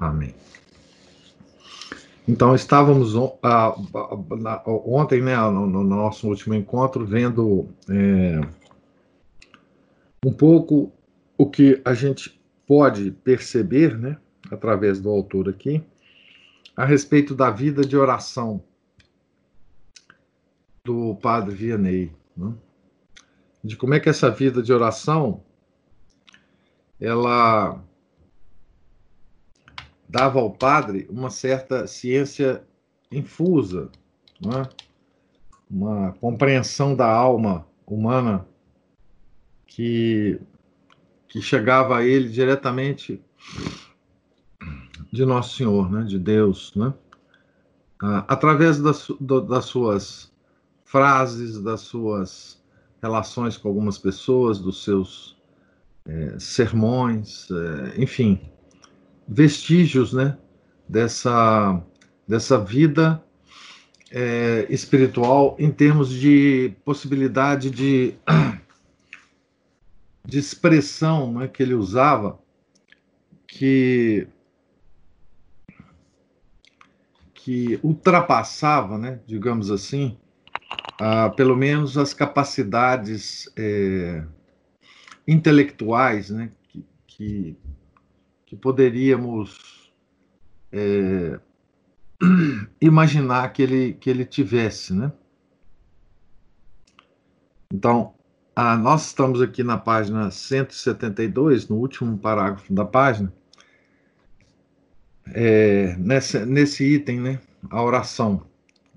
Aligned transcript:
Amém. 0.00 0.34
Então, 2.26 2.54
estávamos 2.54 3.14
ontem, 3.14 5.20
né, 5.20 5.36
no, 5.36 5.66
no, 5.66 5.84
nosso 5.84 6.26
último 6.26 6.54
encontro, 6.54 7.04
vendo 7.04 7.68
é, 7.88 8.40
um 10.24 10.32
pouco 10.32 10.90
o 11.36 11.50
que 11.50 11.82
a 11.84 11.92
gente 11.92 12.40
pode 12.66 13.10
perceber, 13.10 13.98
né, 13.98 14.16
através 14.50 15.00
do 15.00 15.10
autor 15.10 15.50
aqui, 15.50 15.84
a 16.74 16.86
respeito 16.86 17.34
da 17.34 17.50
vida 17.50 17.82
de 17.82 17.96
oração 17.96 18.62
do 20.82 21.14
padre 21.16 21.54
Vianney. 21.54 22.12
Né? 22.34 22.54
De 23.62 23.76
como 23.76 23.92
é 23.92 24.00
que 24.00 24.08
essa 24.08 24.30
vida 24.30 24.62
de 24.62 24.72
oração 24.72 25.42
ela 26.98 27.82
dava 30.10 30.40
ao 30.40 30.50
padre 30.50 31.06
uma 31.08 31.30
certa 31.30 31.86
ciência 31.86 32.64
infusa, 33.12 33.88
é? 34.44 34.68
uma 35.70 36.12
compreensão 36.20 36.96
da 36.96 37.06
alma 37.06 37.64
humana 37.86 38.44
que, 39.66 40.40
que 41.28 41.40
chegava 41.40 41.98
a 41.98 42.04
ele 42.04 42.28
diretamente 42.28 43.22
de 45.12 45.24
Nosso 45.24 45.56
Senhor, 45.56 45.90
né, 45.90 46.02
de 46.02 46.18
Deus, 46.18 46.72
né? 46.74 46.92
Através 48.26 48.80
das, 48.80 49.08
das 49.20 49.66
suas 49.66 50.32
frases, 50.84 51.60
das 51.60 51.82
suas 51.82 52.60
relações 53.02 53.56
com 53.58 53.68
algumas 53.68 53.98
pessoas, 53.98 54.58
dos 54.58 54.82
seus 54.82 55.36
é, 56.06 56.38
sermões, 56.38 57.48
é, 57.50 58.02
enfim, 58.02 58.40
vestígios 59.30 60.12
né, 60.12 60.36
dessa, 60.88 61.80
dessa 62.26 62.58
vida 62.58 63.24
é, 64.10 64.66
espiritual 64.68 65.54
em 65.56 65.70
termos 65.70 66.10
de 66.10 66.74
possibilidade 66.84 67.70
de, 67.70 68.16
de 70.26 70.36
expressão 70.36 71.32
né, 71.32 71.46
que 71.46 71.62
ele 71.62 71.74
usava, 71.74 72.40
que, 73.46 74.26
que 77.32 77.78
ultrapassava, 77.84 78.98
né, 78.98 79.20
digamos 79.24 79.70
assim, 79.70 80.18
ah, 80.98 81.30
pelo 81.30 81.56
menos 81.56 81.96
as 81.96 82.12
capacidades 82.12 83.48
é, 83.56 84.24
intelectuais 85.26 86.30
né, 86.30 86.50
que, 86.68 86.84
que 87.06 87.56
que 88.50 88.56
poderíamos 88.56 89.92
é, 90.72 91.38
imaginar 92.82 93.52
que 93.52 93.62
ele, 93.62 93.92
que 93.92 94.10
ele 94.10 94.24
tivesse, 94.24 94.92
né? 94.92 95.12
Então, 97.72 98.12
a, 98.56 98.76
nós 98.76 99.06
estamos 99.06 99.40
aqui 99.40 99.62
na 99.62 99.78
página 99.78 100.32
172, 100.32 101.68
no 101.68 101.76
último 101.76 102.18
parágrafo 102.18 102.74
da 102.74 102.84
página, 102.84 103.32
é, 105.32 105.94
nesse, 105.96 106.44
nesse 106.44 106.82
item, 106.82 107.20
né? 107.20 107.40
A 107.70 107.80
oração 107.80 108.42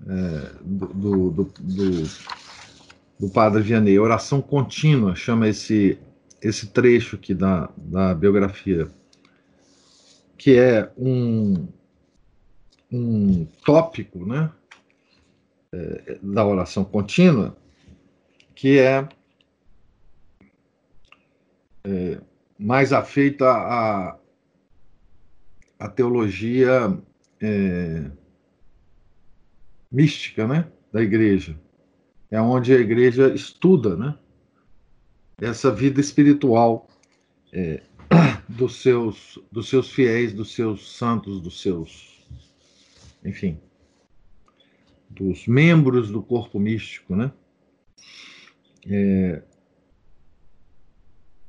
é, 0.04 0.50
do, 0.64 1.30
do, 1.30 1.44
do, 1.60 2.02
do 3.20 3.30
Padre 3.30 3.62
Vianney, 3.62 4.00
oração 4.00 4.42
contínua, 4.42 5.14
chama 5.14 5.46
esse, 5.46 5.96
esse 6.42 6.66
trecho 6.66 7.14
aqui 7.14 7.32
da, 7.32 7.70
da 7.76 8.12
biografia 8.16 8.90
que 10.44 10.58
é 10.58 10.92
um, 10.98 11.66
um 12.92 13.46
tópico 13.64 14.26
né, 14.26 14.52
é, 15.72 16.18
da 16.22 16.44
oração 16.44 16.84
contínua, 16.84 17.56
que 18.54 18.78
é, 18.78 19.08
é 21.86 22.20
mais 22.58 22.92
afeita 22.92 23.50
à, 23.50 24.18
à 25.78 25.88
teologia 25.88 26.94
é, 27.40 28.10
mística 29.90 30.46
né, 30.46 30.70
da 30.92 31.00
igreja. 31.00 31.58
É 32.30 32.38
onde 32.38 32.74
a 32.74 32.78
igreja 32.78 33.32
estuda 33.34 33.96
né, 33.96 34.14
essa 35.40 35.70
vida 35.70 36.02
espiritual 36.02 36.86
é, 37.50 37.82
dos 38.48 38.82
seus, 38.82 39.38
dos 39.50 39.68
seus 39.68 39.90
fiéis, 39.90 40.32
dos 40.32 40.54
seus 40.54 40.96
santos, 40.96 41.40
dos 41.40 41.60
seus, 41.60 42.26
enfim, 43.24 43.58
dos 45.08 45.46
membros 45.46 46.10
do 46.10 46.22
corpo 46.22 46.58
místico, 46.58 47.14
né? 47.14 47.32
É, 48.86 49.42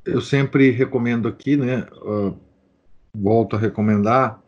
eu 0.05 0.22
sempre 0.22 0.69
recomendo 0.72 1.28
aqui, 1.28 1.57
né? 1.57 1.88
Uh, 2.01 2.38
volto 3.13 3.55
a 3.55 3.59
recomendar 3.59 4.41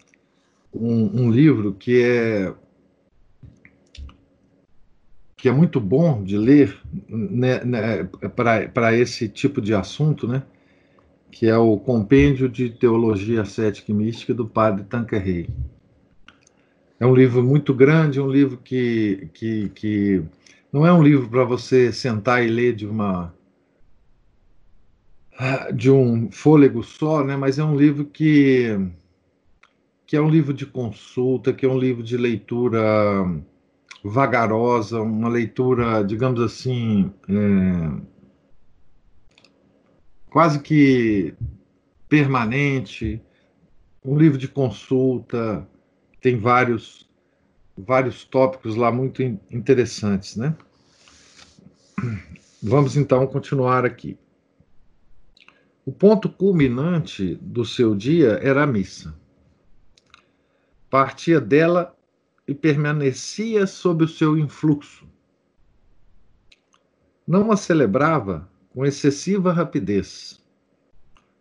um, 0.73 1.23
um 1.23 1.31
livro 1.31 1.73
que 1.73 2.01
é 2.03 2.53
que 5.35 5.47
é 5.47 5.51
muito 5.51 5.79
bom 5.79 6.23
de 6.23 6.35
ler 6.35 6.79
né, 7.07 7.63
né, 7.63 8.03
para 8.35 8.93
esse 8.93 9.29
tipo 9.29 9.61
de 9.61 9.73
assunto, 9.73 10.27
né? 10.27 10.43
Que 11.37 11.45
é 11.45 11.55
o 11.55 11.77
Compêndio 11.77 12.49
de 12.49 12.67
Teologia 12.67 13.45
Cética 13.45 13.91
e 13.91 13.93
Mística 13.93 14.33
do 14.33 14.47
Padre 14.47 14.85
Tanqueray. 14.85 15.47
É 16.99 17.05
um 17.05 17.13
livro 17.13 17.43
muito 17.43 17.75
grande, 17.75 18.19
um 18.19 18.27
livro 18.27 18.57
que, 18.57 19.29
que, 19.35 19.69
que 19.69 20.23
não 20.73 20.83
é 20.83 20.91
um 20.91 21.03
livro 21.03 21.29
para 21.29 21.43
você 21.43 21.93
sentar 21.93 22.43
e 22.43 22.47
ler 22.47 22.73
de 22.73 22.87
uma 22.87 23.31
de 25.75 25.91
um 25.91 26.31
fôlego 26.31 26.81
só, 26.81 27.23
né? 27.23 27.37
Mas 27.37 27.59
é 27.59 27.63
um 27.63 27.75
livro 27.75 28.05
que 28.05 28.75
que 30.07 30.15
é 30.15 30.21
um 30.21 30.31
livro 30.31 30.55
de 30.55 30.65
consulta, 30.65 31.53
que 31.53 31.67
é 31.67 31.69
um 31.69 31.77
livro 31.77 32.01
de 32.01 32.17
leitura 32.17 32.81
vagarosa, 34.03 35.01
uma 35.01 35.29
leitura, 35.29 36.01
digamos 36.03 36.41
assim, 36.41 37.11
é, 37.29 38.16
quase 40.37 40.59
que 40.59 41.33
permanente, 42.07 43.19
um 44.05 44.15
livro 44.15 44.37
de 44.37 44.47
consulta, 44.47 45.67
tem 46.21 46.37
vários 46.37 47.09
vários 47.75 48.23
tópicos 48.23 48.75
lá 48.75 48.91
muito 48.91 49.23
interessantes, 49.23 50.35
né? 50.35 50.55
Vamos 52.61 52.95
então 52.95 53.25
continuar 53.25 53.83
aqui. 53.83 54.15
O 55.83 55.91
ponto 55.91 56.29
culminante 56.29 57.33
do 57.41 57.65
seu 57.65 57.95
dia 57.95 58.33
era 58.33 58.61
a 58.61 58.67
missa. 58.67 59.15
Partia 60.87 61.41
dela 61.41 61.97
e 62.47 62.53
permanecia 62.53 63.65
sob 63.65 64.03
o 64.03 64.07
seu 64.07 64.37
influxo. 64.37 65.09
Não 67.27 67.51
a 67.51 67.57
celebrava 67.57 68.47
com 68.77 68.85
excessiva 68.85 69.51
rapidez, 69.51 70.39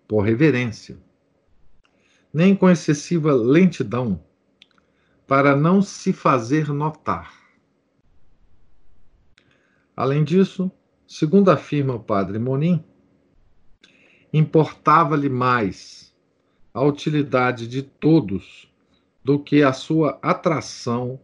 por 0.08 0.22
reverência, 0.22 0.96
nem 2.32 2.56
com 2.56 2.70
excessiva 2.70 3.30
lentidão, 3.34 4.24
para 5.26 5.54
não 5.54 5.82
se 5.82 6.14
fazer 6.14 6.68
notar. 6.68 7.30
Além 9.94 10.24
disso, 10.24 10.72
segundo 11.06 11.50
afirma 11.50 11.96
o 11.96 12.00
padre 12.00 12.38
Monim, 12.38 12.82
importava-lhe 14.32 15.28
mais 15.28 16.16
a 16.72 16.82
utilidade 16.82 17.68
de 17.68 17.82
todos 17.82 18.66
do 19.22 19.38
que 19.38 19.62
a 19.62 19.74
sua 19.74 20.18
atração 20.22 21.20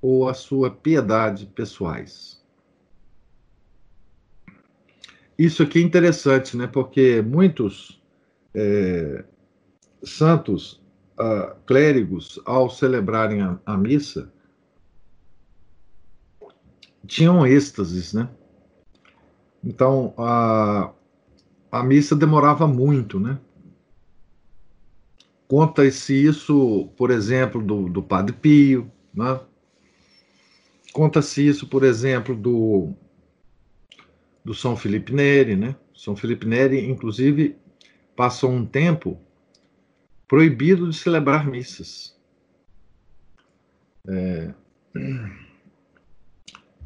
ou 0.00 0.28
a 0.28 0.32
sua 0.32 0.70
piedade 0.70 1.46
pessoais. 1.46 2.39
Isso 5.40 5.62
aqui 5.62 5.78
é 5.78 5.82
interessante, 5.82 6.54
né? 6.54 6.66
Porque 6.66 7.22
muitos 7.22 7.98
é, 8.54 9.24
santos 10.02 10.82
uh, 11.18 11.56
clérigos, 11.64 12.38
ao 12.44 12.68
celebrarem 12.68 13.40
a, 13.40 13.58
a 13.64 13.74
missa, 13.74 14.30
tinham 17.06 17.46
êxtases, 17.46 18.12
né? 18.12 18.28
Então, 19.64 20.12
a, 20.18 20.92
a 21.72 21.82
missa 21.84 22.14
demorava 22.14 22.66
muito, 22.68 23.18
né? 23.18 23.40
Conta-se 25.48 26.22
isso, 26.22 26.90
por 26.98 27.10
exemplo, 27.10 27.62
do, 27.62 27.88
do 27.88 28.02
Padre 28.02 28.36
Pio, 28.36 28.92
né? 29.14 29.40
Conta-se 30.92 31.48
isso, 31.48 31.66
por 31.66 31.82
exemplo, 31.82 32.36
do, 32.36 32.94
do 34.44 34.54
São 34.54 34.76
Felipe 34.76 35.12
Neri, 35.12 35.56
né? 35.56 35.76
São 35.94 36.16
Felipe 36.16 36.46
Neri, 36.46 36.88
inclusive, 36.88 37.56
passou 38.16 38.50
um 38.50 38.64
tempo 38.64 39.20
proibido 40.26 40.88
de 40.88 40.96
celebrar 40.96 41.46
missas. 41.46 42.18
É, 44.08 44.54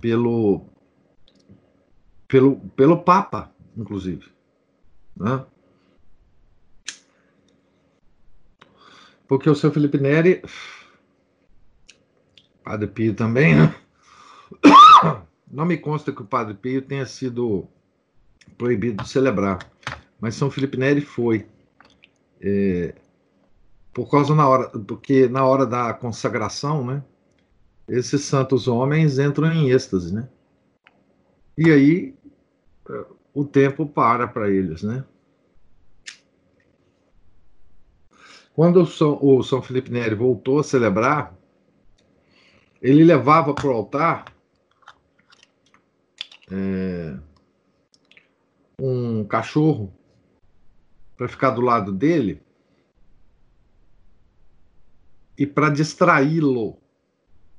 pelo, 0.00 0.66
pelo, 2.26 2.56
pelo 2.70 3.02
Papa, 3.02 3.54
inclusive. 3.76 4.26
Né? 5.16 5.44
Porque 9.26 9.48
o 9.48 9.54
seu 9.54 9.72
Felipe 9.72 9.98
Neri, 9.98 10.42
Padre 12.62 12.88
Pio 12.88 13.14
também, 13.14 13.54
né? 13.54 13.74
Não 15.50 15.64
me 15.64 15.76
consta 15.76 16.12
que 16.12 16.22
o 16.22 16.26
Padre 16.26 16.54
Pio 16.54 16.82
tenha 16.82 17.06
sido 17.06 17.66
proibido 18.56 19.02
de 19.02 19.08
celebrar, 19.08 19.58
mas 20.20 20.34
São 20.34 20.50
Felipe 20.50 20.76
Neri 20.76 21.00
foi. 21.00 21.46
É, 22.40 22.94
por 23.92 24.10
causa 24.10 24.34
na 24.34 24.48
hora, 24.48 24.68
porque 24.70 25.28
na 25.28 25.44
hora 25.44 25.64
da 25.64 25.94
consagração, 25.94 26.84
né? 26.84 27.02
Esses 27.86 28.22
santos 28.22 28.66
homens 28.66 29.18
entram 29.18 29.52
em 29.52 29.70
êxtase, 29.70 30.12
né? 30.12 30.28
E 31.56 31.70
aí 31.70 32.14
o 33.32 33.44
tempo 33.44 33.86
para 33.86 34.26
para 34.26 34.50
eles, 34.50 34.82
né? 34.82 35.04
Quando 38.54 38.82
o 38.82 38.86
São, 38.86 39.18
o 39.20 39.42
São 39.42 39.60
Felipe 39.60 39.90
Neri 39.90 40.14
voltou 40.14 40.60
a 40.60 40.64
celebrar, 40.64 41.36
ele 42.80 43.02
levava 43.02 43.52
para 43.52 43.66
o 43.66 43.72
altar 43.72 44.33
é, 46.54 47.16
um 48.80 49.24
cachorro 49.24 49.92
para 51.16 51.28
ficar 51.28 51.50
do 51.50 51.60
lado 51.60 51.92
dele 51.92 52.40
e 55.36 55.46
para 55.46 55.68
distraí-lo 55.68 56.78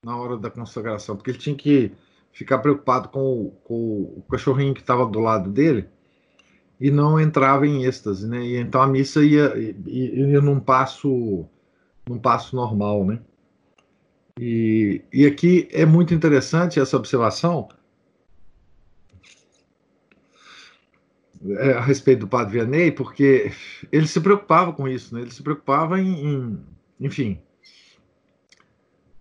na 0.04 0.16
hora 0.16 0.38
da 0.38 0.50
consagração, 0.50 1.16
porque 1.16 1.32
ele 1.32 1.38
tinha 1.38 1.56
que 1.56 1.92
ficar 2.32 2.60
preocupado 2.60 3.10
com 3.10 3.20
o, 3.20 3.52
com 3.64 4.02
o 4.18 4.26
cachorrinho 4.30 4.74
que 4.74 4.82
estava 4.82 5.06
do 5.06 5.20
lado 5.20 5.50
dele 5.50 5.88
e 6.80 6.92
não 6.92 7.20
entrava 7.20 7.66
em 7.66 7.86
êxtase, 7.86 8.28
né? 8.28 8.42
E 8.46 8.58
então 8.58 8.82
a 8.82 8.88
missa 8.88 9.24
ia, 9.24 9.58
ia, 9.58 10.30
ia 10.30 10.42
num 10.42 10.60
passo 10.60 11.46
num 12.08 12.20
passo 12.20 12.56
normal, 12.56 13.06
né? 13.06 13.20
E, 14.40 15.02
e 15.12 15.26
aqui 15.26 15.68
é 15.72 15.86
muito 15.86 16.14
interessante 16.14 16.80
essa 16.80 16.98
observação 16.98 17.70
é, 21.58 21.74
a 21.74 21.82
respeito 21.82 22.22
do 22.22 22.28
Padre 22.28 22.54
Vianney, 22.54 22.92
porque 22.92 23.52
ele 23.92 24.08
se 24.08 24.20
preocupava 24.22 24.74
com 24.74 24.88
isso, 24.88 25.14
né? 25.14 25.22
Ele 25.22 25.32
se 25.32 25.44
preocupava 25.44 26.00
em, 26.00 26.26
em 26.26 26.60
enfim, 27.00 27.40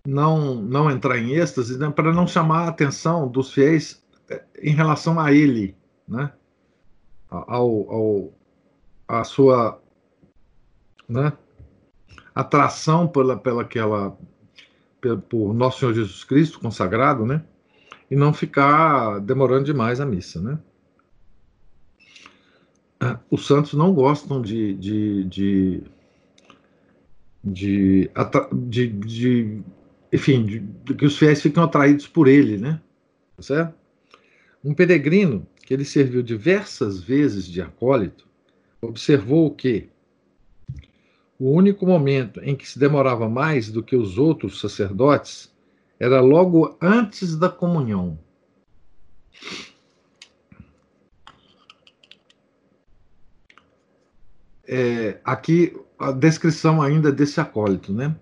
não, 0.06 0.55
não 0.55 0.91
entrar 0.91 1.19
em 1.19 1.32
êxtase, 1.32 1.79
né, 1.79 1.91
para 1.91 2.12
não 2.12 2.26
chamar 2.26 2.65
a 2.65 2.69
atenção 2.69 3.29
dos 3.29 3.53
fiéis 3.53 4.03
eh, 4.29 4.43
em 4.62 4.75
relação 4.75 5.19
a 5.19 5.32
ele, 5.32 5.76
né? 6.06 6.32
Ao, 7.31 7.91
ao, 7.91 8.32
a 9.09 9.25
sua 9.25 9.82
né? 11.09 11.32
atração 12.35 13.09
pela, 13.09 13.37
pela 13.37 13.62
aquela, 13.62 14.17
pela, 15.00 15.17
por 15.17 15.53
Nosso 15.55 15.81
Senhor 15.81 15.94
Jesus 15.94 16.25
Cristo 16.25 16.61
consagrado, 16.61 17.25
né? 17.25 17.44
E 18.11 18.17
não 18.17 18.32
ficar 18.32 19.20
demorando 19.20 19.65
demais 19.65 20.00
a 20.00 20.06
missa, 20.06 20.41
né? 20.41 20.59
Ah, 23.05 23.21
os 23.31 23.47
santos 23.47 23.75
não 23.75 23.93
gostam 23.93 24.41
de, 24.41 24.73
de, 24.77 25.25
de, 25.25 25.83
de, 27.45 28.11
de, 28.62 28.89
de 28.89 29.62
enfim, 30.11 30.47
de, 30.47 30.61
de 30.61 30.95
que 30.95 31.05
os 31.05 31.19
fiéis 31.19 31.43
ficam 31.43 31.65
atraídos 31.65 32.09
por 32.09 32.27
ele, 32.27 32.56
né? 32.56 32.81
Tá 33.37 33.43
certo? 33.43 33.75
Um 34.65 34.73
peregrino 34.73 35.47
que 35.67 35.75
ele 35.75 35.85
serviu 35.85 36.23
diversas 36.23 36.99
vezes 36.99 37.47
de 37.47 37.61
acólito 37.61 38.27
observou 38.81 39.51
que 39.51 39.91
o 41.39 41.51
único 41.51 41.85
momento 41.85 42.41
em 42.43 42.56
que 42.56 42.67
se 42.67 42.79
demorava 42.79 43.29
mais 43.29 43.71
do 43.71 43.83
que 43.83 43.97
os 43.97 44.17
outros 44.17 44.61
sacerdotes 44.61 45.53
era 46.01 46.23
logo 46.23 46.75
antes 46.81 47.37
da 47.37 47.51
comunhão. 47.51 48.19
É, 54.66 55.20
aqui 55.25 55.76
a 55.99 56.12
descrição 56.12 56.81
ainda 56.81 57.12
desse 57.12 57.40
acólito, 57.40 57.93
né? 57.93 58.16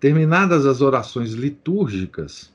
Terminadas 0.00 0.64
as 0.64 0.80
orações 0.80 1.32
litúrgicas, 1.32 2.52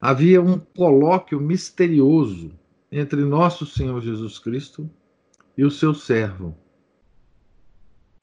havia 0.00 0.40
um 0.40 0.58
colóquio 0.58 1.40
misterioso 1.40 2.52
entre 2.92 3.24
nosso 3.24 3.64
Senhor 3.64 4.00
Jesus 4.00 4.38
Cristo 4.38 4.88
e 5.56 5.64
o 5.64 5.70
seu 5.70 5.94
servo. 5.94 6.56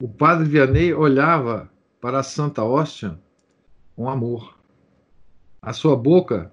O 0.00 0.08
padre 0.08 0.48
Vianney 0.48 0.94
olhava 0.94 1.70
para 2.00 2.20
a 2.20 2.22
Santa 2.22 2.64
Hóstia 2.64 3.18
com 3.94 4.08
amor. 4.08 4.58
A 5.60 5.72
sua 5.72 5.96
boca 5.96 6.52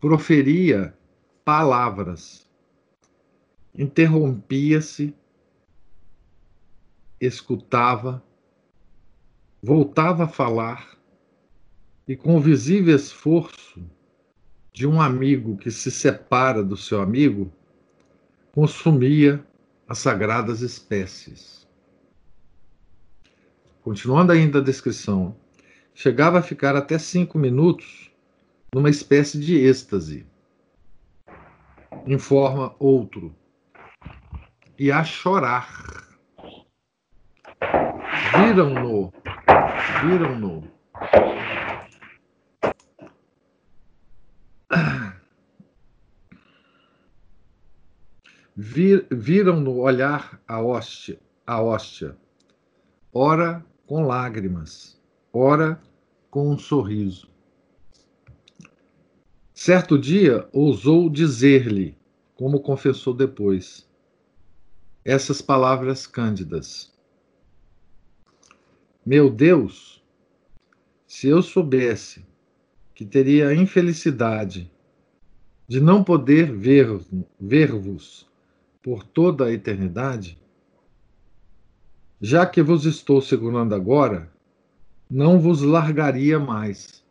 proferia 0.00 0.94
palavras. 1.44 2.48
Interrompia-se, 3.74 5.14
escutava, 7.20 8.22
voltava 9.62 10.24
a 10.24 10.28
falar 10.28 10.98
e 12.08 12.16
com 12.16 12.36
o 12.36 12.40
visível 12.40 12.96
esforço 12.96 13.84
de 14.72 14.86
um 14.86 15.00
amigo 15.00 15.56
que 15.56 15.70
se 15.70 15.90
separa 15.90 16.62
do 16.62 16.76
seu 16.76 17.02
amigo, 17.02 17.52
consumia 18.52 19.44
as 19.86 19.98
sagradas 19.98 20.60
espécies. 20.62 21.68
Continuando 23.82 24.32
ainda 24.32 24.58
a 24.58 24.62
descrição, 24.62 25.36
chegava 25.94 26.38
a 26.38 26.42
ficar 26.42 26.76
até 26.76 26.98
cinco 26.98 27.38
minutos 27.38 28.10
numa 28.74 28.88
espécie 28.88 29.38
de 29.38 29.56
êxtase, 29.56 30.26
informa 32.06 32.74
outro, 32.78 33.34
e 34.78 34.90
a 34.90 35.04
chorar. 35.04 36.09
Viram-no, 38.28 39.12
viram-no. 40.02 40.70
Vir, 48.54 49.06
viram 49.10 49.58
no 49.58 49.78
olhar 49.78 50.40
a 50.46 50.60
hóstia, 50.60 51.18
a 51.46 51.62
hóstia, 51.62 52.16
ora 53.12 53.64
com 53.86 54.06
lágrimas, 54.06 55.00
ora 55.32 55.80
com 56.30 56.50
um 56.50 56.58
sorriso. 56.58 57.28
Certo 59.54 59.98
dia 59.98 60.48
ousou 60.52 61.10
dizer-lhe, 61.10 61.96
como 62.34 62.60
confessou 62.60 63.14
depois, 63.14 63.88
essas 65.04 65.42
palavras 65.42 66.06
cândidas: 66.06 66.92
Meu 69.12 69.28
Deus, 69.28 70.00
se 71.04 71.26
eu 71.26 71.42
soubesse 71.42 72.24
que 72.94 73.04
teria 73.04 73.48
a 73.48 73.54
infelicidade 73.56 74.70
de 75.66 75.80
não 75.80 76.04
poder 76.04 76.52
ver-vos 77.40 78.30
por 78.80 79.02
toda 79.02 79.46
a 79.46 79.52
eternidade, 79.52 80.40
já 82.20 82.46
que 82.46 82.62
vos 82.62 82.84
estou 82.84 83.20
segurando 83.20 83.74
agora, 83.74 84.32
não 85.10 85.40
vos 85.40 85.60
largaria 85.60 86.38
mais. 86.38 87.04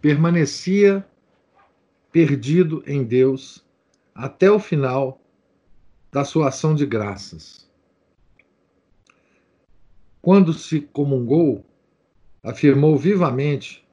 Permanecia 0.00 1.06
perdido 2.10 2.82
em 2.84 3.04
Deus 3.04 3.64
até 4.12 4.50
o 4.50 4.58
final 4.58 5.20
da 6.10 6.24
sua 6.24 6.48
ação 6.48 6.74
de 6.74 6.84
graças. 6.84 7.69
Quando 10.20 10.52
se 10.52 10.80
comungou, 10.80 11.64
afirmou 12.42 12.96
vivamente 12.96 13.86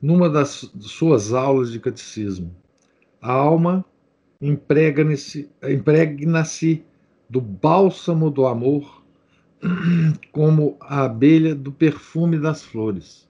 numa 0.00 0.28
das 0.28 0.70
suas 0.80 1.32
aulas 1.32 1.70
de 1.72 1.80
catecismo: 1.80 2.54
a 3.20 3.32
alma 3.32 3.84
impregna-se 4.40 5.50
impregna 5.62 6.42
do 7.28 7.40
bálsamo 7.40 8.30
do 8.30 8.46
amor 8.46 9.02
como 10.30 10.76
a 10.80 11.04
abelha 11.04 11.54
do 11.54 11.72
perfume 11.72 12.38
das 12.38 12.62
flores. 12.62 13.26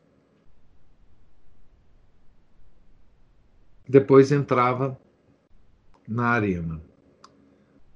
Depois 3.89 4.33
entrava 4.33 4.99
na 6.09 6.27
arena. 6.27 6.81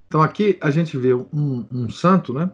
Então 0.07 0.21
aqui 0.21 0.57
a 0.61 0.71
gente 0.71 0.97
vê 0.97 1.13
um, 1.13 1.65
um 1.71 1.89
santo, 1.89 2.33
né? 2.33 2.51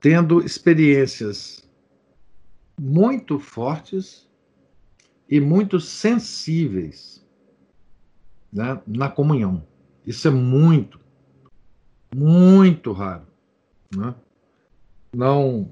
Tendo 0.00 0.44
experiências 0.44 1.68
muito 2.78 3.38
fortes 3.38 4.28
e 5.28 5.38
muito 5.38 5.78
sensíveis 5.78 7.24
né, 8.52 8.80
na 8.86 9.08
comunhão. 9.08 9.66
Isso 10.06 10.26
é 10.26 10.30
muito, 10.30 10.98
muito 12.14 12.92
raro. 12.92 13.26
Né? 13.94 14.14
Não, 15.14 15.70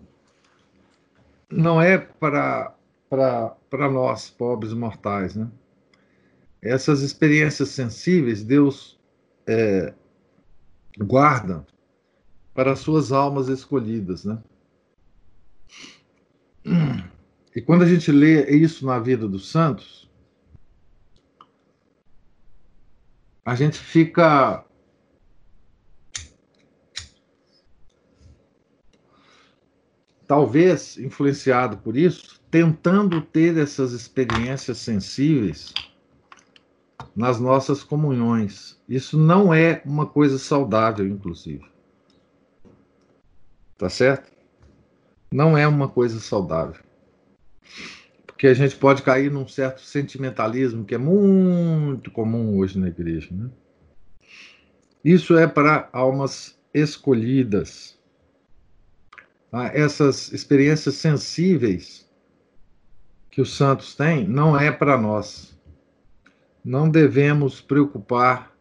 não 1.51 1.81
é 1.81 1.97
para 1.99 2.75
nós, 3.91 4.29
pobres 4.29 4.73
mortais. 4.73 5.35
Né? 5.35 5.51
Essas 6.61 7.01
experiências 7.01 7.71
sensíveis, 7.71 8.45
Deus 8.45 9.01
é, 9.47 9.95
guarda 10.99 11.67
para 12.59 12.73
as 12.73 12.81
suas 12.81 13.13
almas 13.13 13.47
escolhidas. 13.47 14.25
Né? 14.25 14.37
E 17.55 17.61
quando 17.63 17.83
a 17.83 17.87
gente 17.87 18.11
lê 18.11 18.51
isso 18.51 18.85
na 18.85 18.99
vida 18.99 19.29
dos 19.29 19.49
santos, 19.49 20.11
a 23.45 23.55
gente 23.55 23.79
fica 23.79 24.65
talvez 30.27 30.99
influenciado 30.99 31.79
por 31.79 31.97
isso, 31.97 32.41
tentando 32.51 33.23
ter 33.23 33.57
essas 33.57 33.93
experiências 33.93 34.79
sensíveis 34.79 35.73
nas 37.15 37.39
nossas 37.39 37.85
comunhões. 37.85 38.83
Isso 38.89 39.17
não 39.17 39.55
é 39.55 39.81
uma 39.85 40.07
coisa 40.07 40.39
saudável, 40.39 41.07
inclusive. 41.07 41.78
Tá 43.79 43.89
certo? 43.89 44.33
Não 45.33 45.57
é 45.57 45.67
uma 45.69 45.89
coisa 45.89 46.19
saudável. 46.19 46.83
Porque 48.27 48.49
a 48.49 48.55
gente 48.55 48.77
pode 48.77 49.03
cair 49.03 49.31
num 49.31 49.47
certo 49.47 49.81
sentimentalismo 49.81 50.85
que 50.85 50.97
é 50.97 50.99
muito 50.99 52.11
comum 52.11 52.59
hoje 52.59 52.77
na 52.77 52.89
igreja. 52.89 53.29
Né? 53.31 53.49
Isso 55.05 55.39
é 55.39 55.47
para 55.47 55.89
almas 55.93 56.59
escolhidas. 56.75 57.97
Tá? 59.49 59.67
Essas 59.67 60.33
experiências 60.33 60.97
sensíveis 60.97 62.09
que 63.31 63.41
os 63.41 63.57
santos 63.57 63.95
têm 63.95 64.27
não 64.27 64.59
é 64.59 64.73
para 64.73 64.99
nós. 64.99 65.57
Não 66.65 66.91
devemos 66.91 67.61
preocupar, 67.61 68.53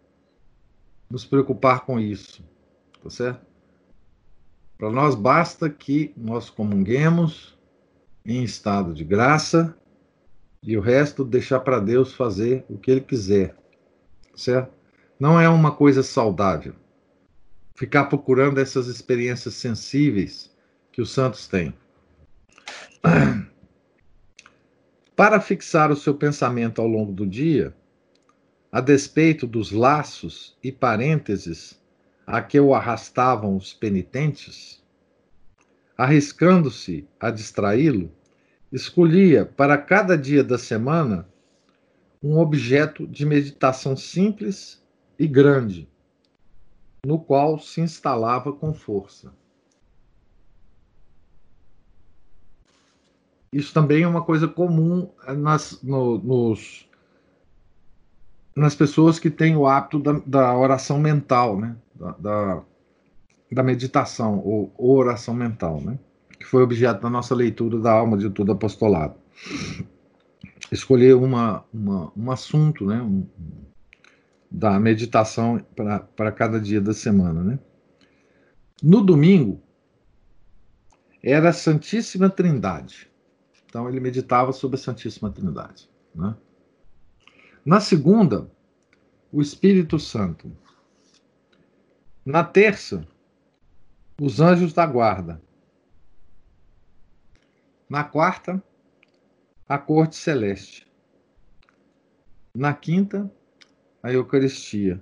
nos 1.09 1.25
preocupar 1.25 1.85
com 1.85 1.99
isso. 1.99 2.43
Tá 3.01 3.09
certo? 3.09 3.46
Para 4.77 4.91
nós 4.91 5.15
basta 5.15 5.69
que 5.69 6.13
nós 6.15 6.49
comunguemos 6.49 7.57
em 8.25 8.43
estado 8.43 8.93
de 8.93 9.03
graça 9.03 9.75
e 10.61 10.77
o 10.77 10.81
resto 10.81 11.23
deixar 11.23 11.61
para 11.61 11.79
Deus 11.79 12.13
fazer 12.13 12.65
o 12.69 12.77
que 12.77 12.91
ele 12.91 13.01
quiser. 13.01 13.55
Certo? 14.35 14.71
Não 15.19 15.39
é 15.39 15.49
uma 15.49 15.71
coisa 15.71 16.03
saudável 16.03 16.75
ficar 17.77 18.05
procurando 18.05 18.59
essas 18.59 18.87
experiências 18.87 19.53
sensíveis 19.53 20.51
que 20.91 20.99
os 20.99 21.11
santos 21.11 21.47
têm. 21.47 21.71
Para 25.15 25.39
fixar 25.39 25.91
o 25.91 25.95
seu 25.95 26.15
pensamento 26.15 26.81
ao 26.81 26.87
longo 26.87 27.11
do 27.11 27.25
dia, 27.25 27.75
a 28.71 28.81
despeito 28.81 29.45
dos 29.45 29.71
laços 29.71 30.57
e 30.63 30.71
parênteses 30.71 31.79
a 32.27 32.41
que 32.41 32.59
o 32.59 32.75
arrastavam 32.75 33.55
os 33.55 33.73
penitentes, 33.73 34.83
arriscando-se 35.97 37.07
a 37.17 37.31
distraí-lo, 37.31 38.11
escolhia 38.69 39.45
para 39.45 39.77
cada 39.77 40.17
dia 40.17 40.43
da 40.43 40.57
semana 40.57 41.25
um 42.21 42.37
objeto 42.37 43.07
de 43.07 43.25
meditação 43.25 43.95
simples 43.95 44.85
e 45.17 45.25
grande, 45.25 45.89
no 47.05 47.17
qual 47.17 47.57
se 47.57 47.79
instalava 47.79 48.51
com 48.51 48.73
força. 48.73 49.33
Isso 53.53 53.73
também 53.73 54.03
é 54.03 54.07
uma 54.07 54.21
coisa 54.21 54.49
comum 54.49 55.09
nas, 55.37 55.81
no, 55.81 56.17
nos, 56.17 56.89
nas 58.53 58.75
pessoas 58.75 59.17
que 59.17 59.31
têm 59.31 59.55
o 59.55 59.65
hábito 59.65 59.99
da, 59.99 60.11
da 60.25 60.57
oração 60.57 60.99
mental, 60.99 61.57
né? 61.57 61.77
Da, 61.97 62.11
da, 62.11 62.63
da 63.51 63.63
meditação 63.63 64.39
ou, 64.39 64.73
oração 64.77 65.33
mental, 65.33 65.81
né? 65.81 65.97
que 66.39 66.45
foi 66.45 66.61
objeto 66.63 67.01
da 67.01 67.09
nossa 67.09 67.33
leitura 67.33 67.79
da 67.79 67.91
alma 67.91 68.17
de 68.17 68.29
todo 68.29 68.51
apostolado. 68.51 69.15
Escolher 70.71 71.15
uma, 71.15 71.63
uma, 71.73 72.11
um 72.15 72.31
assunto 72.31 72.85
né? 72.85 73.01
Um, 73.01 73.25
da 74.49 74.79
meditação 74.79 75.59
para 75.75 76.31
cada 76.31 76.59
dia 76.59 76.79
da 76.79 76.93
semana. 76.93 77.43
Né? 77.43 77.59
No 78.81 79.01
domingo, 79.01 79.61
era 81.21 81.49
a 81.49 81.53
Santíssima 81.53 82.29
Trindade. 82.29 83.11
Então, 83.65 83.89
ele 83.89 83.99
meditava 83.99 84.53
sobre 84.53 84.77
a 84.77 84.79
Santíssima 84.79 85.29
Trindade. 85.29 85.89
Né? 86.15 86.35
Na 87.65 87.81
segunda, 87.81 88.49
o 89.31 89.41
Espírito 89.41 89.99
Santo. 89.99 90.51
Na 92.27 92.43
terça, 92.43 93.07
os 94.19 94.41
anjos 94.41 94.73
da 94.73 94.85
guarda. 94.85 95.41
Na 97.89 98.03
quarta, 98.03 98.61
a 99.65 99.77
corte 99.77 100.17
celeste. 100.17 100.85
Na 102.53 102.73
quinta, 102.73 103.31
a 104.03 104.11
Eucaristia. 104.11 105.01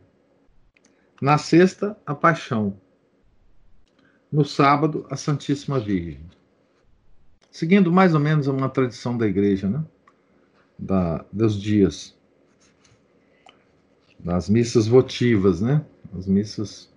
Na 1.19 1.39
sexta, 1.39 1.97
a 2.05 2.13
paixão. 2.13 2.79
No 4.31 4.45
sábado, 4.45 5.07
a 5.09 5.17
Santíssima 5.17 5.79
Virgem. 5.79 6.29
Seguindo 7.49 7.91
mais 7.91 8.13
ou 8.13 8.19
menos 8.19 8.45
uma 8.45 8.69
tradição 8.69 9.17
da 9.17 9.25
igreja, 9.25 9.67
né? 9.67 9.83
Da, 10.77 11.25
dos 11.33 11.59
dias. 11.59 12.15
Das 14.19 14.47
missas 14.47 14.85
votivas, 14.85 15.59
né? 15.59 15.83
As 16.15 16.27
missas 16.27 16.93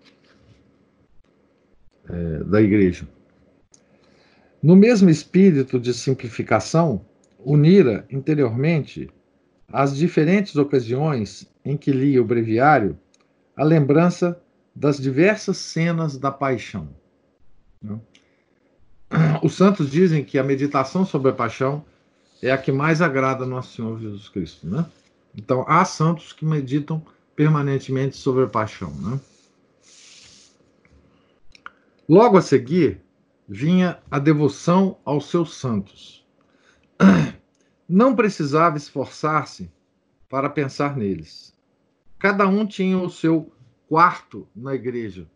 é, 2.09 2.45
da 2.45 2.61
igreja. 2.61 3.07
No 4.63 4.75
mesmo 4.75 5.09
espírito 5.09 5.79
de 5.79 5.95
simplificação, 5.95 7.05
unira 7.39 8.05
interiormente 8.11 9.09
as 9.73 9.97
diferentes 9.97 10.57
ocasiões 10.57 11.49
em 11.65 11.77
que 11.77 11.93
lia 11.93 12.21
o 12.21 12.25
breviário 12.25 12.99
a 13.57 13.65
lembrança 13.65 14.41
das 14.75 14.99
diversas 14.99 15.57
cenas 15.57 16.17
da 16.17 16.31
paixão. 16.31 16.89
Né? 17.83 17.99
Os 19.43 19.55
santos 19.55 19.91
dizem 19.91 20.25
que 20.25 20.39
a 20.39 20.45
meditação 20.45 21.05
sobre 21.05 21.31
a 21.31 21.35
paixão 21.35 21.85
é 22.41 22.51
a 22.51 22.59
que 22.59 22.71
mais 22.71 23.03
agrada 23.03 23.45
a 23.45 23.47
Nosso 23.47 23.75
Senhor 23.75 24.01
Jesus 24.01 24.29
Cristo. 24.29 24.67
Né? 24.67 24.87
Então, 25.37 25.65
há 25.67 25.85
santos 25.85 26.33
que 26.33 26.45
meditam 26.45 27.03
permanentemente 27.35 28.17
sobre 28.17 28.45
a 28.45 28.49
paixão. 28.49 28.93
Né? 28.93 29.21
Logo 32.09 32.39
a 32.39 32.41
seguir, 32.43 33.03
vinha 33.47 34.03
a 34.11 34.19
devoção 34.19 34.99
aos 35.05 35.27
seus 35.27 35.57
santos. 35.57 36.27
Não 37.87 38.17
precisava 38.17 38.79
esforçar-se 38.79 39.71
para 40.27 40.49
pensar 40.49 40.97
neles. 40.97 41.55
Cada 42.19 42.49
um 42.49 42.67
tinha 42.67 42.99
o 42.99 43.11
seu 43.11 43.53
quarto 43.87 44.49
na 44.57 44.75
igreja, 44.75 45.31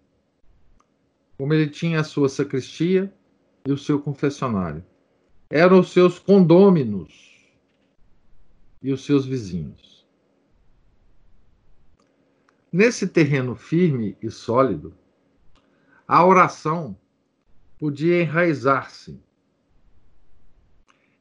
como 1.36 1.52
ele 1.52 1.68
tinha 1.68 2.00
a 2.00 2.04
sua 2.04 2.30
sacristia 2.30 3.12
e 3.66 3.70
o 3.70 3.76
seu 3.76 4.00
confessionário. 4.00 4.82
Eram 5.50 5.78
os 5.78 5.92
seus 5.92 6.18
condôminos 6.18 7.52
e 8.82 8.90
os 8.90 9.04
seus 9.04 9.26
vizinhos. 9.26 10.06
Nesse 12.72 13.06
terreno 13.06 13.54
firme 13.54 14.16
e 14.22 14.30
sólido, 14.30 14.94
a 16.12 16.26
oração 16.26 16.94
podia 17.78 18.20
enraizar-se. 18.20 19.18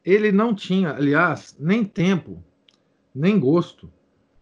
Ele 0.04 0.34
não 0.34 0.54
tinha, 0.54 0.92
aliás, 0.92 1.56
nem 1.58 1.86
tempo, 1.86 2.44
nem 3.16 3.40
gosto 3.40 3.90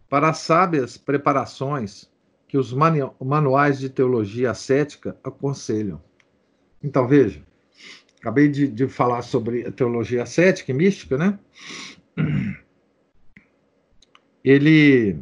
para 0.08 0.30
as 0.30 0.38
sábias 0.38 0.96
preparações 0.96 2.10
que 2.48 2.58
os 2.58 2.72
manuais 2.72 3.78
de 3.78 3.88
teologia 3.88 4.50
ascética 4.50 5.16
aconselham. 5.22 6.02
Então, 6.82 7.06
veja, 7.06 7.46
acabei 8.18 8.48
de, 8.48 8.66
de 8.66 8.88
falar 8.88 9.22
sobre 9.22 9.68
a 9.68 9.70
teologia 9.70 10.24
ascética 10.24 10.72
e 10.72 10.74
mística, 10.74 11.16
né? 11.16 11.38
Ele, 14.42 15.16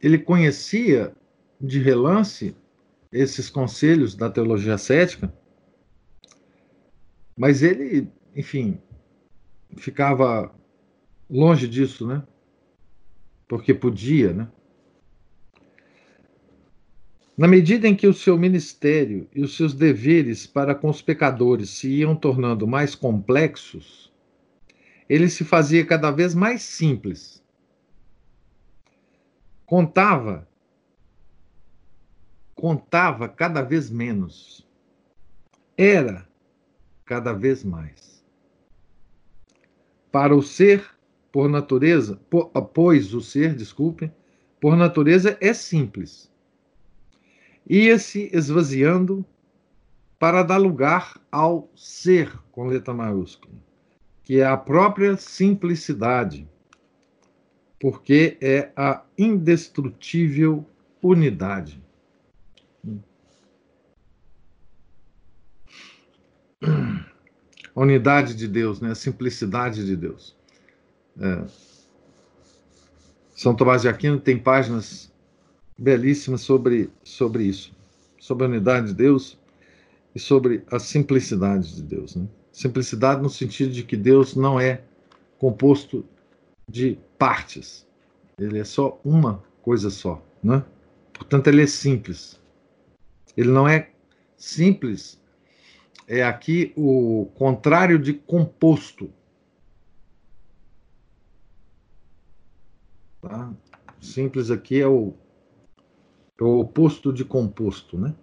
ele 0.00 0.16
conhecia 0.16 1.14
de 1.62 1.78
relance 1.78 2.56
esses 3.12 3.48
conselhos 3.48 4.14
da 4.14 4.28
teologia 4.28 4.74
ascética, 4.74 5.32
mas 7.36 7.62
ele, 7.62 8.10
enfim, 8.34 8.80
ficava 9.76 10.52
longe 11.30 11.68
disso, 11.68 12.06
né? 12.06 12.22
porque 13.52 13.74
podia, 13.74 14.32
né? 14.32 14.48
Na 17.36 17.46
medida 17.46 17.86
em 17.86 17.94
que 17.94 18.06
o 18.06 18.14
seu 18.14 18.38
ministério 18.38 19.28
e 19.34 19.42
os 19.42 19.58
seus 19.58 19.74
deveres 19.74 20.46
para 20.46 20.74
com 20.74 20.88
os 20.88 21.02
pecadores 21.02 21.68
se 21.68 21.86
iam 21.98 22.16
tornando 22.16 22.66
mais 22.66 22.94
complexos, 22.94 24.10
ele 25.06 25.28
se 25.28 25.44
fazia 25.44 25.84
cada 25.84 26.10
vez 26.10 26.34
mais 26.34 26.62
simples. 26.62 27.44
Contava 29.66 30.48
contava 32.62 33.28
cada 33.28 33.60
vez 33.60 33.90
menos. 33.90 34.64
Era 35.76 36.28
cada 37.04 37.32
vez 37.32 37.64
mais. 37.64 38.24
Para 40.12 40.32
o 40.32 40.40
ser 40.40 40.88
por 41.32 41.48
natureza, 41.48 42.20
por, 42.30 42.50
pois 42.72 43.14
o 43.14 43.20
ser, 43.20 43.56
desculpem, 43.56 44.14
por 44.60 44.76
natureza 44.76 45.36
é 45.40 45.52
simples. 45.52 46.32
Ia-se 47.68 48.30
esvaziando 48.32 49.26
para 50.16 50.44
dar 50.44 50.58
lugar 50.58 51.20
ao 51.32 51.68
ser, 51.74 52.32
com 52.52 52.68
letra 52.68 52.94
maiúscula, 52.94 53.56
que 54.22 54.38
é 54.38 54.46
a 54.46 54.56
própria 54.56 55.16
simplicidade, 55.16 56.48
porque 57.80 58.38
é 58.40 58.70
a 58.76 59.02
indestrutível 59.18 60.64
unidade. 61.02 61.82
A 66.62 67.00
unidade 67.80 68.34
de 68.34 68.46
Deus, 68.46 68.80
né? 68.80 68.90
a 68.90 68.94
simplicidade 68.94 69.84
de 69.84 69.96
Deus. 69.96 70.36
É. 71.20 71.44
São 73.34 73.54
Tomás 73.54 73.82
de 73.82 73.88
Aquino 73.88 74.20
tem 74.20 74.38
páginas 74.38 75.12
belíssimas 75.76 76.42
sobre, 76.42 76.90
sobre 77.02 77.44
isso, 77.44 77.74
sobre 78.20 78.44
a 78.44 78.48
unidade 78.48 78.88
de 78.88 78.94
Deus 78.94 79.38
e 80.14 80.20
sobre 80.20 80.62
a 80.70 80.78
simplicidade 80.78 81.74
de 81.74 81.82
Deus. 81.82 82.14
Né? 82.14 82.28
Simplicidade 82.52 83.22
no 83.22 83.30
sentido 83.30 83.72
de 83.72 83.82
que 83.82 83.96
Deus 83.96 84.36
não 84.36 84.60
é 84.60 84.82
composto 85.38 86.04
de 86.68 86.98
partes, 87.18 87.86
ele 88.38 88.58
é 88.58 88.64
só 88.64 89.00
uma 89.04 89.42
coisa 89.62 89.90
só. 89.90 90.22
Né? 90.42 90.64
Portanto, 91.12 91.48
ele 91.48 91.62
é 91.62 91.66
simples. 91.66 92.40
Ele 93.36 93.50
não 93.50 93.66
é 93.66 93.90
simples, 94.36 95.18
é 96.06 96.22
aqui 96.22 96.72
o 96.76 97.30
contrário 97.34 97.98
de 97.98 98.12
composto. 98.12 99.12
Tá? 103.20 103.52
Simples 104.00 104.50
aqui 104.50 104.80
é 104.80 104.86
o, 104.86 105.14
é 106.38 106.42
o 106.42 106.58
oposto 106.60 107.12
de 107.12 107.24
composto, 107.24 107.98
né? 107.98 108.14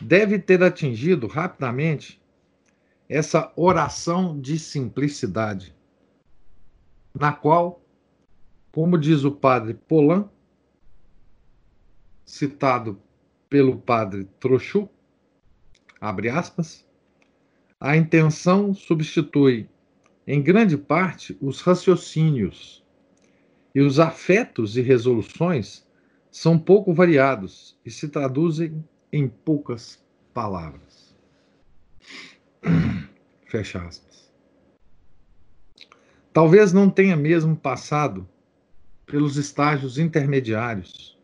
Deve 0.00 0.38
ter 0.38 0.62
atingido 0.62 1.26
rapidamente 1.26 2.22
essa 3.08 3.52
oração 3.56 4.40
de 4.40 4.56
simplicidade, 4.56 5.74
na 7.12 7.32
qual, 7.32 7.82
como 8.76 8.98
diz 8.98 9.24
o 9.24 9.32
padre 9.32 9.72
Polan, 9.72 10.28
citado 12.26 13.00
pelo 13.48 13.78
padre 13.78 14.28
Trochu, 14.38 14.86
abre 15.98 16.28
aspas, 16.28 16.86
a 17.80 17.96
intenção 17.96 18.74
substitui, 18.74 19.66
em 20.26 20.42
grande 20.42 20.76
parte, 20.76 21.34
os 21.40 21.62
raciocínios, 21.62 22.84
e 23.74 23.80
os 23.80 23.98
afetos 23.98 24.76
e 24.76 24.82
resoluções 24.82 25.88
são 26.30 26.58
pouco 26.58 26.92
variados 26.92 27.80
e 27.82 27.90
se 27.90 28.10
traduzem 28.10 28.84
em 29.10 29.26
poucas 29.26 30.04
palavras. 30.34 31.16
Fecha 33.48 33.82
aspas. 33.82 34.30
Talvez 36.30 36.74
não 36.74 36.90
tenha 36.90 37.16
mesmo 37.16 37.56
passado 37.56 38.28
pelos 39.06 39.36
estágios 39.36 39.98
intermediários, 39.98 41.16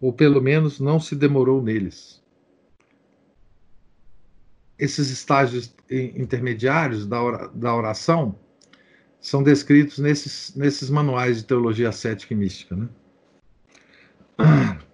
ou 0.00 0.12
pelo 0.12 0.40
menos 0.40 0.80
não 0.80 1.00
se 1.00 1.16
demorou 1.16 1.62
neles 1.62 2.24
esses 4.78 5.10
estágios 5.10 5.74
intermediários 5.90 7.06
da 7.06 7.74
oração 7.74 8.38
são 9.20 9.42
descritos 9.42 9.98
nesses, 9.98 10.54
nesses 10.54 10.90
manuais 10.90 11.38
de 11.38 11.44
teologia 11.44 11.92
cética 11.92 12.34
e 12.34 12.36
mística. 12.36 12.76
Né? 12.76 12.88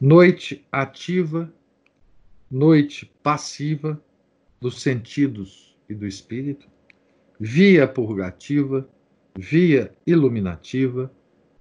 Noite 0.00 0.66
ativa, 0.70 1.52
noite 2.50 3.10
passiva 3.22 4.02
dos 4.60 4.82
sentidos 4.82 5.76
e 5.88 5.94
do 5.94 6.06
espírito, 6.06 6.66
via 7.38 7.86
purgativa, 7.86 8.88
via 9.38 9.94
iluminativa, 10.04 11.10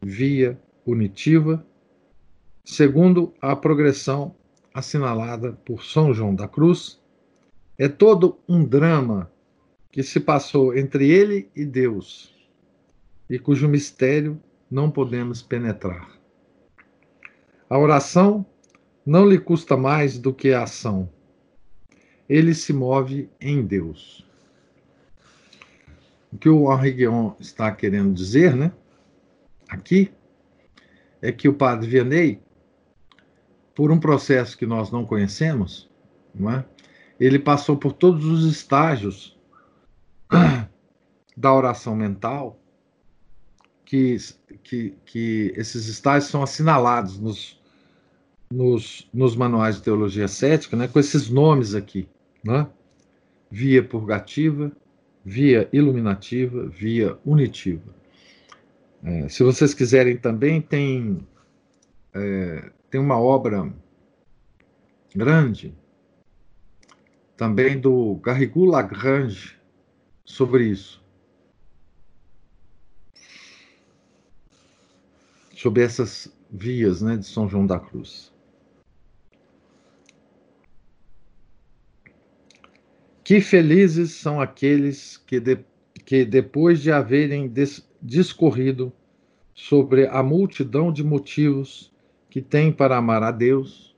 via 0.02 0.60
unitiva, 0.86 1.66
segundo 2.66 3.34
a 3.40 3.56
progressão 3.56 4.36
assinalada 4.74 5.54
por 5.66 5.84
São 5.84 6.14
João 6.14 6.34
da 6.34 6.48
Cruz 6.48 7.00
é 7.78 7.88
todo 7.88 8.40
um 8.48 8.64
drama 8.64 9.32
que 9.92 10.04
se 10.04 10.20
passou 10.20 10.78
entre 10.78 11.10
ele 11.10 11.50
e 11.56 11.66
Deus 11.66 12.34
e 13.30 13.40
cujo 13.40 13.68
mistério 13.68 14.42
não 14.70 14.92
podemos 14.92 15.42
penetrar. 15.42 16.10
A 17.70 17.78
oração 17.78 18.46
não 19.06 19.26
lhe 19.26 19.40
custa 19.40 19.76
mais 19.78 20.18
do 20.18 20.34
que 20.34 20.54
a 20.54 20.64
ação. 20.64 21.10
Ele 22.28 22.54
se 22.54 22.74
move 22.74 23.30
em 23.40 23.66
Deus. 23.66 24.26
O 26.32 26.38
que 26.38 26.50
o 26.50 26.72
Henri 26.74 26.92
Guion 26.92 27.34
está 27.40 27.72
querendo 27.72 28.14
dizer, 28.14 28.56
né? 28.56 28.72
Aqui, 29.72 30.12
é 31.22 31.32
que 31.32 31.48
o 31.48 31.54
padre 31.54 31.88
Vianney, 31.88 32.42
por 33.74 33.90
um 33.90 33.98
processo 33.98 34.58
que 34.58 34.66
nós 34.66 34.92
não 34.92 35.06
conhecemos, 35.06 35.90
não 36.36 36.52
é? 36.52 36.66
ele 37.18 37.40
passou 37.40 37.78
por 37.78 37.94
todos 37.94 38.26
os 38.26 38.46
estágios 38.52 39.40
da 41.38 41.54
oração 41.54 41.96
mental, 41.96 42.60
que, 43.86 44.18
que, 44.62 44.94
que 45.06 45.54
esses 45.56 45.88
estágios 45.88 46.30
são 46.30 46.44
assinalados 46.44 47.18
nos, 47.18 47.58
nos, 48.52 49.10
nos 49.14 49.38
manuais 49.38 49.78
de 49.78 49.84
teologia 49.84 50.28
cética, 50.28 50.76
né, 50.76 50.90
com 50.90 51.00
esses 51.00 51.30
nomes 51.30 51.76
aqui, 51.76 52.10
né? 52.44 52.68
via 53.50 53.82
purgativa, 53.82 54.70
via 55.24 55.70
iluminativa, 55.72 56.68
via 56.68 57.18
unitiva. 57.26 58.01
É, 59.04 59.28
se 59.30 59.44
vocês 59.44 59.74
quiserem 59.74 60.18
também, 60.18 60.62
tem, 60.62 61.28
é, 62.14 62.72
tem 62.90 63.02
uma 63.02 63.20
obra 63.20 63.74
grande 65.16 65.76
também 67.36 67.80
do 67.80 68.18
Garrigou 68.18 68.66
Lagrange 68.66 69.60
sobre 70.24 70.66
isso. 70.68 71.04
Sobre 75.56 75.82
essas 75.82 76.32
vias 76.52 77.02
né, 77.02 77.18
de 77.18 77.26
São 77.26 77.50
João 77.50 77.66
da 77.66 77.80
Cruz. 77.80 78.32
Que 83.24 83.42
felizes 83.42 84.12
são 84.12 84.40
aqueles 84.40 85.18
que, 85.18 85.40
de, 85.40 85.58
que 86.06 86.26
depois 86.26 86.80
de 86.80 86.92
haverem 86.92 87.48
des, 87.48 87.90
discorrido 88.02 88.92
sobre 89.54 90.08
a 90.08 90.24
multidão 90.24 90.92
de 90.92 91.04
motivos 91.04 91.92
que 92.30 92.42
tem 92.42 92.72
para 92.72 92.98
amar 92.98 93.22
a 93.24 93.32
Deus, 93.32 93.96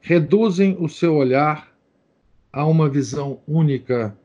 reduzem 0.00 0.76
o 0.80 0.88
seu 0.88 1.14
olhar 1.14 1.70
a 2.52 2.66
uma 2.66 2.88
visão 2.88 3.40
única 3.46 4.18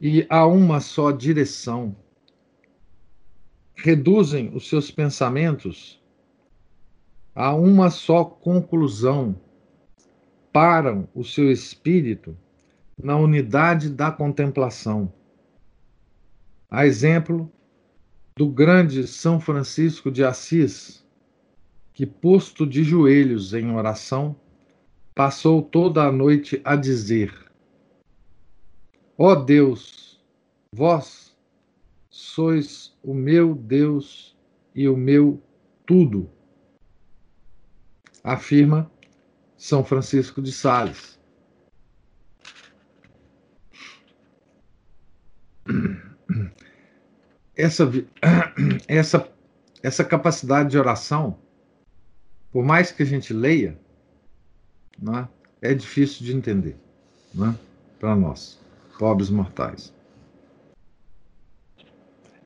e 0.00 0.26
a 0.30 0.46
uma 0.46 0.80
só 0.80 1.10
direção. 1.10 1.94
Reduzem 3.74 4.50
os 4.54 4.68
seus 4.68 4.90
pensamentos 4.90 6.00
a 7.34 7.54
uma 7.54 7.90
só 7.90 8.24
conclusão. 8.24 9.38
Param 10.52 11.08
o 11.14 11.22
seu 11.22 11.52
espírito 11.52 12.36
na 13.00 13.16
unidade 13.16 13.90
da 13.90 14.10
contemplação. 14.10 15.12
A 16.70 16.84
exemplo 16.84 17.50
do 18.36 18.46
grande 18.46 19.06
São 19.06 19.40
Francisco 19.40 20.10
de 20.10 20.22
Assis, 20.22 21.02
que, 21.94 22.04
posto 22.04 22.66
de 22.66 22.84
joelhos 22.84 23.54
em 23.54 23.72
oração, 23.72 24.36
passou 25.14 25.62
toda 25.62 26.04
a 26.04 26.12
noite 26.12 26.60
a 26.62 26.76
dizer: 26.76 27.32
Ó 29.16 29.32
oh 29.32 29.36
Deus, 29.36 30.22
vós 30.70 31.34
sois 32.10 32.94
o 33.02 33.14
meu 33.14 33.54
Deus 33.54 34.36
e 34.74 34.86
o 34.88 34.96
meu 34.96 35.42
tudo, 35.86 36.30
afirma 38.22 38.90
São 39.56 39.82
Francisco 39.82 40.42
de 40.42 40.52
Sales. 40.52 41.18
Essa, 47.56 47.90
essa, 48.86 49.28
essa 49.82 50.04
capacidade 50.04 50.70
de 50.70 50.78
oração, 50.78 51.38
por 52.50 52.64
mais 52.64 52.90
que 52.90 53.02
a 53.02 53.06
gente 53.06 53.32
leia, 53.32 53.78
é? 55.62 55.70
é 55.70 55.74
difícil 55.74 56.24
de 56.24 56.34
entender 56.34 56.76
é? 57.34 57.54
para 57.98 58.14
nós, 58.14 58.60
pobres 58.98 59.30
mortais. 59.30 59.92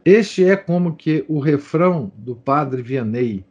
Este 0.05 0.45
é 0.45 0.57
como 0.57 0.97
que 0.97 1.25
o 1.29 1.39
refrão 1.39 2.11
do 2.17 2.35
padre 2.35 2.83
Vianney. 2.83 3.47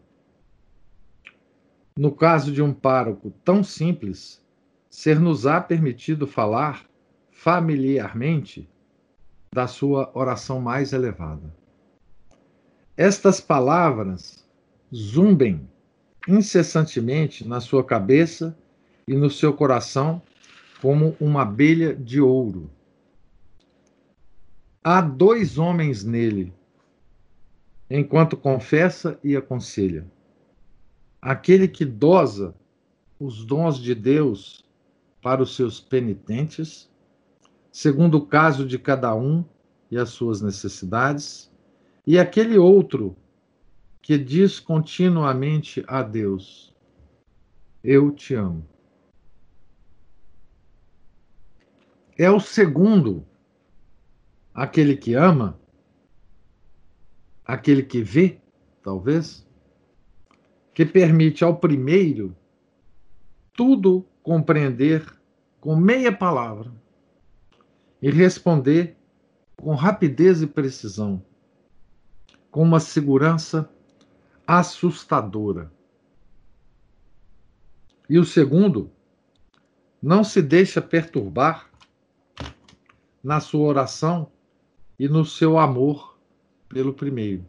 No 1.96 2.12
caso 2.12 2.52
de 2.52 2.62
um 2.62 2.74
pároco 2.74 3.32
tão 3.46 3.64
simples, 3.64 4.44
ser-nos-á 4.90 5.62
permitido 5.62 6.28
falar 6.28 6.86
familiarmente 7.30 8.70
da 9.54 9.68
sua 9.68 10.10
oração 10.14 10.62
mais 10.62 10.94
elevada. 10.94 11.54
Estas 12.96 13.42
palavras 13.42 14.48
zumbem 14.96 15.68
incessantemente 16.26 17.46
na 17.46 17.60
sua 17.60 17.84
cabeça 17.84 18.58
e 19.06 19.14
no 19.14 19.30
seu 19.30 19.54
coração 19.54 20.22
como 20.82 21.18
uma 21.20 21.42
abelha 21.42 21.94
de 21.94 22.22
ouro. 22.22 22.72
Há 24.82 25.02
dois 25.02 25.58
homens 25.58 26.04
nele, 26.04 26.54
enquanto 27.90 28.38
confessa 28.38 29.20
e 29.22 29.36
aconselha. 29.36 30.10
Aquele 31.22 31.68
que 31.68 31.84
dosa 31.84 32.56
os 33.20 33.44
dons 33.44 33.78
de 33.78 33.94
Deus 33.94 34.64
para 35.22 35.44
os 35.44 35.56
seus 35.56 35.82
penitentes, 35.82 36.90
segundo 37.72 38.18
o 38.18 38.26
caso 38.26 38.66
de 38.68 38.78
cada 38.78 39.16
um 39.16 39.46
e 39.90 39.98
as 39.98 40.10
suas 40.10 40.42
necessidades, 40.42 41.52
e 42.06 42.18
aquele 42.20 42.58
outro 42.58 43.16
que 44.02 44.18
diz 44.18 44.60
continuamente 44.60 45.84
a 45.88 46.02
Deus: 46.02 46.76
Eu 47.84 48.12
te 48.12 48.34
amo. 48.34 48.66
é 52.24 52.30
o 52.30 52.40
segundo, 52.40 53.26
aquele 54.54 54.96
que 54.96 55.16
ama, 55.16 55.60
aquele 57.44 57.82
que 57.82 58.04
vê, 58.04 58.40
talvez, 58.84 59.48
que 60.72 60.86
permite 60.86 61.44
ao 61.44 61.58
primeiro 61.58 62.36
tudo 63.54 64.06
compreender 64.22 65.04
com 65.60 65.76
meia 65.76 66.12
palavra 66.12 66.72
e 68.02 68.10
responder 68.10 68.98
com 69.56 69.76
rapidez 69.76 70.42
e 70.42 70.48
precisão, 70.48 71.24
com 72.50 72.64
uma 72.64 72.80
segurança 72.80 73.70
assustadora. 74.48 75.72
E 78.10 78.18
o 78.18 78.26
segundo 78.26 78.92
não 80.02 80.24
se 80.24 80.42
deixa 80.42 80.82
perturbar 80.82 81.70
na 83.24 83.40
sua 83.40 83.68
oração 83.68 84.32
e 84.98 85.08
no 85.08 85.24
seu 85.24 85.60
amor 85.60 86.20
pelo 86.68 86.94
primeiro. 86.94 87.46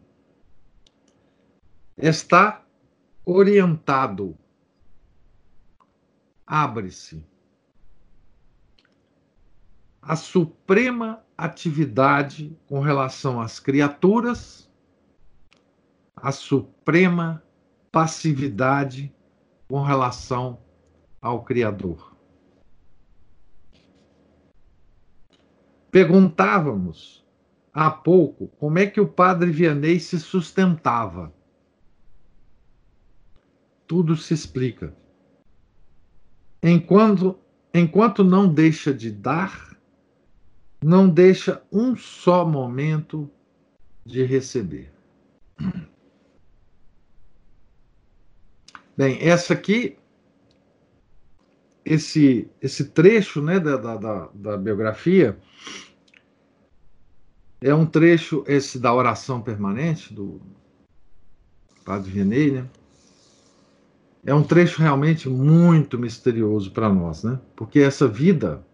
Está 1.97 2.63
orientado. 3.25 4.37
Abre-se. 6.45 7.25
A 10.05 10.17
suprema 10.17 11.23
atividade 11.37 12.57
com 12.67 12.81
relação 12.81 13.39
às 13.39 13.57
criaturas, 13.59 14.69
a 16.15 16.31
suprema 16.31 17.41
passividade 17.91 19.13
com 19.67 19.81
relação 19.81 20.59
ao 21.21 21.43
Criador. 21.43 22.13
Perguntávamos 25.89 27.23
há 27.73 27.89
pouco 27.89 28.47
como 28.59 28.79
é 28.79 28.87
que 28.87 28.99
o 28.99 29.07
padre 29.07 29.51
Vianney 29.51 29.99
se 29.99 30.19
sustentava. 30.19 31.33
Tudo 33.87 34.17
se 34.17 34.33
explica. 34.33 34.93
Enquanto, 36.61 37.37
enquanto 37.73 38.23
não 38.23 38.51
deixa 38.51 38.93
de 38.93 39.11
dar, 39.11 39.72
não 40.83 41.09
deixa 41.09 41.61
um 41.71 41.95
só 41.95 42.45
momento 42.45 43.29
de 44.05 44.23
receber. 44.23 44.91
Bem, 48.95 49.17
essa 49.21 49.53
aqui, 49.53 49.97
esse, 51.83 52.49
esse 52.61 52.85
trecho 52.85 53.41
né, 53.41 53.59
da, 53.59 53.77
da, 53.77 54.29
da 54.33 54.57
biografia 54.57 55.37
é 57.61 57.73
um 57.73 57.85
trecho 57.85 58.43
esse 58.45 58.77
da 58.77 58.93
oração 58.93 59.41
permanente 59.41 60.13
do 60.13 60.41
Padre 61.85 62.11
Vianney, 62.11 62.51
né? 62.51 62.69
É 64.25 64.33
um 64.33 64.43
trecho 64.43 64.81
realmente 64.81 65.27
muito 65.27 65.97
misterioso 65.97 66.71
para 66.71 66.89
nós, 66.89 67.23
né? 67.23 67.39
Porque 67.55 67.79
essa 67.79 68.07
vida, 68.07 68.65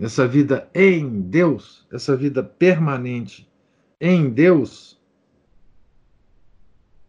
essa 0.00 0.26
vida 0.26 0.68
em 0.74 1.20
Deus, 1.22 1.86
essa 1.92 2.16
vida 2.16 2.42
permanente 2.42 3.50
em 4.00 4.30
Deus, 4.30 5.00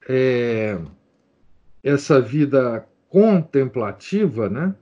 é, 0.07 0.79
essa 1.83 2.19
vida 2.19 2.87
contemplativa, 3.07 4.49
né? 4.49 4.75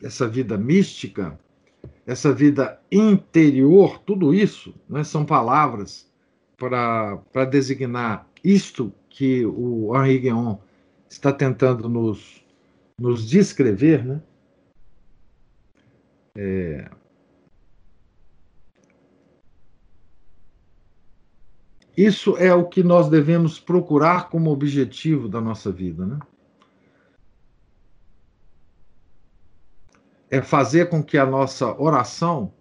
Essa 0.00 0.28
vida 0.28 0.56
mística, 0.56 1.38
essa 2.06 2.32
vida 2.32 2.80
interior, 2.90 4.00
tudo 4.00 4.34
isso 4.34 4.74
né, 4.88 5.04
são 5.04 5.24
palavras 5.24 6.10
para 6.56 7.44
designar 7.48 8.28
isto 8.42 8.92
que 9.08 9.44
o 9.46 9.92
Henri 9.96 10.18
Guéon 10.18 10.56
está 11.08 11.32
tentando 11.32 11.88
nos, 11.88 12.44
nos 12.98 13.28
descrever, 13.28 14.04
né? 14.04 14.22
É... 16.36 16.90
Isso 21.96 22.36
é 22.38 22.54
o 22.54 22.68
que 22.68 22.82
nós 22.82 23.08
devemos 23.08 23.60
procurar 23.60 24.30
como 24.30 24.50
objetivo 24.50 25.28
da 25.28 25.40
nossa 25.40 25.70
vida, 25.70 26.06
né? 26.06 26.18
é 30.32 30.40
fazer 30.40 30.88
com 30.88 31.02
que 31.02 31.18
a 31.18 31.26
nossa 31.26 31.78
oração, 31.78 32.54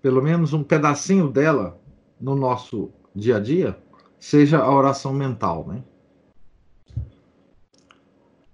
pelo 0.00 0.22
menos 0.22 0.54
um 0.54 0.64
pedacinho 0.64 1.28
dela 1.28 1.78
no 2.18 2.34
nosso 2.34 2.90
dia 3.14 3.36
a 3.36 3.40
dia, 3.40 3.78
seja 4.18 4.58
a 4.58 4.74
oração 4.74 5.12
mental, 5.12 5.66
né? 5.68 5.84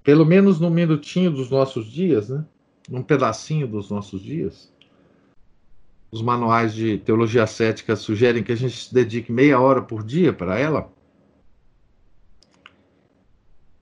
Pelo 0.02 0.26
menos 0.26 0.58
no 0.58 0.68
minutinho 0.68 1.30
dos 1.30 1.48
nossos 1.48 1.86
dias, 1.86 2.28
né? 2.28 2.44
Num 2.88 3.02
pedacinho 3.02 3.66
dos 3.66 3.90
nossos 3.90 4.22
dias, 4.22 4.72
os 6.10 6.22
manuais 6.22 6.74
de 6.74 6.98
teologia 6.98 7.46
cética 7.46 7.96
sugerem 7.96 8.42
que 8.42 8.52
a 8.52 8.56
gente 8.56 8.92
dedique 8.94 9.32
meia 9.32 9.60
hora 9.60 9.82
por 9.82 10.04
dia 10.04 10.32
para 10.32 10.58
ela. 10.58 10.90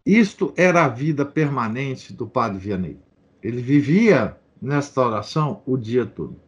Isto 0.05 0.53
era 0.57 0.85
a 0.85 0.89
vida 0.89 1.25
permanente 1.25 2.13
do 2.13 2.27
Padre 2.27 2.59
Vianney. 2.59 2.99
Ele 3.43 3.63
vivia 3.63 4.39
nesta 4.61 5.01
oração 5.01 5.63
o 5.67 5.77
dia 5.77 6.07
todo. 6.07 6.41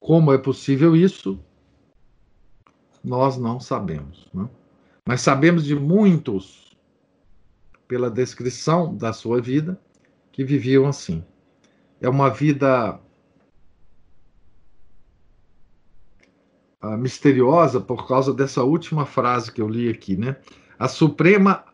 Como 0.00 0.32
é 0.32 0.38
possível 0.38 0.96
isso? 0.96 1.38
Nós 3.04 3.36
não 3.36 3.60
sabemos. 3.60 4.28
Né? 4.34 4.48
Mas 5.06 5.20
sabemos 5.20 5.64
de 5.64 5.74
muitos, 5.74 6.76
pela 7.88 8.10
descrição 8.10 8.96
da 8.96 9.12
sua 9.12 9.40
vida, 9.40 9.80
que 10.30 10.44
viviam 10.44 10.86
assim. 10.86 11.24
É 12.00 12.08
uma 12.08 12.30
vida 12.30 13.00
uh, 16.82 16.96
misteriosa 16.96 17.80
por 17.80 18.06
causa 18.06 18.32
dessa 18.32 18.62
última 18.62 19.04
frase 19.04 19.52
que 19.52 19.60
eu 19.60 19.68
li 19.68 19.88
aqui, 19.88 20.16
né? 20.16 20.36
A 20.78 20.88
suprema 20.88 21.64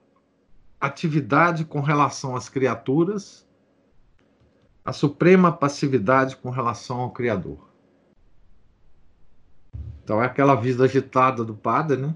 atividade 0.80 1.64
com 1.64 1.80
relação 1.80 2.36
às 2.36 2.48
criaturas, 2.48 3.46
a 4.84 4.92
suprema 4.92 5.52
passividade 5.52 6.36
com 6.36 6.50
relação 6.50 7.00
ao 7.00 7.10
Criador. 7.10 7.68
Então 10.02 10.22
é 10.22 10.26
aquela 10.26 10.54
vida 10.54 10.84
agitada 10.84 11.44
do 11.44 11.54
padre, 11.54 11.96
né? 11.98 12.14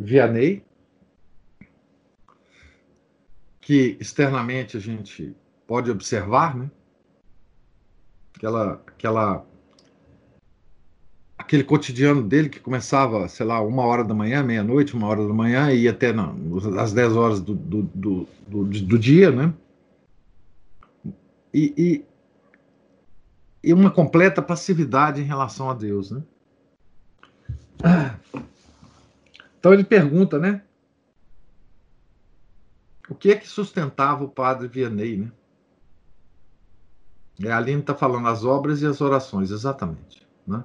Vianney, 0.00 0.64
que 3.60 3.98
externamente 4.00 4.76
a 4.76 4.80
gente 4.80 5.36
pode 5.66 5.90
observar, 5.90 6.56
né? 6.56 6.70
Aquela, 8.34 8.82
aquela, 8.86 9.46
aquele 11.36 11.62
cotidiano 11.62 12.22
dele 12.22 12.48
que 12.48 12.58
começava, 12.58 13.28
sei 13.28 13.44
lá, 13.44 13.60
uma 13.60 13.84
hora 13.84 14.02
da 14.02 14.14
manhã, 14.14 14.42
meia-noite, 14.42 14.94
uma 14.94 15.06
hora 15.06 15.26
da 15.26 15.34
manhã, 15.34 15.70
e 15.70 15.82
ia 15.82 15.90
até 15.90 16.14
não, 16.14 16.34
às 16.78 16.94
dez 16.94 17.14
horas 17.14 17.40
do, 17.40 17.54
do, 17.54 17.82
do, 17.94 18.28
do, 18.48 18.64
do 18.64 18.98
dia, 18.98 19.30
né? 19.30 19.52
E, 21.52 21.74
e, 21.76 22.04
e 23.62 23.74
uma 23.74 23.90
completa 23.90 24.40
passividade 24.40 25.20
em 25.20 25.24
relação 25.24 25.68
a 25.68 25.74
Deus, 25.74 26.10
né? 26.10 26.22
Então 29.60 29.74
ele 29.74 29.84
pergunta, 29.84 30.38
né? 30.38 30.62
O 33.08 33.14
que 33.14 33.30
é 33.30 33.36
que 33.36 33.46
sustentava 33.46 34.24
o 34.24 34.28
padre 34.28 34.66
Vianney, 34.66 35.18
né? 35.18 35.32
É, 37.42 37.52
a 37.52 37.58
Aline 37.58 37.80
está 37.80 37.94
falando 37.94 38.28
as 38.28 38.44
obras 38.44 38.82
e 38.82 38.86
as 38.86 39.00
orações, 39.00 39.50
exatamente. 39.50 40.26
Né? 40.46 40.62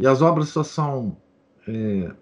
E 0.00 0.06
as 0.06 0.22
obras 0.22 0.48
só 0.48 0.62
são 0.62 1.16
é, 1.68 2.14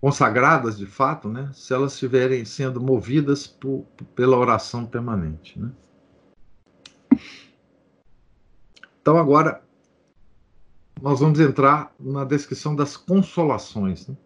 consagradas, 0.00 0.76
de 0.76 0.86
fato, 0.86 1.28
né? 1.28 1.50
se 1.54 1.72
elas 1.72 1.94
estiverem 1.94 2.44
sendo 2.44 2.80
movidas 2.80 3.46
por, 3.46 3.86
pela 4.14 4.36
oração 4.36 4.84
permanente. 4.84 5.58
Né? 5.58 5.70
Então, 9.00 9.16
agora, 9.16 9.62
nós 11.00 11.20
vamos 11.20 11.40
entrar 11.40 11.94
na 11.98 12.24
descrição 12.24 12.74
das 12.76 12.96
consolações 12.96 14.06
né? 14.06 14.16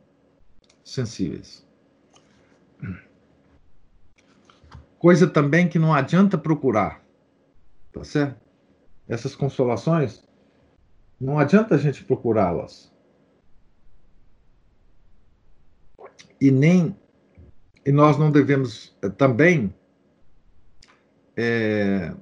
sensíveis. 0.85 1.67
Coisa 4.99 5.27
também 5.27 5.69
que 5.69 5.79
não 5.79 5.95
adianta 5.95 6.37
procurar, 6.37 7.03
tá 7.93 8.03
certo? 8.03 8.41
Essas 9.09 9.37
consolações, 9.37 10.27
não 11.21 11.39
adianta 11.39 11.75
a 11.75 11.79
gente 11.79 12.05
procurá-las. 12.05 12.93
E 16.41 16.51
nem 16.51 16.95
e 17.87 17.93
nós 17.93 18.19
não 18.19 18.33
devemos 18.33 18.97
eh, 19.01 19.09
também 19.09 19.73
é, 21.37 22.13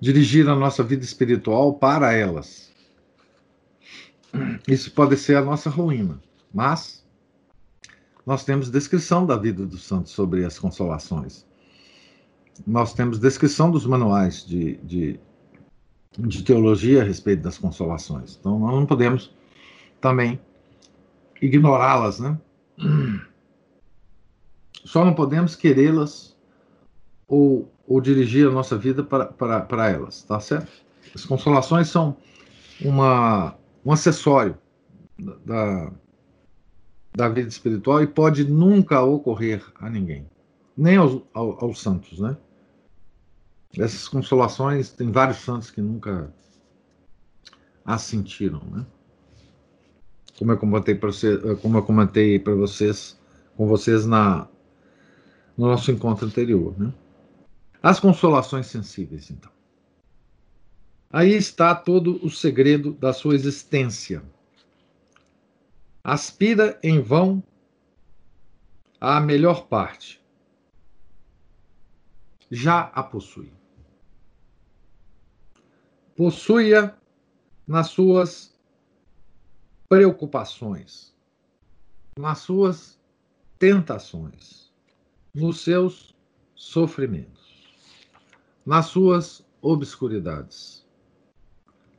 dirigir 0.00 0.48
a 0.48 0.54
nossa 0.54 0.82
vida 0.82 1.04
espiritual 1.04 1.74
para 1.74 2.12
elas. 2.12 2.72
Isso 4.68 4.92
pode 4.92 5.16
ser 5.16 5.36
a 5.36 5.44
nossa 5.44 5.70
ruína, 5.70 6.20
mas 6.52 7.04
nós 8.24 8.44
temos 8.44 8.70
descrição 8.70 9.24
da 9.24 9.36
vida 9.36 9.64
dos 9.64 9.84
santos 9.84 10.12
sobre 10.12 10.44
as 10.44 10.58
consolações. 10.58 11.46
Nós 12.66 12.92
temos 12.92 13.18
descrição 13.18 13.70
dos 13.70 13.86
manuais 13.86 14.44
de, 14.44 14.76
de, 14.78 15.20
de 16.18 16.42
teologia 16.42 17.02
a 17.02 17.04
respeito 17.04 17.42
das 17.42 17.58
consolações. 17.58 18.36
Então, 18.38 18.58
nós 18.58 18.72
não 18.72 18.86
podemos 18.86 19.34
também 20.00 20.40
ignorá-las, 21.40 22.18
né? 22.18 22.38
Só 24.84 25.04
não 25.04 25.14
podemos 25.14 25.54
querê-las 25.54 26.36
ou 27.28 27.70
ou 27.86 28.00
dirigir 28.00 28.48
a 28.48 28.50
nossa 28.50 28.76
vida 28.76 29.02
para, 29.02 29.26
para, 29.26 29.60
para 29.60 29.90
elas, 29.90 30.22
tá 30.22 30.40
certo? 30.40 30.70
As 31.14 31.24
consolações 31.24 31.88
são 31.88 32.16
uma, 32.80 33.54
um 33.84 33.92
acessório 33.92 34.58
da, 35.44 35.92
da 37.14 37.28
vida 37.28 37.48
espiritual 37.48 38.02
e 38.02 38.06
pode 38.06 38.44
nunca 38.44 39.00
ocorrer 39.02 39.64
a 39.80 39.88
ninguém, 39.88 40.28
nem 40.76 40.96
aos, 40.96 41.22
aos, 41.32 41.62
aos 41.62 41.80
santos, 41.80 42.18
né? 42.18 42.36
Essas 43.78 44.08
consolações, 44.08 44.90
tem 44.90 45.10
vários 45.10 45.38
santos 45.38 45.70
que 45.70 45.80
nunca 45.80 46.32
as 47.84 48.02
sentiram, 48.02 48.62
né? 48.70 48.84
Como 50.38 50.52
eu 50.52 50.58
comentei 50.58 50.94
para 50.94 51.10
você, 51.10 51.38
como 51.62 51.78
eu 51.78 51.82
comentei 51.82 52.38
para 52.38 52.54
vocês, 52.54 53.18
com 53.56 53.66
vocês 53.66 54.04
na 54.04 54.48
no 55.56 55.68
nosso 55.68 55.90
encontro 55.90 56.26
anterior, 56.26 56.74
né? 56.78 56.92
As 57.86 58.00
consolações 58.00 58.66
sensíveis, 58.66 59.30
então. 59.30 59.52
Aí 61.08 61.30
está 61.30 61.72
todo 61.72 62.16
o 62.20 62.28
segredo 62.28 62.92
da 62.92 63.12
sua 63.12 63.36
existência. 63.36 64.24
Aspira 66.02 66.80
em 66.82 67.00
vão 67.00 67.40
à 69.00 69.20
melhor 69.20 69.68
parte. 69.68 70.20
Já 72.50 72.90
a 72.92 73.04
possui. 73.04 73.52
Possui-a 76.16 76.92
nas 77.64 77.90
suas 77.90 78.52
preocupações, 79.88 81.14
nas 82.18 82.38
suas 82.38 82.98
tentações, 83.60 84.72
nos 85.32 85.60
seus 85.60 86.12
sofrimentos 86.56 87.35
nas 88.66 88.86
suas 88.86 89.46
obscuridades, 89.62 90.84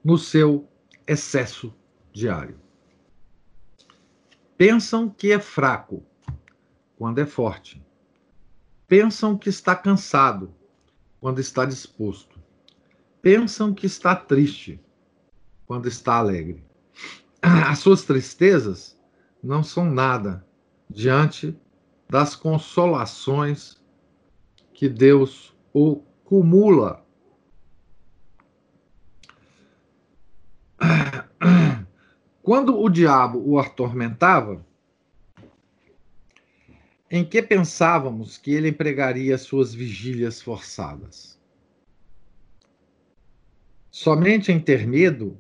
no 0.03 0.17
seu 0.17 0.67
excesso 1.07 1.73
diário. 2.11 2.59
Pensam 4.57 5.09
que 5.09 5.31
é 5.31 5.39
fraco 5.39 6.03
quando 6.97 7.19
é 7.19 7.25
forte. 7.25 7.81
Pensam 8.85 9.37
que 9.37 9.47
está 9.47 9.75
cansado 9.75 10.53
quando 11.21 11.39
está 11.39 11.63
disposto. 11.63 12.37
Pensam 13.21 13.73
que 13.73 13.85
está 13.85 14.13
triste 14.15 14.79
quando 15.65 15.87
está 15.87 16.15
alegre. 16.15 16.63
As 17.41 17.79
suas 17.79 18.03
tristezas 18.03 18.99
não 19.41 19.63
são 19.63 19.85
nada 19.85 20.45
diante 20.89 21.57
das 22.09 22.35
consolações 22.35 23.81
que 24.73 24.89
Deus 24.89 25.55
o 25.73 26.01
cumula. 26.27 27.05
Quando 32.43 32.77
o 32.77 32.89
diabo 32.89 33.41
o 33.45 33.57
atormentava, 33.57 34.65
em 37.09 37.23
que 37.23 37.41
pensávamos 37.41 38.37
que 38.37 38.51
ele 38.51 38.67
empregaria 38.67 39.37
suas 39.37 39.73
vigílias 39.73 40.41
forçadas? 40.41 41.39
Somente 43.89 44.51
em 44.51 44.59
ter 44.59 44.85
medo 44.85 45.39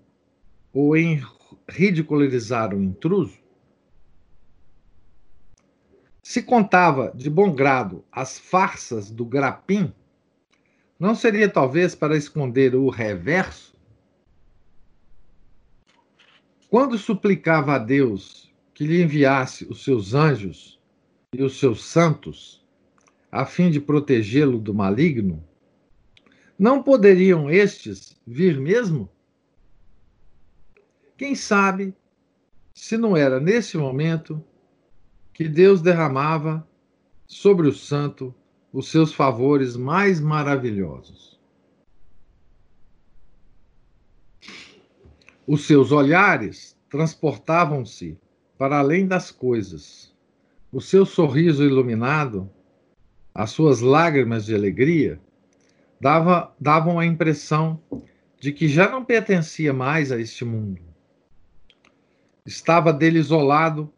ou 0.71 0.95
em 0.95 1.21
ridicularizar 1.67 2.73
o 2.73 2.81
intruso? 2.81 3.37
Se 6.23 6.41
contava 6.41 7.11
de 7.13 7.29
bom 7.29 7.53
grado 7.53 8.05
as 8.09 8.39
farsas 8.39 9.11
do 9.11 9.25
grapim, 9.25 9.93
não 10.99 11.13
seria 11.15 11.49
talvez 11.49 11.93
para 11.95 12.17
esconder 12.17 12.75
o 12.75 12.89
reverso? 12.89 13.77
quando 16.69 16.97
suplicava 16.97 17.75
a 17.75 17.79
Deus 17.79 18.53
que 18.73 18.85
lhe 18.85 19.01
enviasse 19.01 19.65
os 19.65 19.83
seus 19.83 20.13
anjos 20.13 20.79
e 21.33 21.41
os 21.41 21.59
seus 21.59 21.83
santos, 21.83 22.65
a 23.31 23.45
fim 23.45 23.71
de 23.71 23.79
protegê-lo 23.79 24.59
do 24.59 24.73
maligno, 24.73 25.43
não 26.59 26.83
poderiam 26.83 27.49
estes 27.49 28.19
vir 28.25 28.59
mesmo? 28.59 29.09
Quem 31.17 31.35
sabe 31.35 31.95
se 32.73 32.97
não 32.97 33.15
era 33.15 33.39
nesse 33.39 33.77
momento 33.77 34.43
que 35.33 35.47
Deus 35.47 35.81
derramava 35.81 36.67
sobre 37.25 37.67
o 37.67 37.73
santo 37.73 38.33
os 38.77 38.89
seus 38.91 39.11
favores 39.11 39.75
mais 39.75 40.19
maravilhosos. 40.19 41.39
Os 45.47 45.65
seus 45.65 45.91
olhares 45.91 46.77
transportavam-se 46.87 48.19
para 48.55 48.77
além 48.77 49.07
das 49.07 49.31
coisas. 49.31 50.15
O 50.71 50.79
seu 50.79 51.07
sorriso 51.07 51.63
iluminado, 51.63 52.47
as 53.33 53.49
suas 53.49 53.81
lágrimas 53.81 54.45
de 54.45 54.53
alegria, 54.53 55.19
dava, 55.99 56.55
davam 56.59 56.99
a 56.99 57.05
impressão 57.07 57.81
de 58.39 58.53
que 58.53 58.67
já 58.67 58.87
não 58.87 59.03
pertencia 59.03 59.73
mais 59.73 60.11
a 60.11 60.21
este 60.21 60.45
mundo. 60.45 60.83
Estava 62.45 62.93
dele 62.93 63.17
isolado, 63.17 63.91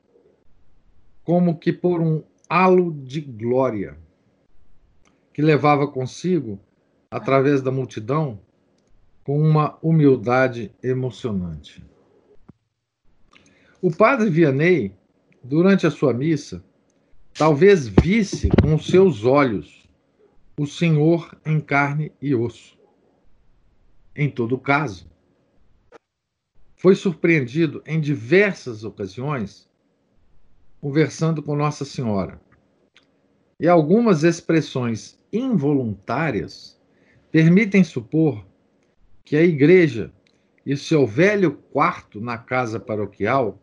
como 1.25 1.59
que 1.59 1.73
por 1.73 1.99
um 1.99 2.23
halo 2.47 2.93
de 2.93 3.19
glória, 3.19 3.97
que 5.39 5.43
levava 5.45 5.87
consigo, 5.87 6.59
através 7.09 7.61
da 7.61 7.71
multidão, 7.71 8.41
com 9.23 9.41
uma 9.41 9.79
humildade 9.81 10.69
emocionante. 10.83 11.81
O 13.81 13.89
padre 13.89 14.29
Vianney, 14.29 14.93
durante 15.41 15.87
a 15.87 15.91
sua 15.91 16.13
missa, 16.13 16.61
talvez 17.33 17.87
visse 17.87 18.49
com 18.61 18.77
seus 18.77 19.23
olhos 19.23 19.87
o 20.59 20.67
Senhor 20.67 21.33
em 21.45 21.61
carne 21.61 22.11
e 22.21 22.35
osso. 22.35 22.77
Em 24.13 24.29
todo 24.29 24.59
caso, 24.59 25.09
foi 26.75 26.95
surpreendido 26.95 27.81
em 27.85 28.01
diversas 28.01 28.83
ocasiões 28.83 29.69
conversando 30.81 31.41
com 31.41 31.55
Nossa 31.55 31.85
Senhora. 31.85 32.41
E 33.57 33.69
algumas 33.69 34.25
expressões 34.25 35.17
involuntárias 35.31 36.79
permitem 37.31 37.83
supor 37.83 38.45
que 39.23 39.35
a 39.35 39.43
igreja 39.43 40.11
e 40.65 40.75
seu 40.75 41.05
velho 41.05 41.53
quarto 41.71 42.19
na 42.19 42.37
casa 42.37 42.79
paroquial 42.79 43.59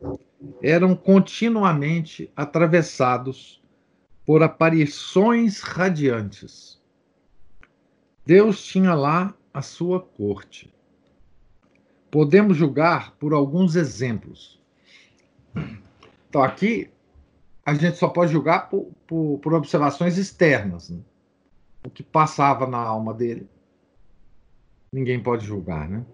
eram 0.62 0.94
continuamente 0.94 2.30
atravessados 2.36 3.62
por 4.24 4.42
aparições 4.42 5.60
radiantes 5.60 6.76
Deus 8.26 8.64
tinha 8.64 8.92
lá 8.92 9.32
a 9.54 9.62
sua 9.62 10.00
corte. 10.00 10.74
Podemos 12.10 12.56
julgar 12.56 13.12
por 13.12 13.32
alguns 13.32 13.76
exemplos. 13.76 14.60
Então, 16.28 16.42
aqui, 16.42 16.90
a 17.64 17.72
gente 17.72 17.96
só 17.96 18.08
pode 18.08 18.32
julgar 18.32 18.68
por, 18.68 18.90
por, 19.06 19.38
por 19.38 19.54
observações 19.54 20.18
externas. 20.18 20.90
Né? 20.90 20.98
O 21.86 21.90
que 21.90 22.02
passava 22.02 22.66
na 22.66 22.78
alma 22.78 23.14
dele, 23.14 23.48
ninguém 24.92 25.22
pode 25.22 25.46
julgar, 25.46 25.88
né? 25.88 26.04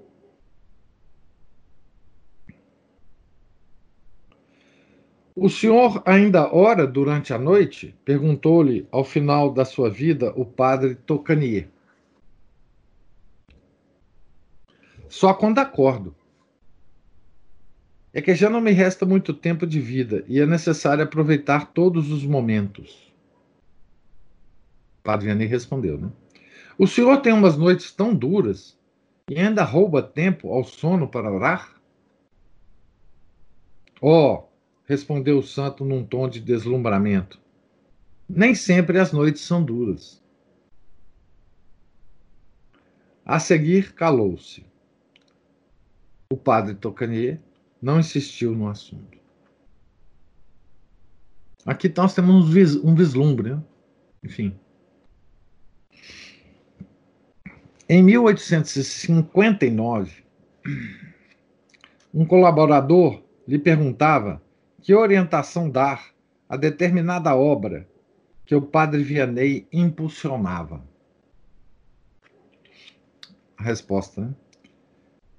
O 5.34 5.48
senhor 5.48 6.02
ainda 6.04 6.54
ora 6.54 6.86
durante 6.86 7.32
a 7.32 7.38
noite? 7.38 7.96
Perguntou-lhe 8.04 8.86
ao 8.92 9.02
final 9.02 9.50
da 9.50 9.64
sua 9.64 9.88
vida 9.88 10.30
o 10.36 10.44
padre 10.44 10.94
Tocanier. 10.94 11.70
Só 15.08 15.32
quando 15.32 15.58
acordo. 15.58 16.14
É 18.12 18.20
que 18.20 18.34
já 18.34 18.50
não 18.50 18.60
me 18.60 18.72
resta 18.72 19.06
muito 19.06 19.32
tempo 19.32 19.66
de 19.66 19.80
vida 19.80 20.22
e 20.28 20.38
é 20.38 20.44
necessário 20.44 21.02
aproveitar 21.02 21.72
todos 21.72 22.12
os 22.12 22.26
momentos. 22.26 23.11
Padre 25.02 25.26
Vianney 25.26 25.46
respondeu, 25.46 25.98
né? 25.98 26.10
O 26.78 26.86
senhor 26.86 27.20
tem 27.20 27.32
umas 27.32 27.56
noites 27.56 27.92
tão 27.92 28.14
duras 28.14 28.78
e 29.28 29.38
ainda 29.38 29.64
rouba 29.64 30.02
tempo 30.02 30.52
ao 30.52 30.64
sono 30.64 31.08
para 31.08 31.30
orar? 31.30 31.80
Oh, 34.00 34.44
respondeu 34.84 35.38
o 35.38 35.42
santo 35.42 35.84
num 35.84 36.04
tom 36.04 36.28
de 36.28 36.40
deslumbramento. 36.40 37.40
Nem 38.28 38.54
sempre 38.54 38.98
as 38.98 39.12
noites 39.12 39.42
são 39.42 39.62
duras. 39.62 40.22
A 43.24 43.38
seguir, 43.38 43.94
calou-se. 43.94 44.64
O 46.32 46.36
padre 46.36 46.74
Tocanier 46.74 47.40
não 47.80 48.00
insistiu 48.00 48.52
no 48.52 48.68
assunto. 48.68 49.18
Aqui 51.64 51.92
nós 51.96 52.14
temos 52.14 52.46
um 52.82 52.94
vislumbre, 52.94 53.54
né? 53.54 53.62
enfim. 54.24 54.58
Em 57.94 58.02
1859, 58.02 60.24
um 62.14 62.24
colaborador 62.24 63.22
lhe 63.46 63.58
perguntava 63.58 64.40
que 64.80 64.94
orientação 64.94 65.68
dar 65.68 66.06
a 66.48 66.56
determinada 66.56 67.36
obra 67.36 67.86
que 68.46 68.54
o 68.54 68.62
padre 68.62 69.02
Vianney 69.02 69.68
impulsionava. 69.70 70.82
A 73.58 73.62
resposta, 73.62 74.22
né? 74.22 74.34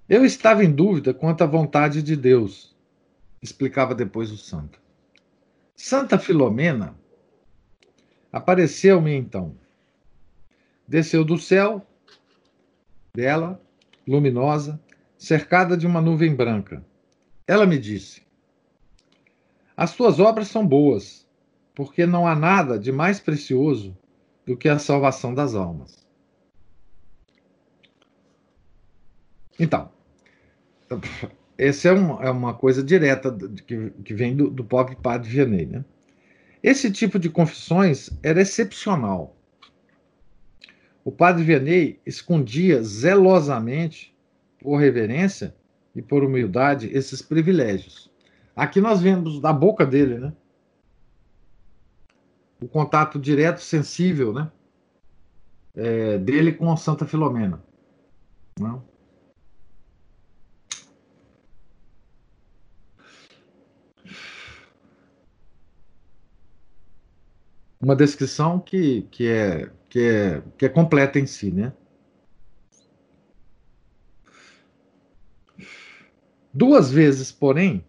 Eu 0.07 0.23
estava 0.23 0.63
em 0.63 0.71
dúvida 0.71 1.11
quanto 1.11 1.43
à 1.43 1.47
vontade 1.47 2.03
de 2.03 2.15
Deus, 2.15 2.75
explicava 3.41 3.95
depois 3.95 4.31
o 4.31 4.37
santo. 4.37 4.79
Santa 5.75 6.19
Filomena 6.19 6.93
apareceu-me 8.31 9.15
então. 9.15 9.57
Desceu 10.87 11.25
do 11.25 11.39
céu 11.39 11.83
dela, 13.15 13.61
luminosa, 14.07 14.81
cercada 15.15 15.77
de 15.77 15.85
uma 15.85 16.01
nuvem 16.01 16.35
branca. 16.35 16.83
Ela 17.47 17.67
me 17.67 17.77
disse: 17.77 18.23
As 19.77 19.95
tuas 19.95 20.19
obras 20.19 20.47
são 20.47 20.65
boas, 20.65 21.27
porque 21.75 22.07
não 22.07 22.27
há 22.27 22.35
nada 22.35 22.79
de 22.79 22.91
mais 22.91 23.19
precioso 23.19 23.95
do 24.47 24.57
que 24.57 24.67
a 24.67 24.79
salvação 24.79 25.31
das 25.31 25.53
almas. 25.53 26.03
Então, 29.59 29.91
essa 31.55 31.89
é, 31.89 31.93
um, 31.93 32.19
é 32.19 32.31
uma 32.31 32.55
coisa 32.55 32.81
direta 32.81 33.31
que, 33.67 33.91
que 33.91 34.13
vem 34.15 34.35
do, 34.35 34.49
do 34.49 34.63
próprio 34.63 34.97
padre 34.97 35.29
Vianney. 35.29 35.67
Né? 35.67 35.85
Esse 36.63 36.91
tipo 36.91 37.19
de 37.19 37.29
confissões 37.29 38.09
era 38.23 38.41
excepcional. 38.41 39.37
O 41.03 41.11
padre 41.11 41.43
Vianney 41.43 41.99
escondia 42.05 42.81
zelosamente, 42.81 44.15
por 44.59 44.77
reverência 44.77 45.55
e 45.93 46.01
por 46.01 46.23
humildade, 46.23 46.89
esses 46.93 47.21
privilégios. 47.21 48.09
Aqui 48.55 48.79
nós 48.79 49.01
vemos 49.01 49.39
da 49.39 49.51
boca 49.51 49.85
dele, 49.85 50.17
né? 50.17 50.33
O 52.61 52.67
contato 52.67 53.19
direto, 53.19 53.59
sensível, 53.59 54.31
né? 54.31 54.49
É, 55.75 56.17
dele 56.19 56.53
com 56.53 56.75
Santa 56.77 57.05
Filomena. 57.05 57.61
Não? 58.59 58.83
uma 67.83 67.95
descrição 67.97 68.59
que, 68.59 69.01
que, 69.11 69.27
é, 69.27 69.69
que, 69.93 69.99
é, 69.99 70.41
que 70.57 70.65
é 70.65 70.69
completa 70.69 71.19
em 71.19 71.27
si, 71.27 71.51
né? 71.51 71.71
Duas 76.51 76.89
vezes, 76.91 77.31
porém, 77.31 77.85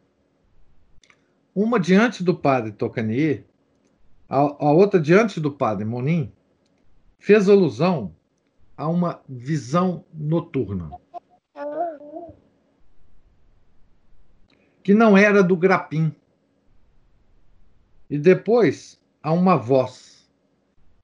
uma 1.54 1.80
diante 1.80 2.22
do 2.22 2.36
padre 2.36 2.72
Tocanier, 2.72 3.46
a, 4.28 4.36
a 4.36 4.70
outra 4.70 5.00
diante 5.00 5.40
do 5.40 5.50
padre 5.50 5.86
Monin, 5.86 6.30
fez 7.18 7.48
alusão 7.48 8.14
a 8.76 8.86
uma 8.86 9.22
visão 9.26 10.04
noturna. 10.12 10.90
Que 14.82 14.92
não 14.92 15.16
era 15.16 15.42
do 15.42 15.56
Grapim. 15.56 16.14
E 18.10 18.18
depois 18.18 19.00
a 19.22 19.32
uma 19.32 19.56
voz 19.56 20.13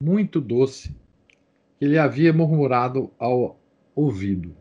muito 0.02 0.40
doce 0.40 0.96
que 1.78 1.86
lhe 1.86 1.98
havia 1.98 2.32
murmurado 2.32 3.10
ao 3.18 3.60
ouvido. 3.94 4.56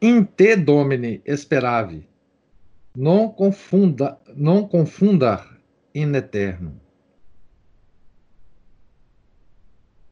In 0.00 0.24
te 0.24 0.56
domine 0.56 1.20
esperavi, 1.24 2.08
non 2.96 3.32
confunda, 3.34 4.18
non 4.34 4.66
confundar 4.66 5.60
in 5.94 6.14
eterno. 6.14 6.80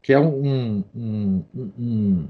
Que 0.02 0.12
é 0.12 0.20
um, 0.20 0.84
um, 0.94 1.44
um, 1.54 2.28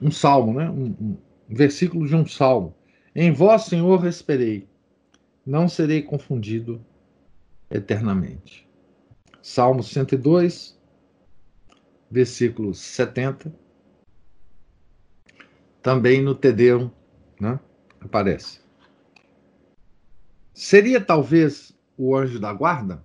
um 0.00 0.10
salmo, 0.10 0.54
né? 0.54 0.70
Um, 0.70 0.94
um 1.00 1.16
versículo 1.48 2.06
de 2.06 2.14
um 2.14 2.26
salmo. 2.26 2.74
Em 3.14 3.32
vós, 3.32 3.62
Senhor, 3.64 4.06
esperei, 4.06 4.66
não 5.46 5.68
serei 5.68 6.02
confundido 6.02 6.80
eternamente. 7.70 8.66
Salmo 9.44 9.82
102, 9.82 10.74
versículo 12.10 12.72
70. 12.72 13.54
Também 15.82 16.22
no 16.22 16.34
Tedeum, 16.34 16.90
né? 17.38 17.60
Aparece. 18.00 18.60
Seria 20.54 20.98
talvez 20.98 21.76
o 21.94 22.16
anjo 22.16 22.40
da 22.40 22.54
guarda? 22.54 23.04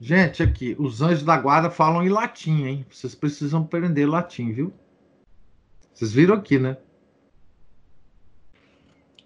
Gente, 0.00 0.42
aqui, 0.42 0.74
os 0.78 1.02
anjos 1.02 1.24
da 1.24 1.36
guarda 1.36 1.68
falam 1.68 2.02
em 2.02 2.08
latim, 2.08 2.64
hein? 2.64 2.86
Vocês 2.90 3.14
precisam 3.14 3.60
aprender 3.60 4.06
latim, 4.06 4.50
viu? 4.50 4.72
Vocês 5.92 6.10
viram 6.10 6.36
aqui, 6.36 6.58
né? 6.58 6.78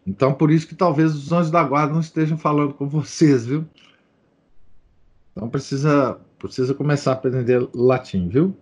Então, 0.04 0.34
por 0.34 0.50
isso 0.50 0.66
que 0.66 0.74
talvez 0.74 1.14
os 1.14 1.30
anjos 1.30 1.52
da 1.52 1.62
guarda 1.62 1.92
não 1.92 2.00
estejam 2.00 2.36
falando 2.36 2.74
com 2.74 2.88
vocês, 2.88 3.46
viu? 3.46 3.64
Então, 5.34 5.50
precisa, 5.50 6.20
precisa 6.38 6.72
começar 6.72 7.10
a 7.10 7.14
aprender 7.14 7.68
latim, 7.74 8.28
viu? 8.28 8.56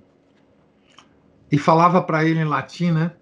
E 1.51 1.59
falava 1.59 2.03
para 2.03 2.25
ele 2.25 2.41
em 2.41 2.47
latim, 2.47 2.91
né? 2.91 3.15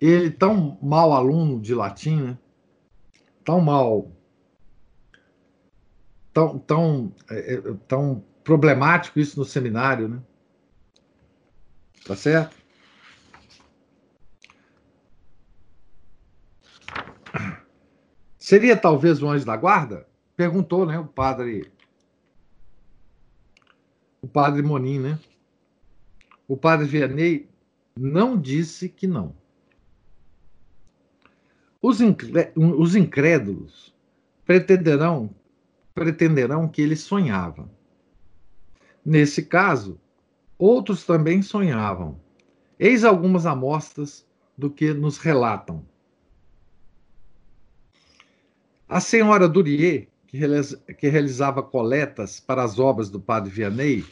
Ele, 0.00 0.30
tão 0.30 0.78
mal 0.80 1.12
aluno 1.12 1.60
de 1.60 1.74
latim, 1.74 2.22
né? 2.22 2.38
Tão 3.44 3.60
mal. 3.60 4.12
Tão, 6.32 6.58
tão, 6.60 7.12
é, 7.28 7.54
é 7.54 7.60
tão 7.88 8.24
problemático 8.44 9.18
isso 9.18 9.36
no 9.36 9.44
seminário, 9.44 10.08
né? 10.08 10.22
Tá 12.06 12.14
certo? 12.14 12.56
Seria 18.38 18.76
talvez 18.76 19.20
o 19.22 19.28
anjo 19.28 19.44
da 19.44 19.56
guarda? 19.56 20.08
Perguntou, 20.36 20.86
né, 20.86 20.98
o 20.98 21.06
padre 21.06 21.70
padre 24.30 24.62
Monin, 24.62 24.98
né? 24.98 25.18
O 26.48 26.56
padre 26.56 26.86
Vianney 26.86 27.48
não 27.96 28.40
disse 28.40 28.88
que 28.88 29.06
não. 29.06 29.34
Os, 31.82 31.98
os 32.56 32.96
incrédulos 32.96 33.94
pretenderão 34.44 35.30
pretenderão 35.94 36.68
que 36.68 36.80
ele 36.80 36.96
sonhava. 36.96 37.70
Nesse 39.04 39.44
caso, 39.44 40.00
outros 40.58 41.04
também 41.04 41.42
sonhavam. 41.42 42.18
Eis 42.78 43.04
algumas 43.04 43.44
amostras 43.44 44.26
do 44.56 44.70
que 44.70 44.94
nos 44.94 45.18
relatam. 45.18 45.84
A 48.88 49.00
senhora 49.00 49.48
Durier, 49.48 50.08
que 50.26 51.08
realizava 51.08 51.62
coletas 51.62 52.40
para 52.40 52.62
as 52.62 52.78
obras 52.78 53.10
do 53.10 53.20
padre 53.20 53.50
Vianney, 53.50 54.04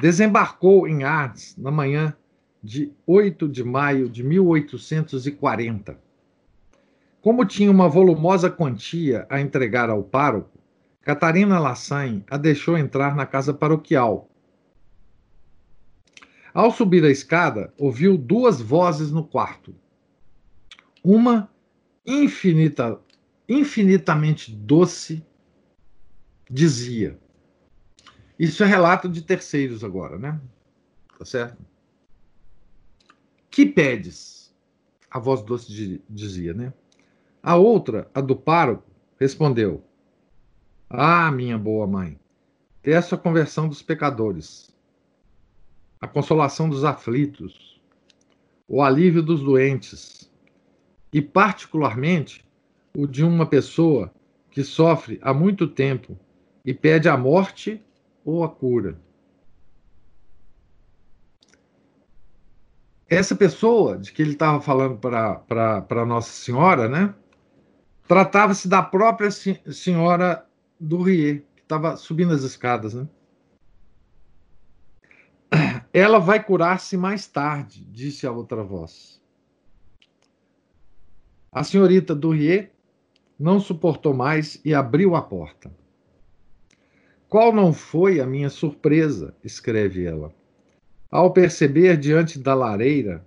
desembarcou 0.00 0.86
em 0.86 1.04
Arles 1.04 1.56
na 1.56 1.70
manhã 1.70 2.14
de 2.62 2.92
8 3.06 3.48
de 3.48 3.64
maio 3.64 4.08
de 4.08 4.22
1840. 4.22 5.98
Como 7.20 7.44
tinha 7.44 7.70
uma 7.70 7.88
volumosa 7.88 8.50
quantia 8.50 9.26
a 9.28 9.40
entregar 9.40 9.90
ao 9.90 10.02
pároco, 10.02 10.58
Catarina 11.00 11.58
Lassagne 11.58 12.24
a 12.28 12.36
deixou 12.36 12.76
entrar 12.76 13.14
na 13.14 13.24
casa 13.24 13.54
paroquial. 13.54 14.28
Ao 16.52 16.70
subir 16.70 17.04
a 17.04 17.10
escada, 17.10 17.72
ouviu 17.78 18.16
duas 18.16 18.60
vozes 18.60 19.10
no 19.10 19.22
quarto. 19.24 19.74
Uma 21.04 21.50
infinita, 22.04 22.98
infinitamente 23.48 24.52
doce, 24.52 25.24
dizia. 26.50 27.18
Isso 28.38 28.62
é 28.62 28.66
relato 28.66 29.08
de 29.08 29.22
terceiros 29.22 29.82
agora, 29.82 30.18
né? 30.18 30.40
Tá 31.18 31.24
certo? 31.24 31.64
Que 33.50 33.64
pedes? 33.64 34.54
A 35.10 35.18
voz 35.18 35.42
doce 35.42 36.02
dizia, 36.10 36.52
né? 36.52 36.72
A 37.42 37.56
outra, 37.56 38.10
a 38.14 38.20
do 38.20 38.36
pároco, 38.36 38.84
respondeu: 39.18 39.82
Ah, 40.90 41.30
minha 41.30 41.56
boa 41.56 41.86
mãe, 41.86 42.18
peço 42.82 43.14
a 43.14 43.18
conversão 43.18 43.68
dos 43.68 43.80
pecadores, 43.80 44.74
a 46.00 46.06
consolação 46.06 46.68
dos 46.68 46.84
aflitos, 46.84 47.80
o 48.68 48.82
alívio 48.82 49.22
dos 49.22 49.40
doentes, 49.40 50.30
e 51.12 51.22
particularmente 51.22 52.44
o 52.94 53.06
de 53.06 53.24
uma 53.24 53.46
pessoa 53.46 54.12
que 54.50 54.62
sofre 54.62 55.18
há 55.22 55.32
muito 55.32 55.66
tempo 55.66 56.18
e 56.64 56.74
pede 56.74 57.08
a 57.08 57.16
morte 57.16 57.82
ou 58.26 58.42
a 58.42 58.48
cura. 58.48 59.00
Essa 63.08 63.36
pessoa 63.36 63.96
de 63.96 64.12
que 64.12 64.20
ele 64.20 64.32
estava 64.32 64.60
falando 64.60 64.98
para 64.98 66.04
Nossa 66.04 66.32
Senhora, 66.32 66.88
né? 66.88 67.14
Tratava-se 68.08 68.66
da 68.66 68.82
própria 68.82 69.30
senhora 69.30 70.44
do 70.78 71.02
Rie, 71.02 71.46
que 71.54 71.62
estava 71.62 71.96
subindo 71.96 72.34
as 72.34 72.42
escadas, 72.42 72.94
né? 72.94 73.08
Ela 75.92 76.18
vai 76.18 76.42
curar-se 76.42 76.96
mais 76.96 77.28
tarde, 77.28 77.84
disse 77.84 78.26
a 78.26 78.32
outra 78.32 78.64
voz. 78.64 79.22
A 81.52 81.62
senhorita 81.62 82.12
Rie 82.32 82.70
não 83.38 83.60
suportou 83.60 84.12
mais 84.12 84.60
e 84.64 84.74
abriu 84.74 85.14
a 85.14 85.22
porta. 85.22 85.72
Qual 87.28 87.52
não 87.52 87.72
foi 87.72 88.20
a 88.20 88.26
minha 88.26 88.48
surpresa, 88.48 89.34
escreve 89.42 90.04
ela, 90.04 90.32
ao 91.10 91.32
perceber 91.32 91.96
diante 91.96 92.38
da 92.38 92.54
lareira 92.54 93.26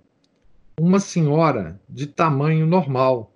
uma 0.80 0.98
senhora 0.98 1.78
de 1.86 2.06
tamanho 2.06 2.66
normal, 2.66 3.30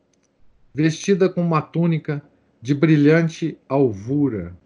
vestida 0.72 1.28
com 1.28 1.42
uma 1.42 1.60
túnica 1.60 2.22
de 2.62 2.74
brilhante 2.74 3.58
alvura, 3.68 4.56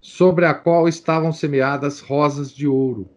sobre 0.00 0.44
a 0.44 0.52
qual 0.52 0.88
estavam 0.88 1.32
semeadas 1.32 2.00
rosas 2.00 2.52
de 2.52 2.66
ouro. 2.66 3.08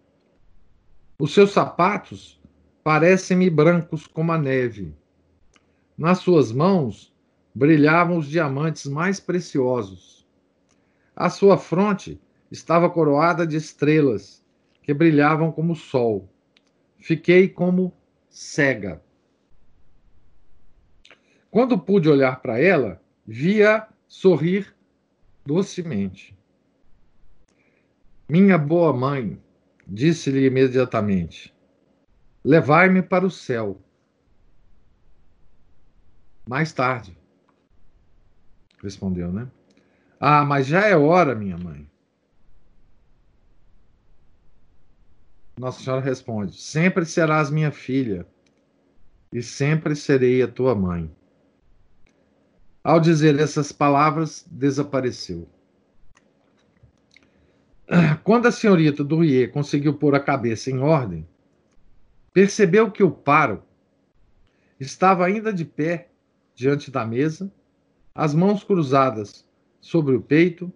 Os 1.20 1.34
seus 1.34 1.52
sapatos 1.52 2.40
parecem-me 2.84 3.50
brancos 3.50 4.06
como 4.06 4.32
a 4.32 4.38
neve. 4.38 4.94
Nas 5.98 6.20
suas 6.20 6.52
mãos 6.52 7.12
brilhavam 7.56 8.20
os 8.20 8.28
diamantes 8.28 8.86
mais 8.86 9.20
preciosos. 9.20 10.15
A 11.16 11.30
sua 11.30 11.58
fronte 11.58 12.20
estava 12.52 12.90
coroada 12.90 13.48
de 13.48 13.56
estrelas 13.56 14.46
que 14.82 14.94
brilhavam 14.94 15.52
como 15.52 15.74
o 15.74 15.76
sol. 15.76 16.30
Fiquei 16.98 17.48
como 17.48 17.94
cega. 18.30 19.02
Quando 21.50 21.80
pude 21.80 22.10
olhar 22.10 22.42
para 22.42 22.60
ela, 22.60 23.02
via 23.26 23.88
sorrir 24.08 24.76
docemente. 25.46 26.38
Minha 28.28 28.58
boa 28.58 28.92
mãe, 28.92 29.42
disse-lhe 29.88 30.46
imediatamente, 30.46 31.56
levai-me 32.44 33.02
para 33.02 33.26
o 33.26 33.32
céu. 33.32 33.80
Mais 36.48 36.74
tarde, 36.74 37.18
respondeu, 38.84 39.32
né? 39.32 39.50
Ah, 40.20 40.46
mas 40.46 40.66
já 40.68 40.82
é 40.88 40.96
hora, 40.96 41.36
minha 41.36 41.58
mãe. 41.58 41.90
Nossa 45.58 45.84
Senhora 45.84 46.02
responde: 46.02 46.58
Sempre 46.58 47.06
serás 47.06 47.50
minha 47.50 47.72
filha, 47.72 48.26
e 49.32 49.42
sempre 49.42 49.96
serei 49.96 50.42
a 50.42 50.48
tua 50.48 50.76
mãe. 50.76 51.10
Ao 52.84 53.00
dizer 53.00 53.40
essas 53.40 53.72
palavras, 53.72 54.46
desapareceu. 54.50 55.48
Quando 58.24 58.48
a 58.48 58.52
senhorita 58.52 59.04
Durier 59.04 59.52
conseguiu 59.52 59.94
pôr 59.94 60.16
a 60.16 60.20
cabeça 60.20 60.70
em 60.70 60.80
ordem, 60.80 61.28
percebeu 62.34 62.92
que 62.92 63.04
o 63.04 63.12
paro 63.12 63.64
estava 64.80 65.26
ainda 65.26 65.54
de 65.54 65.66
pé 65.66 66.10
diante 66.54 66.92
da 66.92 67.06
mesa 67.06 67.52
as 68.14 68.34
mãos 68.34 68.64
cruzadas 68.64 69.46
sobre 69.86 70.16
o 70.16 70.22
peito, 70.22 70.74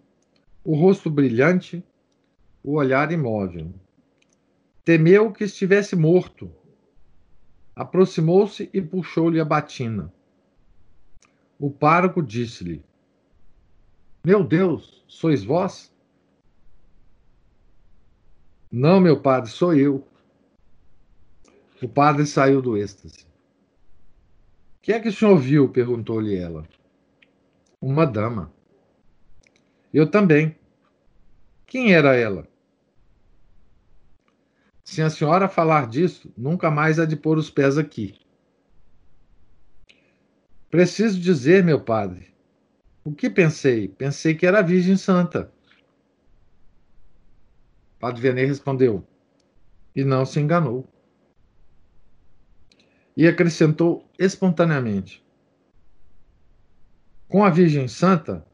o 0.63 0.75
rosto 0.75 1.09
brilhante, 1.09 1.83
o 2.63 2.73
olhar 2.73 3.11
imóvel. 3.11 3.73
Temeu 4.85 5.31
que 5.31 5.45
estivesse 5.45 5.95
morto. 5.95 6.53
aproximou-se 7.75 8.69
e 8.71 8.79
puxou-lhe 8.79 9.39
a 9.39 9.45
batina. 9.45 10.13
O 11.57 11.71
pároco 11.71 12.21
disse-lhe: 12.21 12.83
Meu 14.23 14.43
Deus, 14.43 15.03
sois 15.07 15.43
vós? 15.43 15.91
Não, 18.71 18.99
meu 18.99 19.19
padre, 19.19 19.49
sou 19.49 19.73
eu. 19.73 20.07
O 21.81 21.89
padre 21.89 22.27
saiu 22.27 22.61
do 22.61 22.77
êxtase. 22.77 23.23
O 23.23 24.81
que 24.83 24.93
é 24.93 24.99
que 24.99 25.09
o 25.09 25.13
senhor 25.13 25.37
viu? 25.39 25.67
perguntou-lhe 25.67 26.35
ela. 26.35 26.63
Uma 27.81 28.05
dama. 28.05 28.58
Eu 29.93 30.09
também. 30.09 30.55
Quem 31.65 31.93
era 31.93 32.15
ela? 32.15 32.47
Se 34.83 35.01
a 35.01 35.09
senhora 35.09 35.47
falar 35.47 35.87
disso, 35.87 36.33
nunca 36.37 36.71
mais 36.71 36.99
há 36.99 37.05
de 37.05 37.15
pôr 37.15 37.37
os 37.37 37.49
pés 37.49 37.77
aqui. 37.77 38.19
Preciso 40.69 41.19
dizer, 41.19 41.63
meu 41.63 41.81
padre. 41.81 42.33
O 43.03 43.11
que 43.11 43.29
pensei? 43.29 43.87
Pensei 43.87 44.35
que 44.35 44.45
era 44.45 44.59
a 44.59 44.63
Virgem 44.63 44.97
Santa. 44.97 45.51
Padre 47.99 48.21
Vianney 48.21 48.45
respondeu. 48.45 49.05
E 49.95 50.03
não 50.03 50.25
se 50.25 50.39
enganou. 50.39 50.87
E 53.17 53.27
acrescentou 53.27 54.07
espontaneamente: 54.17 55.25
Com 57.27 57.43
a 57.43 57.49
Virgem 57.49 57.87
Santa 57.87 58.45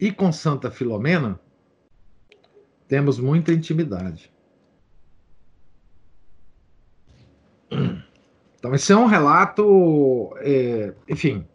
e 0.00 0.10
com 0.10 0.32
Santa 0.32 0.70
Filomena, 0.70 1.38
temos 2.88 3.18
muita 3.18 3.52
intimidade. 3.52 4.32
Então, 8.58 8.74
esse 8.74 8.92
é 8.92 8.96
um 8.96 9.06
relato, 9.06 10.34
é, 10.38 10.94
enfim, 11.08 11.46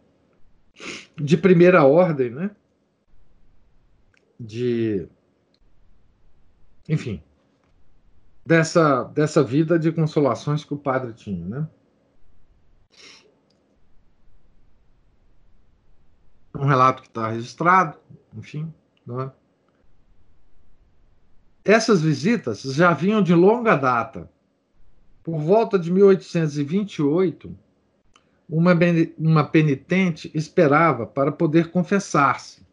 de 1.16 1.36
primeira 1.36 1.84
ordem, 1.84 2.30
né? 2.30 2.50
De, 4.38 5.08
enfim, 6.88 7.22
dessa, 8.44 9.04
dessa 9.04 9.42
vida 9.42 9.78
de 9.78 9.92
consolações 9.92 10.64
que 10.64 10.74
o 10.74 10.78
padre 10.78 11.12
tinha, 11.12 11.46
né? 11.46 11.68
Um 16.54 16.66
relato 16.66 17.02
que 17.02 17.08
está 17.08 17.28
registrado, 17.30 17.98
enfim. 18.36 18.72
Né? 19.06 19.30
Essas 21.64 22.00
visitas 22.00 22.62
já 22.62 22.92
vinham 22.92 23.22
de 23.22 23.34
longa 23.34 23.74
data 23.74 24.30
por 25.22 25.40
volta 25.40 25.76
de 25.76 25.90
1828, 25.90 27.52
uma, 28.48 28.72
uma 29.18 29.44
penitente 29.44 30.30
esperava 30.32 31.04
para 31.04 31.32
poder 31.32 31.72
confessar-se. 31.72 32.64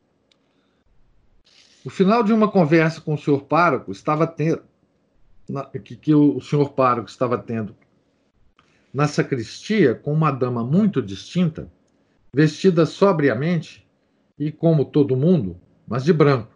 O 1.83 1.89
final 1.89 2.21
de 2.23 2.31
uma 2.31 2.49
conversa 2.49 3.01
com 3.01 3.15
o 3.15 3.17
senhor 3.17 3.43
pároco 3.45 3.91
estava 3.91 4.27
tendo, 4.27 4.61
que, 5.83 5.95
que 5.95 6.13
o 6.13 6.39
senhor 6.39 6.73
pároco 6.73 7.09
estava 7.09 7.37
tendo 7.39 7.75
na 8.93 9.07
sacristia 9.07 9.95
com 9.95 10.13
uma 10.13 10.29
dama 10.29 10.63
muito 10.63 11.01
distinta, 11.01 11.67
vestida 12.31 12.85
sobriamente 12.85 13.82
e 14.37 14.51
como 14.51 14.85
todo 14.85 15.15
mundo, 15.15 15.59
mas 15.87 16.03
de 16.03 16.13
branco. 16.13 16.51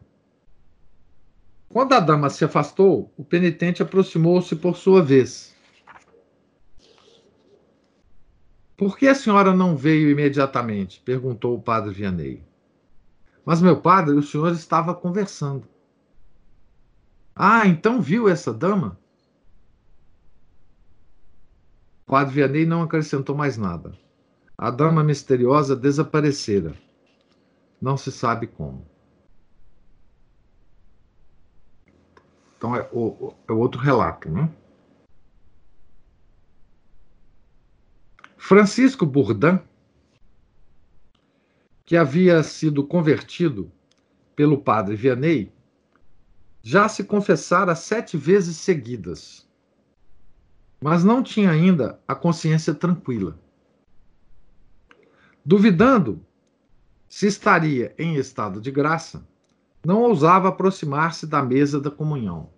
Quando 1.69 1.93
a 1.93 1.99
dama 1.99 2.29
se 2.29 2.45
afastou, 2.45 3.11
o 3.17 3.23
penitente 3.23 3.83
aproximou-se 3.83 4.55
por 4.55 4.77
sua 4.77 5.01
vez 5.03 5.57
Por 8.77 8.95
que 8.95 9.07
a 9.07 9.15
senhora 9.15 9.55
não 9.55 9.75
veio 9.75 10.11
imediatamente? 10.11 11.01
perguntou 11.01 11.55
o 11.55 11.61
padre 11.61 11.91
Vianney. 11.91 12.43
Mas, 13.43 13.59
meu 13.59 13.81
padre, 13.81 14.13
o 14.13 14.21
senhor 14.21 14.51
estava 14.51 14.93
conversando. 14.93 15.67
Ah, 17.35 17.65
então 17.65 17.99
viu 17.99 18.29
essa 18.29 18.53
dama? 18.53 18.99
O 22.05 22.11
padre 22.11 22.35
Vianney 22.35 22.67
não 22.67 22.83
acrescentou 22.83 23.35
mais 23.35 23.57
nada. 23.57 23.97
A 24.55 24.69
dama 24.69 25.03
misteriosa 25.03 25.75
desaparecera. 25.75 26.75
Não 27.81 27.95
se 27.95 28.11
sabe 28.11 28.47
como. 28.47 28.85
Então 32.57 32.75
é 32.75 32.89
o, 32.91 33.33
é 33.47 33.51
outro 33.51 33.79
relato, 33.79 34.29
né? 34.29 34.51
Francisco 38.35 39.05
Bourdin, 39.05 39.59
que 41.85 41.95
havia 41.95 42.41
sido 42.43 42.85
convertido 42.85 43.71
pelo 44.35 44.61
padre 44.61 44.95
Vianney, 44.95 45.51
já 46.61 46.89
se 46.89 47.03
confessara 47.03 47.75
sete 47.75 48.17
vezes 48.17 48.57
seguidas, 48.57 49.47
mas 50.81 51.03
não 51.03 51.23
tinha 51.23 51.51
ainda 51.51 51.99
a 52.07 52.15
consciência 52.15 52.73
tranquila. 52.73 53.39
Duvidando 55.45 56.25
se 57.09 57.27
estaria 57.27 57.93
em 57.97 58.15
estado 58.15 58.59
de 58.59 58.71
graça, 58.71 59.25
não 59.85 60.01
ousava 60.01 60.49
aproximar-se 60.49 61.25
da 61.25 61.41
mesa 61.41 61.79
da 61.79 61.89
comunhão. 61.89 62.49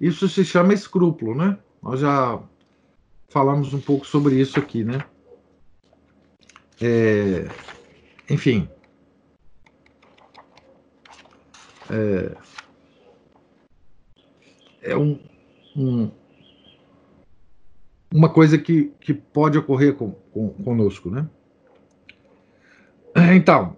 Isso 0.00 0.28
se 0.28 0.44
chama 0.44 0.72
escrúpulo, 0.72 1.34
né? 1.34 1.58
Nós 1.82 2.00
já 2.00 2.42
falamos 3.28 3.74
um 3.74 3.80
pouco 3.80 4.06
sobre 4.06 4.40
isso 4.40 4.58
aqui, 4.58 4.82
né? 4.82 5.04
É, 6.80 7.46
enfim. 8.30 8.66
É, 11.90 12.36
é 14.82 14.96
um, 14.96 15.20
um, 15.76 16.10
uma 18.12 18.32
coisa 18.32 18.56
que, 18.56 18.92
que 19.00 19.12
pode 19.12 19.58
ocorrer 19.58 19.94
com, 19.94 20.12
com, 20.32 20.48
conosco, 20.64 21.10
né? 21.10 21.28
Então, 23.34 23.76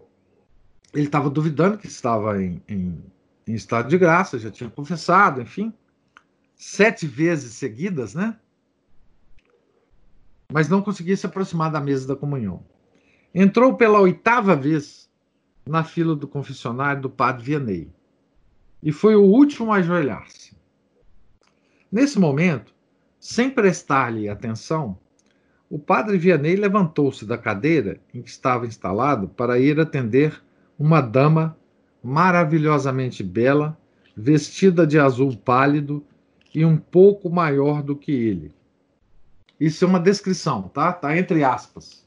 ele 0.93 1.07
estava 1.07 1.31
duvidando 1.31 1.79
que 1.79 1.87
estava 1.87 2.43
em, 2.43 2.63
em, 2.69 3.03
em 3.47 3.55
estado 3.55 3.89
de 3.89 3.99
graça, 3.99 4.39
já 4.39 4.51
tinha 4.51 4.71
confessado, 4.71 5.41
enfim, 5.41 5.73
sete 6.55 7.07
vezes 7.07 7.55
seguidas, 7.55 8.15
né? 8.15 8.37
mas 10.53 10.69
não 10.69 10.83
conseguia 10.83 11.17
se 11.17 11.25
aproximar 11.25 11.73
da 11.73 11.81
mesa 11.81 12.07
da 12.07 12.15
comunhão. 12.15 12.63
Entrou 13.35 13.75
pela 13.75 13.99
oitava 13.99 14.55
vez 14.55 15.11
na 15.67 15.83
fila 15.83 16.15
do 16.15 16.29
confessionário 16.29 17.01
do 17.01 17.09
padre 17.09 17.45
Vianney 17.45 17.91
e 18.83 18.93
foi 18.93 19.17
o 19.17 19.23
último 19.23 19.73
a 19.73 19.77
ajoelhar-se. 19.77 20.55
Nesse 21.91 22.19
momento, 22.19 22.75
sem 23.19 23.49
prestar-lhe 23.49 24.29
atenção, 24.29 24.99
o 25.73 25.79
padre 25.79 26.19
Vianney 26.19 26.55
levantou-se 26.55 27.25
da 27.25 27.37
cadeira 27.37 27.99
em 28.15 28.23
que 28.23 28.29
estava 28.29 28.67
instalado 28.67 29.29
para 29.29 29.59
ir 29.59 29.81
atender 29.81 30.41
uma 30.79 31.01
dama 31.01 31.57
maravilhosamente 32.05 33.23
bela, 33.23 33.77
vestida 34.17 34.87
de 34.87 34.99
azul 34.99 35.37
pálido 35.37 36.05
e 36.55 36.65
um 36.65 36.77
pouco 36.77 37.31
maior 37.31 37.83
do 37.83 37.97
que 37.97 38.13
ele 38.13 38.53
isso 39.63 39.85
é 39.85 39.87
uma 39.87 40.01
descrição, 40.01 40.63
tá? 40.63 40.93
Tá 40.93 41.17
entre 41.17 41.45
aspas. 41.45 42.05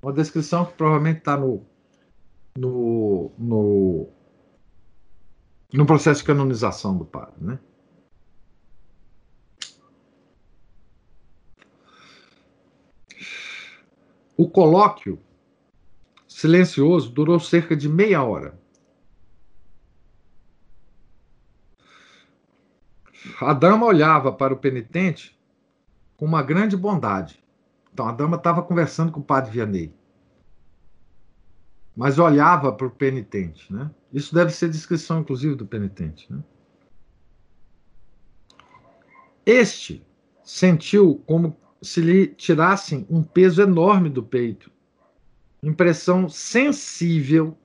Uma 0.00 0.14
descrição 0.14 0.64
que 0.64 0.72
provavelmente 0.72 1.18
está 1.18 1.36
no, 1.36 1.62
no, 2.56 3.30
no, 3.36 4.08
no 5.74 5.84
processo 5.84 6.20
de 6.20 6.26
canonização 6.26 6.96
do 6.96 7.04
padre, 7.04 7.34
né? 7.38 7.58
O 14.36 14.48
colóquio 14.48 15.18
silencioso 16.28 17.10
durou 17.10 17.40
cerca 17.40 17.76
de 17.76 17.88
meia 17.88 18.22
hora. 18.22 18.58
A 23.40 23.52
dama 23.52 23.86
olhava 23.86 24.32
para 24.32 24.52
o 24.52 24.58
penitente 24.58 25.38
com 26.16 26.24
uma 26.24 26.42
grande 26.42 26.76
bondade. 26.76 27.42
Então 27.92 28.06
a 28.06 28.12
dama 28.12 28.36
estava 28.36 28.62
conversando 28.62 29.10
com 29.10 29.20
o 29.20 29.24
padre 29.24 29.50
Vianney, 29.52 29.94
mas 31.96 32.18
olhava 32.18 32.70
para 32.72 32.86
o 32.86 32.90
penitente. 32.90 33.72
Né? 33.72 33.90
Isso 34.12 34.34
deve 34.34 34.52
ser 34.52 34.68
descrição, 34.68 35.20
inclusive, 35.20 35.54
do 35.54 35.66
penitente. 35.66 36.30
Né? 36.30 36.44
Este 39.46 40.06
sentiu 40.42 41.22
como 41.26 41.56
se 41.82 42.00
lhe 42.00 42.26
tirassem 42.26 43.06
um 43.08 43.22
peso 43.22 43.62
enorme 43.62 44.08
do 44.08 44.22
peito, 44.22 44.70
impressão 45.62 46.28
sensível 46.28 47.56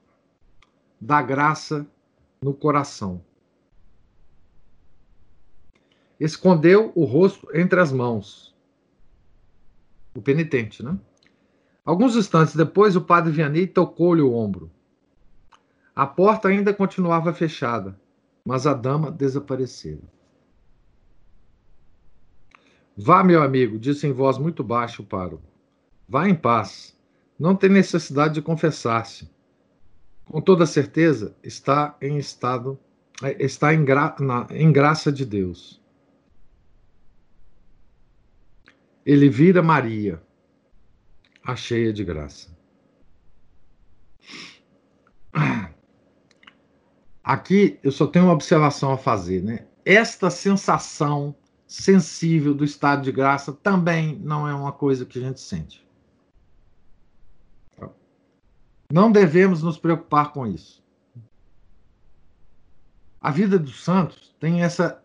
da 0.99 1.22
graça 1.22 1.88
no 2.41 2.53
coração. 2.53 3.24
Escondeu 6.20 6.91
o 6.95 7.03
rosto 7.03 7.47
entre 7.53 7.80
as 7.80 7.91
mãos 7.91 8.51
o 10.14 10.22
penitente, 10.22 10.84
né? 10.84 10.97
Alguns 11.86 12.16
instantes 12.16 12.55
depois, 12.55 12.95
o 12.95 13.01
padre 13.01 13.32
Vianney 13.32 13.66
tocou-lhe 13.66 14.22
o 14.22 14.34
ombro. 14.34 14.70
A 15.95 16.05
porta 16.05 16.47
ainda 16.47 16.74
continuava 16.74 17.34
fechada, 17.34 17.99
mas 18.45 18.68
a 18.68 18.74
dama 18.74 19.12
desaparecera. 19.12 20.01
Vá, 22.96 23.24
meu 23.24 23.42
amigo, 23.42 23.80
disse 23.80 24.06
em 24.06 24.12
voz 24.12 24.38
muito 24.38 24.64
baixa 24.64 25.02
o 25.02 25.06
pároco. 25.06 25.44
Vá 26.08 26.28
em 26.28 26.36
paz. 26.36 26.98
Não 27.39 27.56
tem 27.56 27.70
necessidade 27.70 28.34
de 28.36 28.42
confessar-se. 28.42 29.30
Com 30.26 30.42
toda 30.42 30.66
certeza, 30.66 31.36
está 31.42 31.98
em 32.02 32.18
estado, 32.18 32.78
é, 33.24 33.44
está 33.44 33.74
em, 33.74 33.84
gra, 33.84 34.16
na, 34.20 34.48
em 34.52 34.72
graça 34.72 35.12
de 35.12 35.26
Deus. 35.26 35.82
Ele 39.06 39.30
vira 39.30 39.64
Maria, 39.64 40.22
a 41.44 41.56
cheia 41.56 41.92
de 41.92 42.04
graça. 42.04 42.56
Aqui 47.24 47.80
eu 47.84 47.92
só 47.92 48.06
tenho 48.06 48.26
uma 48.26 48.34
observação 48.34 48.92
a 48.92 48.98
fazer, 48.98 49.42
né? 49.42 49.66
Esta 49.84 50.30
sensação 50.30 51.36
sensível 51.72 52.54
do 52.54 52.66
estado 52.66 53.02
de 53.02 53.14
graça 53.14 53.54
também 53.54 54.20
não 54.20 54.46
é 54.46 54.54
uma 54.54 54.74
coisa 54.74 55.06
que 55.06 55.18
a 55.18 55.22
gente 55.22 55.40
sente. 55.40 55.88
Não 58.92 59.10
devemos 59.10 59.64
nos 59.64 59.78
preocupar 59.78 60.34
com 60.34 60.46
isso. 60.46 60.84
A 63.22 63.32
vida 63.32 63.58
dos 63.58 63.82
santos 63.82 64.36
tem 64.38 64.62
essa 64.64 65.02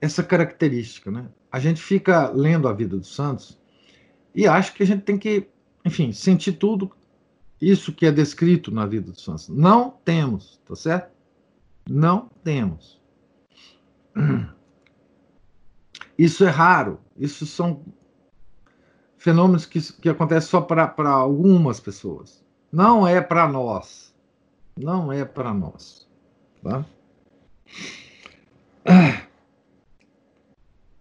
essa 0.00 0.24
característica, 0.24 1.08
né? 1.08 1.28
A 1.52 1.60
gente 1.60 1.80
fica 1.80 2.28
lendo 2.30 2.66
a 2.66 2.72
vida 2.72 2.96
dos 2.96 3.14
santos 3.14 3.56
e 4.34 4.46
acha 4.46 4.72
que 4.72 4.82
a 4.82 4.86
gente 4.86 5.02
tem 5.02 5.16
que, 5.16 5.48
enfim, 5.84 6.12
sentir 6.12 6.54
tudo 6.54 6.90
isso 7.60 7.92
que 7.92 8.06
é 8.06 8.10
descrito 8.10 8.72
na 8.72 8.86
vida 8.86 9.12
dos 9.12 9.22
santos. 9.22 9.48
Não 9.48 9.90
temos, 10.04 10.60
tá 10.66 10.74
certo? 10.74 11.12
Não 11.88 12.28
temos. 12.42 13.00
Isso 16.18 16.44
é 16.44 16.50
raro. 16.50 16.98
Isso 17.16 17.46
são 17.46 17.82
fenômenos 19.16 19.64
que, 19.64 19.80
que 19.94 20.08
acontecem 20.08 20.50
só 20.50 20.60
para 20.60 21.08
algumas 21.08 21.78
pessoas. 21.78 22.44
Não 22.72 23.06
é 23.06 23.20
para 23.20 23.48
nós. 23.48 24.12
Não 24.76 25.12
é 25.12 25.24
para 25.24 25.54
nós. 25.54 26.08
Tá? 26.62 26.84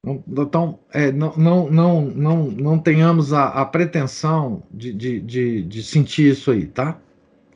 Então, 0.05 0.80
é, 0.93 1.11
não, 1.11 1.36
não, 1.36 1.70
não, 1.70 2.01
não, 2.01 2.43
não 2.51 2.80
tenhamos 2.80 3.34
a, 3.34 3.47
a 3.49 3.65
pretensão 3.65 4.63
de, 4.72 4.93
de, 4.93 5.20
de, 5.20 5.63
de, 5.63 5.84
sentir 5.84 6.32
isso 6.32 6.49
aí, 6.49 6.65
tá? 6.65 6.97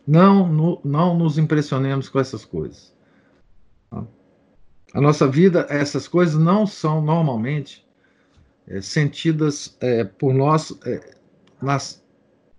Não, 0.05 0.47
no, 0.47 0.81
não 0.83 1.17
nos 1.17 1.37
impressionemos 1.37 2.09
com 2.09 2.19
essas 2.19 2.43
coisas. 2.43 2.93
A 4.93 4.99
nossa 4.99 5.27
vida, 5.27 5.65
essas 5.69 6.07
coisas 6.07 6.35
não 6.35 6.67
são 6.67 7.01
normalmente 7.01 7.87
é, 8.67 8.81
sentidas 8.81 9.77
é, 9.79 10.03
por 10.03 10.33
nós 10.33 10.77
é, 10.85 11.15
nas, 11.61 12.03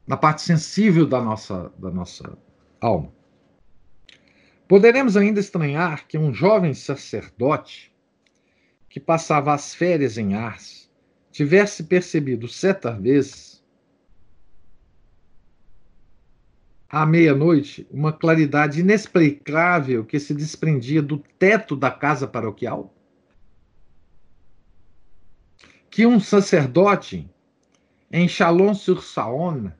na 0.07 0.17
parte 0.17 0.43
sensível 0.43 1.07
da 1.07 1.21
nossa, 1.21 1.71
da 1.79 1.91
nossa 1.91 2.39
alma. 2.81 3.13
Poderemos 4.67 5.17
ainda 5.17 5.41
estranhar 5.41 6.07
que 6.09 6.17
um 6.17 6.33
jovem 6.33 6.73
sacerdote 6.73 7.95
que 8.89 8.99
passava 8.99 9.53
as 9.53 9.75
férias 9.75 10.17
em 10.17 10.35
Ars 10.35 10.91
tivesse 11.31 11.85
percebido 11.85 12.49
certa 12.49 12.91
vez 12.93 13.52
à 16.93 17.07
meia-noite, 17.07 17.87
uma 17.91 18.13
claridade 18.13 18.81
inexplicável 18.81 20.05
que 20.05 20.21
se 20.21 20.35
desprendia 20.35 21.01
do 21.01 21.17
teto 21.39 21.75
da 21.75 21.91
casa 21.91 22.29
paroquial? 22.29 22.93
Que 25.89 26.05
um 26.05 26.21
sacerdote 26.21 27.27
em 28.13 28.29
Chalon-sur-Saône, 28.29 29.73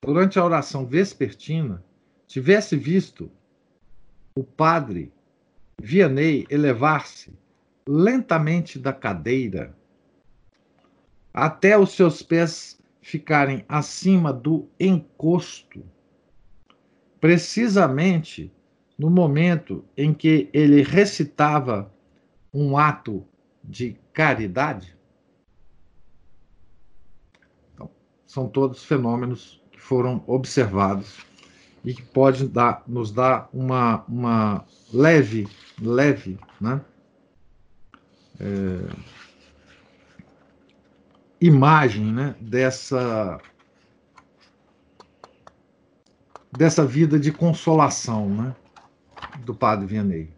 durante 0.00 0.38
a 0.38 0.44
oração 0.44 0.86
vespertina, 0.86 1.84
tivesse 2.28 2.76
visto 2.76 3.28
o 4.36 4.44
padre 4.44 5.12
Vianney 5.82 6.46
elevar-se 6.48 7.36
lentamente 7.84 8.78
da 8.78 8.92
cadeira 8.92 9.76
até 11.34 11.76
os 11.76 11.92
seus 11.92 12.22
pés 12.22 12.78
ficarem 13.02 13.64
acima 13.68 14.32
do 14.32 14.68
encosto 14.78 15.84
precisamente 17.20 18.52
no 18.98 19.10
momento 19.10 19.84
em 19.96 20.12
que 20.12 20.48
ele 20.52 20.82
recitava 20.82 21.92
um 22.52 22.76
ato 22.76 23.26
de 23.62 23.96
caridade? 24.12 24.96
Então, 27.74 27.90
são 28.26 28.48
todos 28.48 28.84
fenômenos 28.84 29.62
que 29.70 29.80
foram 29.80 30.22
observados 30.26 31.18
e 31.84 31.94
que 31.94 32.02
podem 32.02 32.48
dar, 32.48 32.82
nos 32.86 33.12
dar 33.12 33.48
uma, 33.52 34.04
uma 34.08 34.64
leve, 34.92 35.48
leve, 35.80 36.38
né? 36.60 36.80
É, 38.40 39.16
imagem 41.40 42.12
né, 42.12 42.34
dessa 42.40 43.40
dessa 46.52 46.84
vida 46.84 47.18
de 47.18 47.32
consolação 47.32 48.28
né, 48.28 48.56
do 49.44 49.54
padre 49.54 49.86
Vianney. 49.86 50.34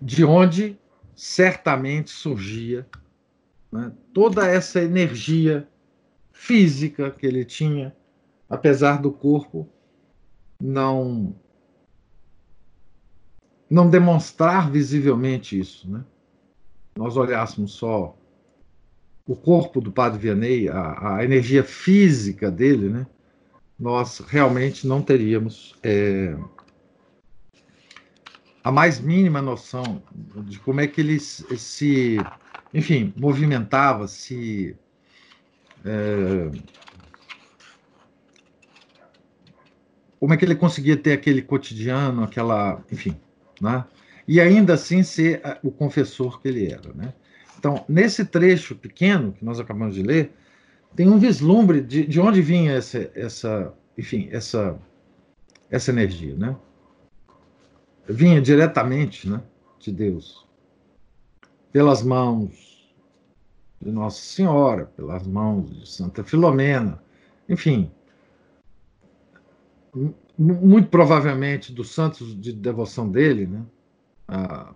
De 0.00 0.24
onde 0.24 0.78
certamente 1.14 2.10
surgia 2.10 2.86
né, 3.72 3.92
toda 4.12 4.46
essa 4.46 4.82
energia 4.82 5.68
física 6.32 7.10
que 7.10 7.26
ele 7.26 7.44
tinha, 7.44 7.94
apesar 8.48 9.00
do 9.00 9.10
corpo 9.10 9.68
não 10.60 11.34
não 13.68 13.88
demonstrar 13.88 14.70
visivelmente 14.70 15.58
isso, 15.58 15.90
né? 15.90 16.04
Nós 16.96 17.16
olhássemos 17.16 17.72
só 17.72 18.16
o 19.26 19.34
corpo 19.34 19.80
do 19.80 19.90
Padre 19.90 20.18
Vianney, 20.18 20.68
a, 20.68 21.16
a 21.16 21.24
energia 21.24 21.64
física 21.64 22.50
dele, 22.50 22.88
né, 22.88 23.06
nós 23.78 24.20
realmente 24.20 24.86
não 24.86 25.02
teríamos 25.02 25.74
é, 25.82 26.36
a 28.64 28.72
mais 28.72 28.98
mínima 28.98 29.42
noção 29.42 30.02
de 30.46 30.58
como 30.58 30.80
é 30.80 30.86
que 30.86 31.00
ele 31.00 31.20
se, 31.20 32.16
enfim, 32.72 33.12
movimentava, 33.14 34.08
se. 34.08 34.74
É, 35.84 36.50
como 40.18 40.32
é 40.32 40.36
que 40.38 40.44
ele 40.46 40.54
conseguia 40.54 40.96
ter 40.96 41.12
aquele 41.12 41.42
cotidiano, 41.42 42.24
aquela, 42.24 42.82
enfim, 42.90 43.14
né? 43.60 43.84
E 44.26 44.40
ainda 44.40 44.72
assim 44.72 45.02
ser 45.02 45.42
o 45.62 45.70
confessor 45.70 46.40
que 46.40 46.48
ele 46.48 46.72
era, 46.72 46.94
né? 46.94 47.12
Então, 47.64 47.82
nesse 47.88 48.26
trecho 48.26 48.76
pequeno 48.76 49.32
que 49.32 49.42
nós 49.42 49.58
acabamos 49.58 49.94
de 49.94 50.02
ler, 50.02 50.34
tem 50.94 51.08
um 51.08 51.18
vislumbre 51.18 51.80
de, 51.80 52.06
de 52.06 52.20
onde 52.20 52.42
vinha 52.42 52.72
essa, 52.72 53.10
essa, 53.14 53.72
enfim, 53.96 54.28
essa, 54.30 54.78
essa 55.70 55.90
energia, 55.90 56.36
né? 56.36 56.54
Vinha 58.06 58.38
diretamente, 58.42 59.26
né, 59.26 59.42
de 59.78 59.90
Deus, 59.90 60.46
pelas 61.72 62.02
mãos 62.02 62.94
de 63.80 63.90
Nossa 63.90 64.20
Senhora, 64.20 64.84
pelas 64.94 65.26
mãos 65.26 65.74
de 65.74 65.88
Santa 65.88 66.22
Filomena, 66.22 67.02
enfim, 67.48 67.90
muito 70.36 70.90
provavelmente 70.90 71.72
dos 71.72 71.94
santos 71.94 72.38
de 72.38 72.52
devoção 72.52 73.10
dele, 73.10 73.46
né? 73.46 73.64
A, 74.28 74.74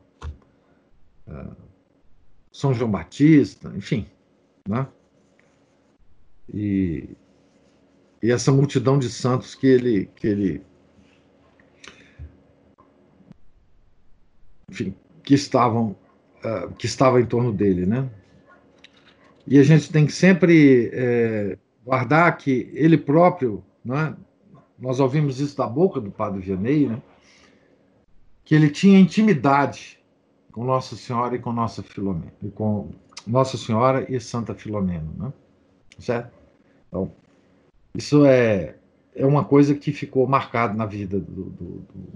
a, 1.27 1.68
são 2.59 2.75
João 2.75 2.91
Batista, 2.91 3.73
enfim, 3.77 4.05
né? 4.69 4.85
E, 6.53 7.09
e 8.21 8.33
essa 8.33 8.51
multidão 8.51 8.99
de 8.99 9.09
santos 9.09 9.55
que 9.55 9.65
ele, 9.65 10.11
que 10.17 10.27
ele, 10.27 10.63
enfim, 14.69 14.93
que 15.23 15.35
estavam, 15.35 15.95
uh, 16.45 16.69
que 16.77 16.87
estava 16.87 17.21
em 17.21 17.27
torno 17.27 17.53
dele, 17.53 17.87
né? 17.87 18.11
E 19.47 19.57
a 19.57 19.63
gente 19.63 19.93
tem 19.93 20.05
que 20.05 20.13
sempre 20.13 20.91
é, 20.93 21.57
guardar 21.85 22.37
que 22.39 22.73
ele 22.75 22.99
próprio, 22.99 23.63
né? 23.85 24.17
Nós 24.77 24.99
ouvimos 24.99 25.39
isso 25.39 25.57
da 25.57 25.69
boca 25.69 26.01
do 26.01 26.11
Padre 26.11 26.41
Vianney, 26.41 26.89
né? 26.89 27.01
Que 28.45 28.57
ele 28.57 28.69
tinha 28.69 28.99
intimidade 28.99 29.98
com 30.59 30.65
Nossa 30.65 30.97
Senhora 30.97 31.37
e 31.37 31.39
com 31.39 31.53
Nossa 31.53 31.85
Filomena, 31.85 32.33
e 32.43 32.49
com 32.49 32.89
Nossa 33.25 33.57
Senhora 33.57 34.13
e 34.13 34.19
Santa 34.19 34.57
Filomena, 34.57 35.09
né? 35.17 35.33
Certo? 36.01 36.33
Então, 36.89 37.13
isso 37.95 38.27
é, 38.27 38.75
é 39.15 39.25
uma 39.25 39.45
coisa 39.45 39.73
que 39.77 39.93
ficou 39.93 40.27
marcada 40.27 40.75
na 40.75 40.85
vida 40.85 41.21
do, 41.21 41.45
do, 41.45 41.65
do... 41.65 42.09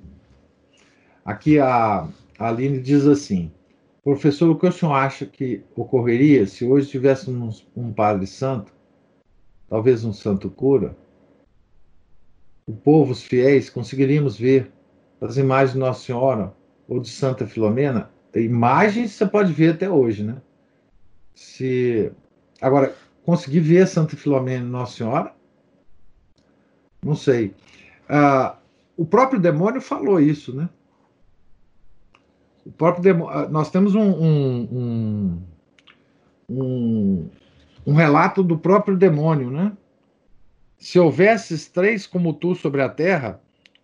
Aqui 1.24 1.60
a, 1.60 2.08
a 2.36 2.48
Aline 2.48 2.80
diz 2.80 3.06
assim, 3.06 3.52
professor, 4.02 4.50
o 4.50 4.58
que 4.58 4.66
o 4.66 4.72
senhor 4.72 4.94
acha 4.94 5.24
que 5.24 5.62
ocorreria 5.76 6.44
se 6.44 6.64
hoje 6.64 6.90
tivéssemos 6.90 7.64
um, 7.76 7.92
padre 7.92 8.26
santo, 8.26 8.72
talvez 9.68 10.04
um 10.04 10.12
santo 10.12 10.50
cura, 10.50 10.96
o 12.66 12.72
povo, 12.72 13.12
os 13.12 13.22
fiéis, 13.22 13.70
conseguiríamos 13.70 14.36
ver 14.36 14.72
as 15.20 15.36
imagens 15.36 15.74
de 15.74 15.78
Nossa 15.78 16.04
Senhora 16.04 16.52
ou 16.88 16.98
de 16.98 17.08
Santa 17.08 17.46
Filomena? 17.46 18.10
Imagens 18.34 19.12
você 19.12 19.26
pode 19.26 19.52
ver 19.52 19.74
até 19.74 19.90
hoje, 19.90 20.22
né? 20.22 20.36
Se 21.34 22.10
agora 22.60 22.94
conseguir 23.24 23.60
ver 23.60 23.86
Santa 23.86 24.16
Filomena 24.16 24.64
e 24.64 24.68
Nossa 24.68 24.96
Senhora, 24.96 25.34
não 27.04 27.14
sei. 27.14 27.54
Ah, 28.08 28.56
o 28.96 29.04
próprio 29.04 29.40
demônio 29.40 29.80
falou 29.80 30.20
isso, 30.20 30.54
né? 30.54 30.68
O 32.64 32.70
próprio 32.70 33.02
demônio, 33.02 33.36
ah, 33.36 33.48
nós 33.48 33.70
temos 33.70 33.94
um, 33.94 34.10
um, 34.10 35.42
um, 36.48 37.30
um, 37.86 37.94
relato 37.94 38.42
do 38.42 38.56
próprio 38.56 38.96
demônio, 38.96 39.50
né? 39.50 39.76
Se 40.78 40.98
houvesses 40.98 41.68
três 41.68 42.06
como 42.06 42.32
tu 42.32 42.54
sobre 42.54 42.82
a 42.82 42.88
terra, 42.88 43.40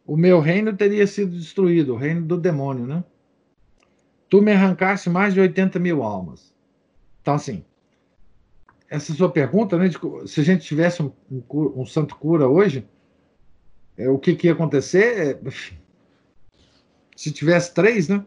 o 0.06 0.16
meu 0.16 0.40
reino 0.40 0.76
teria 0.76 1.06
sido 1.06 1.36
destruído, 1.36 1.94
o 1.94 1.96
reino 1.96 2.22
do 2.22 2.36
demônio, 2.36 2.86
né? 2.86 3.04
Tu 4.28 4.42
me 4.42 4.52
arrancaste 4.52 5.08
mais 5.08 5.34
de 5.34 5.40
80 5.40 5.78
mil 5.78 6.02
almas. 6.02 6.54
Então, 7.22 7.34
assim, 7.34 7.64
essa 8.88 9.12
sua 9.12 9.30
pergunta, 9.30 9.76
né, 9.76 9.88
de, 9.88 9.98
se 10.26 10.40
a 10.40 10.44
gente 10.44 10.64
tivesse 10.64 11.02
um, 11.02 11.12
um, 11.30 11.42
um 11.80 11.86
santo 11.86 12.16
cura 12.16 12.48
hoje, 12.48 12.86
é, 13.96 14.08
o 14.08 14.18
que, 14.18 14.34
que 14.34 14.46
ia 14.46 14.52
acontecer? 14.52 15.38
É, 15.44 15.50
se 17.16 17.32
tivesse 17.32 17.74
três, 17.74 18.08
né? 18.08 18.24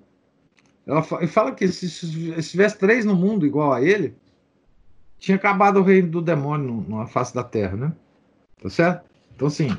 Ela 0.86 1.04
fala 1.04 1.54
que 1.54 1.68
se, 1.68 1.90
se, 1.90 2.50
tivesse 2.50 2.78
três 2.78 3.06
no 3.06 3.16
mundo 3.16 3.46
igual 3.46 3.72
a 3.72 3.82
ele, 3.82 4.16
tinha 5.18 5.38
acabado 5.38 5.78
o 5.78 5.84
reino 5.84 6.10
do 6.10 6.22
demônio 6.22 6.84
na 6.90 7.06
face 7.06 7.34
da 7.34 7.44
terra, 7.44 7.78
né? 7.78 7.94
Tá 8.62 8.70
certo? 8.70 9.10
Então, 9.36 9.48
assim. 9.48 9.70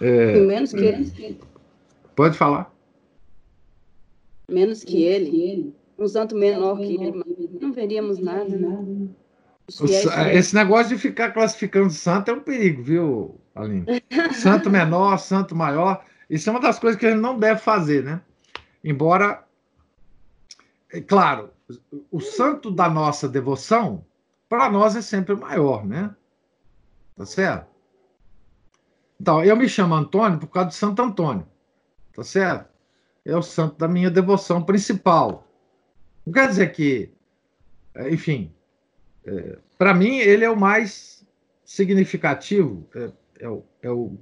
É, 0.00 0.40
menos 0.40 0.72
que 0.72 0.78
ele. 0.78 1.40
Pode 2.14 2.36
falar. 2.36 2.72
Menos 4.48 4.84
que 4.84 5.02
ele. 5.02 5.74
Um 5.98 6.06
santo 6.06 6.36
menor 6.36 6.78
que 6.78 6.94
ele. 6.94 7.58
Não 7.60 7.72
veríamos 7.72 8.18
nada, 8.18 8.56
né? 8.56 9.08
Esse 10.32 10.54
negócio 10.54 10.94
de 10.94 11.02
ficar 11.02 11.32
classificando 11.32 11.90
santo 11.90 12.30
é 12.30 12.34
um 12.34 12.40
perigo, 12.40 12.82
viu, 12.82 13.40
Aline? 13.54 13.84
Santo 14.32 14.70
menor, 14.70 15.18
santo 15.18 15.56
maior, 15.56 16.04
isso 16.30 16.48
é 16.48 16.52
uma 16.52 16.60
das 16.60 16.78
coisas 16.78 16.98
que 16.98 17.06
a 17.06 17.10
gente 17.10 17.20
não 17.20 17.36
deve 17.36 17.60
fazer, 17.60 18.04
né? 18.04 18.20
Embora, 18.84 19.44
é 20.92 21.00
claro, 21.00 21.50
o 22.12 22.20
santo 22.20 22.70
da 22.70 22.88
nossa 22.88 23.28
devoção, 23.28 24.04
para 24.48 24.70
nós 24.70 24.94
é 24.94 25.02
sempre 25.02 25.34
o 25.34 25.40
maior, 25.40 25.84
né? 25.84 26.14
Tá 27.16 27.26
certo? 27.26 27.66
Então, 29.20 29.42
eu 29.42 29.56
me 29.56 29.68
chamo 29.68 29.94
Antônio 29.94 30.38
por 30.38 30.48
causa 30.48 30.68
de 30.68 30.74
Santo 30.76 31.02
Antônio, 31.02 31.46
tá 32.12 32.22
certo? 32.22 32.68
É 33.26 33.36
o 33.36 33.42
santo 33.42 33.76
da 33.76 33.88
minha 33.88 34.08
devoção 34.08 34.62
principal. 34.62 35.46
Não 36.24 36.32
quer 36.32 36.48
dizer 36.48 36.72
que, 36.72 37.10
é, 37.94 38.08
enfim, 38.08 38.52
é, 39.24 39.58
para 39.76 39.92
mim, 39.92 40.18
ele 40.18 40.44
é 40.44 40.50
o 40.50 40.56
mais 40.56 41.26
significativo, 41.64 42.86
é, 42.94 43.10
é, 43.40 43.48
o, 43.48 43.64
é, 43.82 43.90
o, 43.90 44.16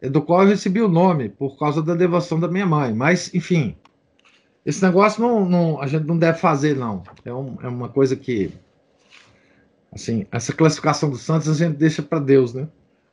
é 0.00 0.08
do 0.08 0.22
qual 0.22 0.42
eu 0.42 0.48
recebi 0.48 0.80
o 0.80 0.88
nome, 0.88 1.28
por 1.28 1.58
causa 1.58 1.82
da 1.82 1.94
devoção 1.94 2.40
da 2.40 2.48
minha 2.48 2.64
mãe. 2.64 2.94
Mas, 2.94 3.32
enfim, 3.34 3.76
esse 4.64 4.82
negócio 4.82 5.20
não, 5.20 5.44
não, 5.44 5.80
a 5.80 5.86
gente 5.86 6.06
não 6.06 6.18
deve 6.18 6.38
fazer, 6.38 6.74
não. 6.76 7.02
É, 7.24 7.32
um, 7.32 7.58
é 7.62 7.68
uma 7.68 7.90
coisa 7.90 8.16
que. 8.16 8.50
Assim, 9.92 10.26
essa 10.30 10.52
classificação 10.54 11.10
dos 11.10 11.20
santos 11.20 11.48
a 11.48 11.54
gente 11.54 11.76
deixa 11.76 12.02
para 12.02 12.18
Deus, 12.18 12.54
né? 12.54 12.66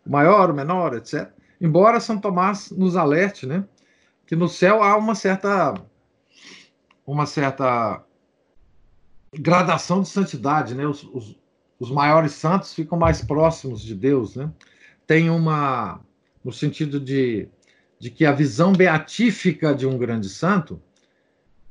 O 0.05 0.11
maior, 0.11 0.49
o 0.49 0.53
menor, 0.53 0.95
etc. 0.95 1.29
Embora 1.59 1.99
São 1.99 2.19
Tomás 2.19 2.71
nos 2.71 2.95
alerte, 2.95 3.45
né? 3.45 3.65
Que 4.27 4.35
no 4.35 4.47
céu 4.47 4.83
há 4.83 4.95
uma 4.95 5.15
certa. 5.15 5.73
Uma 7.05 7.25
certa 7.25 8.03
gradação 9.33 10.01
de 10.01 10.09
santidade, 10.09 10.75
né? 10.75 10.85
Os, 10.85 11.03
os, 11.03 11.39
os, 11.79 11.89
maiores 11.89 12.33
santos 12.33 12.73
ficam 12.73 12.97
mais 12.97 13.23
próximos 13.23 13.81
de 13.81 13.95
Deus, 13.95 14.35
né? 14.35 14.51
Tem 15.05 15.29
uma 15.29 16.01
no 16.43 16.51
sentido 16.51 16.99
de, 16.99 17.47
de 17.99 18.09
que 18.09 18.25
a 18.25 18.31
visão 18.31 18.73
beatífica 18.73 19.73
de 19.73 19.87
um 19.87 19.97
grande 19.97 20.29
santo 20.29 20.81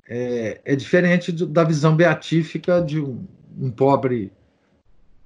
é, 0.08 0.60
é 0.64 0.76
diferente 0.76 1.32
de, 1.32 1.46
da 1.46 1.64
visão 1.64 1.96
beatífica 1.96 2.80
de 2.80 3.00
um, 3.00 3.26
um, 3.58 3.70
pobre 3.70 4.32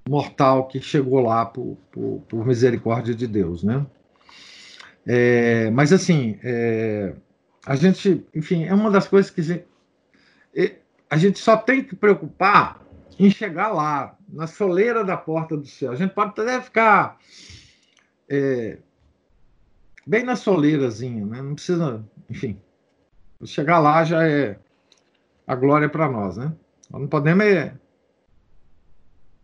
mortal 0.08 0.66
que 0.66 0.80
chegou 0.80 1.20
lá 1.20 1.44
por, 1.46 1.76
por, 1.90 2.22
por 2.28 2.46
misericórdia 2.46 3.14
de 3.14 3.26
Deus, 3.26 3.62
né? 3.62 3.86
É, 5.06 5.70
mas 5.70 5.92
assim, 5.92 6.38
é, 6.42 7.14
a 7.66 7.74
gente, 7.76 8.26
enfim, 8.34 8.64
é 8.64 8.74
uma 8.74 8.90
das 8.90 9.08
coisas 9.08 9.30
que 9.30 9.64
a 11.10 11.16
gente 11.16 11.38
só 11.38 11.56
tem 11.56 11.82
que 11.82 11.96
preocupar 11.96 12.80
em 13.18 13.30
chegar 13.30 13.68
lá, 13.68 14.16
na 14.28 14.46
soleira 14.46 15.04
da 15.04 15.16
porta 15.16 15.56
do 15.56 15.66
céu. 15.66 15.92
A 15.92 15.96
gente 15.96 16.14
pode 16.14 16.40
até 16.40 16.60
ficar 16.60 17.18
é, 18.28 18.78
bem 20.06 20.22
na 20.22 20.36
soleirazinha, 20.36 21.26
né? 21.26 21.42
Não 21.42 21.54
precisa, 21.54 22.04
enfim. 22.28 22.58
Chegar 23.44 23.78
lá 23.78 24.04
já 24.04 24.26
é 24.26 24.58
a 25.46 25.54
glória 25.54 25.88
para 25.88 26.08
nós, 26.08 26.36
né? 26.36 26.52
Nós 26.88 27.02
não 27.02 27.08
podemos 27.08 27.44
é, 27.44 27.74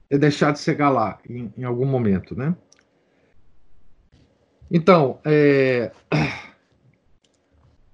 é, 0.08 0.18
deixar 0.18 0.52
de 0.52 0.60
chegar 0.60 0.90
lá 0.90 1.18
em, 1.28 1.52
em 1.56 1.64
algum 1.64 1.86
momento, 1.86 2.36
né? 2.36 2.56
Então, 4.70 5.20
é, 5.24 5.92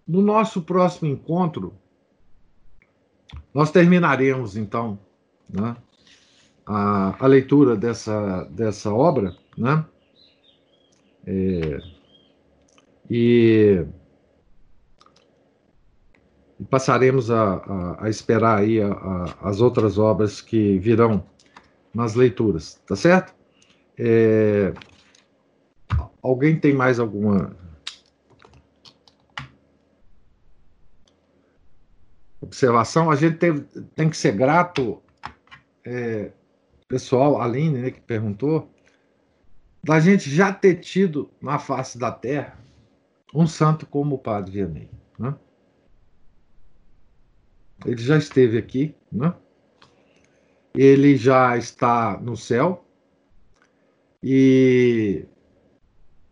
no 0.07 0.23
nosso 0.23 0.63
próximo 0.63 1.11
encontro, 1.11 1.75
nós 3.53 3.71
terminaremos, 3.71 4.57
então, 4.57 4.99
né, 5.49 5.77
a, 6.67 7.25
a, 7.25 7.27
leitura 7.27 7.77
dessa, 7.77 8.45
dessa 8.45 8.93
obra, 8.93 9.37
né? 9.57 9.85
É, 11.27 11.79
e, 13.11 13.87
e, 16.59 16.65
passaremos 16.65 17.31
a, 17.31 17.55
a, 17.55 18.07
a 18.07 18.09
esperar 18.09 18.59
aí 18.61 18.79
as 19.41 19.61
outras 19.61 19.99
obras 19.99 20.41
que 20.41 20.79
virão 20.79 21.25
nas 21.95 22.15
leituras, 22.15 22.81
tá 22.87 22.97
certo? 22.97 23.35
É, 23.99 24.73
alguém 26.23 26.59
tem 26.59 26.73
mais 26.73 27.01
alguma 27.01 27.57
observação, 32.41 33.11
a 33.11 33.17
gente 33.17 33.39
tem, 33.39 33.61
tem 33.95 34.09
que 34.09 34.17
ser 34.17 34.33
grato, 34.33 35.03
é, 35.85 36.31
pessoal, 36.87 37.41
Aline, 37.41 37.79
né, 37.79 37.91
que 37.91 38.01
perguntou, 38.01 38.71
da 39.83 39.99
gente 39.99 40.31
já 40.31 40.53
ter 40.53 40.77
tido 40.77 41.31
na 41.41 41.59
face 41.59 41.99
da 41.99 42.13
terra 42.13 42.59
um 43.35 43.47
santo 43.47 43.87
como 43.87 44.17
o 44.17 44.19
Padre 44.19 44.53
Vianney. 44.53 44.91
Né? 45.19 45.35
Ele 47.85 48.01
já 48.01 48.17
esteve 48.17 48.59
aqui, 48.59 48.95
né? 49.11 49.35
ele 50.75 51.17
já 51.17 51.57
está 51.57 52.19
no 52.19 52.37
céu, 52.37 52.85
e, 54.23 54.82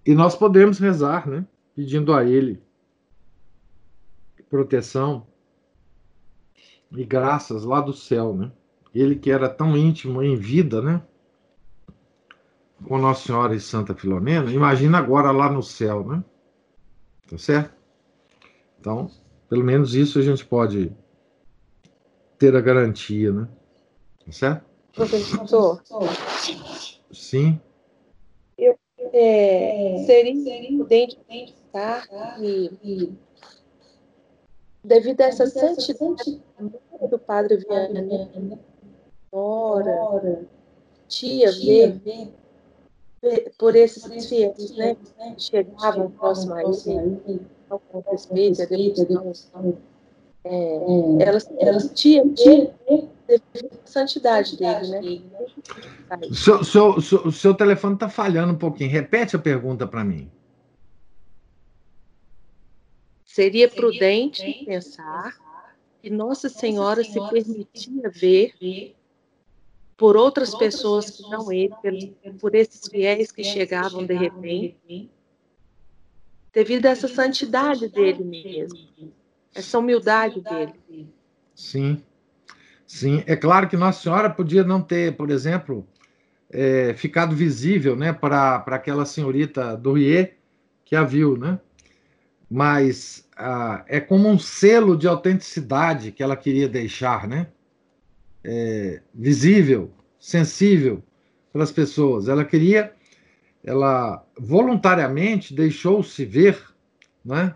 e 0.04 0.14
nós 0.14 0.36
podemos 0.36 0.78
rezar, 0.78 1.28
né? 1.28 1.46
pedindo 1.74 2.12
a 2.12 2.24
ele 2.24 2.62
proteção, 4.50 5.26
e 6.90 7.04
graças 7.04 7.64
lá 7.64 7.80
do 7.80 7.92
céu, 7.92 8.34
né? 8.34 8.50
Ele 8.92 9.14
que 9.14 9.30
era 9.30 9.48
tão 9.48 9.76
íntimo 9.76 10.20
em 10.22 10.34
vida, 10.34 10.82
né? 10.82 11.00
Com 12.84 12.98
Nossa 12.98 13.28
Senhora 13.28 13.54
e 13.54 13.60
Santa 13.60 13.94
Filomena, 13.94 14.50
imagina 14.50 14.98
agora 14.98 15.30
lá 15.30 15.48
no 15.48 15.62
céu, 15.62 16.04
né? 16.04 16.24
Tá 17.28 17.38
certo? 17.38 17.72
Então, 18.80 19.08
pelo 19.48 19.62
menos 19.62 19.94
isso 19.94 20.18
a 20.18 20.22
gente 20.22 20.44
pode 20.44 20.92
ter 22.36 22.56
a 22.56 22.60
garantia, 22.60 23.32
né? 23.32 23.48
Tá 24.26 24.32
certo? 24.32 24.64
Professor. 24.92 25.80
Sim. 27.12 27.60
É, 29.12 30.04
seria 30.06 30.68
prudente 30.76 31.18
identificar 31.28 32.06
que 32.36 33.12
devido 34.84 35.20
a 35.20 35.24
essa 35.24 35.46
santidade 35.46 36.40
do 37.10 37.18
padre 37.18 37.56
Viana, 37.56 38.06
Senhora, 39.30 40.44
tia, 41.08 41.52
ver, 41.52 42.00
ver 43.22 43.52
por 43.58 43.76
esses 43.76 44.28
fiéis, 44.28 44.76
né? 44.76 44.96
Chegavam 45.36 46.10
próximo 46.12 46.54
a 46.54 46.62
ele, 46.62 47.40
com 47.68 48.00
respeito, 48.10 48.62
a 48.62 48.66
devoção. 48.66 49.76
É, 50.42 50.80
elas, 51.20 51.50
elas 51.58 51.90
tia, 51.92 52.26
tia, 52.30 52.74
a 52.88 52.92
santidade 53.84 54.56
dele, 54.56 55.24
né? 55.30 56.26
Seu, 56.32 56.64
seu, 56.64 57.00
seu, 57.00 57.30
seu 57.30 57.54
telefone 57.54 57.94
está 57.94 58.08
falhando 58.08 58.52
um 58.52 58.58
pouquinho. 58.58 58.90
Repete 58.90 59.36
a 59.36 59.38
pergunta 59.38 59.86
para 59.86 60.04
mim. 60.04 60.30
Seria 63.24 63.68
prudente 63.68 64.64
pensar 64.64 65.38
que 66.02 66.10
Nossa 66.10 66.48
Senhora 66.48 67.04
se 67.04 67.18
permitia 67.30 68.10
ver 68.10 68.96
por 69.96 70.16
outras 70.16 70.54
pessoas 70.54 71.10
que 71.10 71.22
não 71.28 71.52
ele, 71.52 72.16
por 72.40 72.54
esses 72.54 72.88
fiéis 72.88 73.30
que 73.30 73.44
chegavam 73.44 74.04
de 74.06 74.14
repente, 74.14 75.10
devido 76.52 76.86
a 76.86 76.90
essa 76.90 77.06
santidade 77.06 77.86
dele 77.86 78.24
mesmo, 78.24 79.12
essa 79.54 79.78
humildade 79.78 80.40
dele. 80.40 80.72
Sim, 81.54 82.02
sim. 82.98 83.22
É 83.26 83.36
claro 83.36 83.68
que 83.68 83.76
Nossa 83.76 84.02
Senhora 84.02 84.30
podia 84.30 84.64
não 84.64 84.82
ter, 84.82 85.16
por 85.16 85.30
exemplo, 85.30 85.86
é, 86.50 86.94
ficado 86.94 87.34
visível 87.34 87.96
né, 87.96 88.12
para 88.12 88.64
aquela 88.66 89.04
senhorita 89.04 89.76
Dourier 89.76 90.36
que 90.84 90.96
a 90.96 91.04
viu, 91.04 91.36
né? 91.36 91.58
mas 92.50 93.28
ah, 93.36 93.84
é 93.86 94.00
como 94.00 94.28
um 94.28 94.38
selo 94.38 94.96
de 94.96 95.06
autenticidade 95.06 96.10
que 96.10 96.22
ela 96.22 96.36
queria 96.36 96.68
deixar, 96.68 97.28
né? 97.28 97.46
É, 98.42 99.00
visível, 99.14 99.92
sensível 100.18 101.02
para 101.52 101.62
as 101.62 101.70
pessoas. 101.70 102.26
Ela 102.26 102.44
queria, 102.44 102.92
ela 103.62 104.26
voluntariamente 104.36 105.54
deixou-se 105.54 106.24
ver, 106.24 106.60
né? 107.24 107.54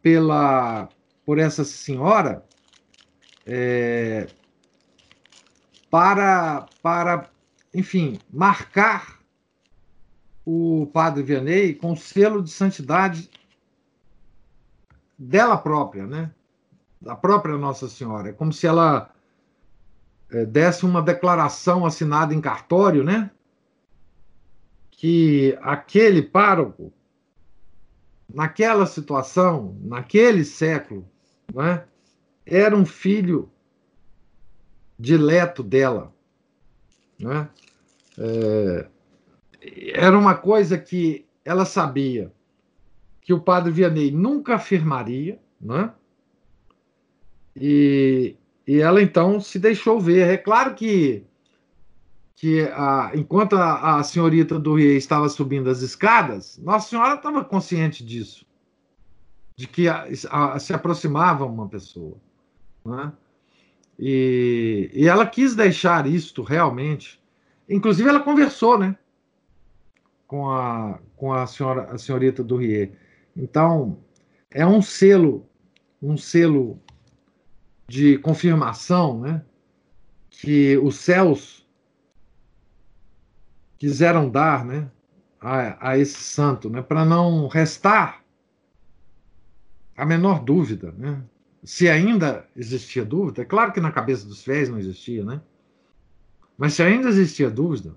Pela, 0.00 0.88
por 1.26 1.38
essa 1.38 1.64
senhora, 1.64 2.44
é, 3.52 4.28
para, 5.90 6.68
para, 6.80 7.28
enfim, 7.74 8.20
marcar 8.32 9.18
o 10.46 10.88
padre 10.92 11.24
Vianney 11.24 11.74
com 11.74 11.96
selo 11.96 12.44
de 12.44 12.50
santidade 12.50 13.28
dela 15.18 15.58
própria, 15.58 16.06
né? 16.06 16.32
Da 17.02 17.16
própria 17.16 17.58
Nossa 17.58 17.88
Senhora. 17.88 18.28
É 18.28 18.32
como 18.32 18.52
se 18.52 18.68
ela 18.68 19.12
é, 20.30 20.46
desse 20.46 20.86
uma 20.86 21.02
declaração 21.02 21.84
assinada 21.84 22.32
em 22.32 22.40
cartório, 22.40 23.02
né? 23.02 23.32
Que 24.92 25.58
aquele 25.60 26.22
pároco, 26.22 26.92
naquela 28.32 28.86
situação, 28.86 29.76
naquele 29.82 30.44
século, 30.44 31.04
né? 31.52 31.84
Era 32.50 32.76
um 32.76 32.84
filho 32.84 33.48
dileto 34.98 35.62
dela, 35.62 36.12
né? 37.18 37.48
É, 38.18 38.86
era 39.94 40.18
uma 40.18 40.34
coisa 40.34 40.76
que 40.76 41.24
ela 41.44 41.64
sabia 41.64 42.32
que 43.20 43.32
o 43.32 43.40
padre 43.40 43.70
Vianney 43.70 44.10
nunca 44.10 44.56
afirmaria, 44.56 45.40
né? 45.60 45.92
E, 47.54 48.36
e 48.66 48.80
ela 48.80 49.00
então 49.00 49.40
se 49.40 49.58
deixou 49.58 50.00
ver. 50.00 50.28
É 50.28 50.36
claro 50.36 50.74
que, 50.74 51.24
que 52.34 52.62
a, 52.72 53.12
enquanto 53.14 53.56
a, 53.56 53.98
a 53.98 54.02
senhorita 54.02 54.58
do 54.58 54.74
Rie 54.74 54.96
estava 54.96 55.28
subindo 55.28 55.70
as 55.70 55.82
escadas, 55.82 56.58
Nossa 56.58 56.88
Senhora 56.88 57.14
estava 57.14 57.44
consciente 57.44 58.04
disso, 58.04 58.44
de 59.56 59.68
que 59.68 59.88
a, 59.88 60.58
se 60.58 60.72
aproximava 60.72 61.44
uma 61.44 61.68
pessoa. 61.68 62.16
Né? 62.84 63.12
E, 63.98 64.90
e 64.94 65.06
ela 65.06 65.26
quis 65.26 65.54
deixar 65.54 66.06
isto 66.06 66.42
realmente. 66.42 67.20
Inclusive, 67.68 68.08
ela 68.08 68.20
conversou 68.20 68.78
né, 68.78 68.96
com, 70.26 70.50
a, 70.50 70.98
com 71.16 71.32
a, 71.32 71.46
senhora, 71.46 71.90
a 71.92 71.98
senhorita 71.98 72.42
do 72.42 72.56
Rie. 72.56 72.92
Então, 73.36 73.98
é 74.50 74.66
um 74.66 74.80
selo, 74.80 75.46
um 76.02 76.16
selo 76.16 76.80
de 77.86 78.18
confirmação, 78.18 79.20
né, 79.20 79.44
que 80.30 80.78
os 80.78 80.96
céus 80.96 81.68
quiseram 83.76 84.30
dar, 84.30 84.64
né, 84.64 84.90
a, 85.40 85.90
a 85.90 85.98
esse 85.98 86.22
santo, 86.22 86.70
né, 86.70 86.80
para 86.80 87.04
não 87.04 87.48
restar 87.48 88.24
a 89.96 90.06
menor 90.06 90.42
dúvida, 90.42 90.92
né, 90.92 91.22
se 91.62 91.88
ainda 91.88 92.46
existia 92.56 93.04
dúvida, 93.04 93.42
é 93.42 93.44
claro 93.44 93.72
que 93.72 93.80
na 93.80 93.92
cabeça 93.92 94.26
dos 94.26 94.42
fiéis 94.42 94.68
não 94.68 94.78
existia, 94.78 95.24
né, 95.24 95.40
mas 96.56 96.74
se 96.74 96.82
ainda 96.82 97.08
existia 97.08 97.50
dúvida, 97.50 97.94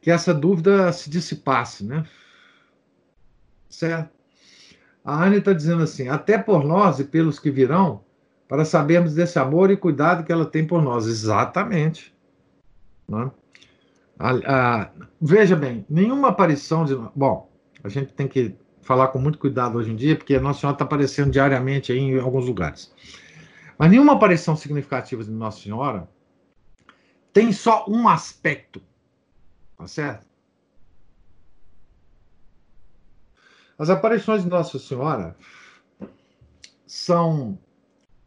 que 0.00 0.10
essa 0.10 0.32
dúvida 0.32 0.92
se 0.92 1.10
dissipasse, 1.10 1.84
né? 1.84 2.06
Certo? 3.68 4.10
A 5.04 5.24
Anne 5.24 5.38
está 5.38 5.52
dizendo 5.52 5.82
assim: 5.82 6.08
até 6.08 6.38
por 6.38 6.64
nós 6.64 6.98
e 7.00 7.04
pelos 7.04 7.38
que 7.38 7.50
virão, 7.50 8.04
para 8.46 8.64
sabermos 8.64 9.14
desse 9.14 9.38
amor 9.38 9.70
e 9.70 9.76
cuidado 9.76 10.24
que 10.24 10.32
ela 10.32 10.46
tem 10.46 10.66
por 10.66 10.82
nós. 10.82 11.06
Exatamente. 11.06 12.14
Né? 13.08 13.30
A, 14.18 14.30
a, 14.46 14.90
veja 15.20 15.56
bem, 15.56 15.84
nenhuma 15.88 16.28
aparição 16.28 16.84
de. 16.84 16.94
Bom, 17.14 17.50
a 17.82 17.88
gente 17.88 18.12
tem 18.12 18.28
que 18.28 18.54
falar 18.88 19.08
com 19.08 19.18
muito 19.18 19.38
cuidado 19.38 19.78
hoje 19.78 19.92
em 19.92 19.96
dia, 19.96 20.16
porque 20.16 20.34
a 20.34 20.40
Nossa 20.40 20.60
Senhora 20.60 20.74
está 20.74 20.84
aparecendo 20.84 21.30
diariamente 21.30 21.92
em 21.92 22.18
alguns 22.18 22.46
lugares. 22.46 22.92
Mas 23.78 23.90
nenhuma 23.90 24.14
aparição 24.14 24.56
significativa 24.56 25.22
de 25.22 25.30
Nossa 25.30 25.60
Senhora 25.60 26.08
tem 27.32 27.52
só 27.52 27.84
um 27.86 28.08
aspecto 28.08 28.82
Tá 29.78 29.86
certo? 29.86 30.26
As 33.78 33.88
aparições 33.88 34.42
de 34.42 34.48
Nossa 34.48 34.76
Senhora 34.76 35.36
são 36.84 37.56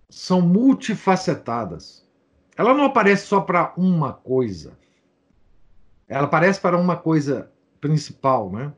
são 0.09 0.41
multifacetadas. 0.41 2.07
Ela 2.55 2.73
não 2.73 2.85
aparece 2.85 3.27
só 3.27 3.41
para 3.41 3.73
uma 3.75 4.13
coisa. 4.13 4.77
Ela 6.07 6.25
aparece 6.25 6.59
para 6.59 6.77
uma 6.77 6.95
coisa 6.95 7.51
principal, 7.81 8.49
né? 8.51 8.73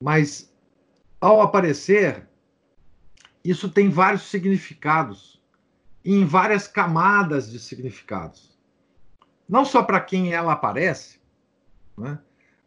Mas 0.00 0.51
ao 1.22 1.40
aparecer, 1.40 2.28
isso 3.44 3.70
tem 3.70 3.88
vários 3.88 4.22
significados 4.22 5.40
em 6.04 6.24
várias 6.24 6.66
camadas 6.66 7.48
de 7.48 7.60
significados. 7.60 8.58
Não 9.48 9.64
só 9.64 9.84
para 9.84 10.00
quem 10.00 10.32
ela 10.32 10.52
aparece, 10.52 11.20
né? 11.96 12.18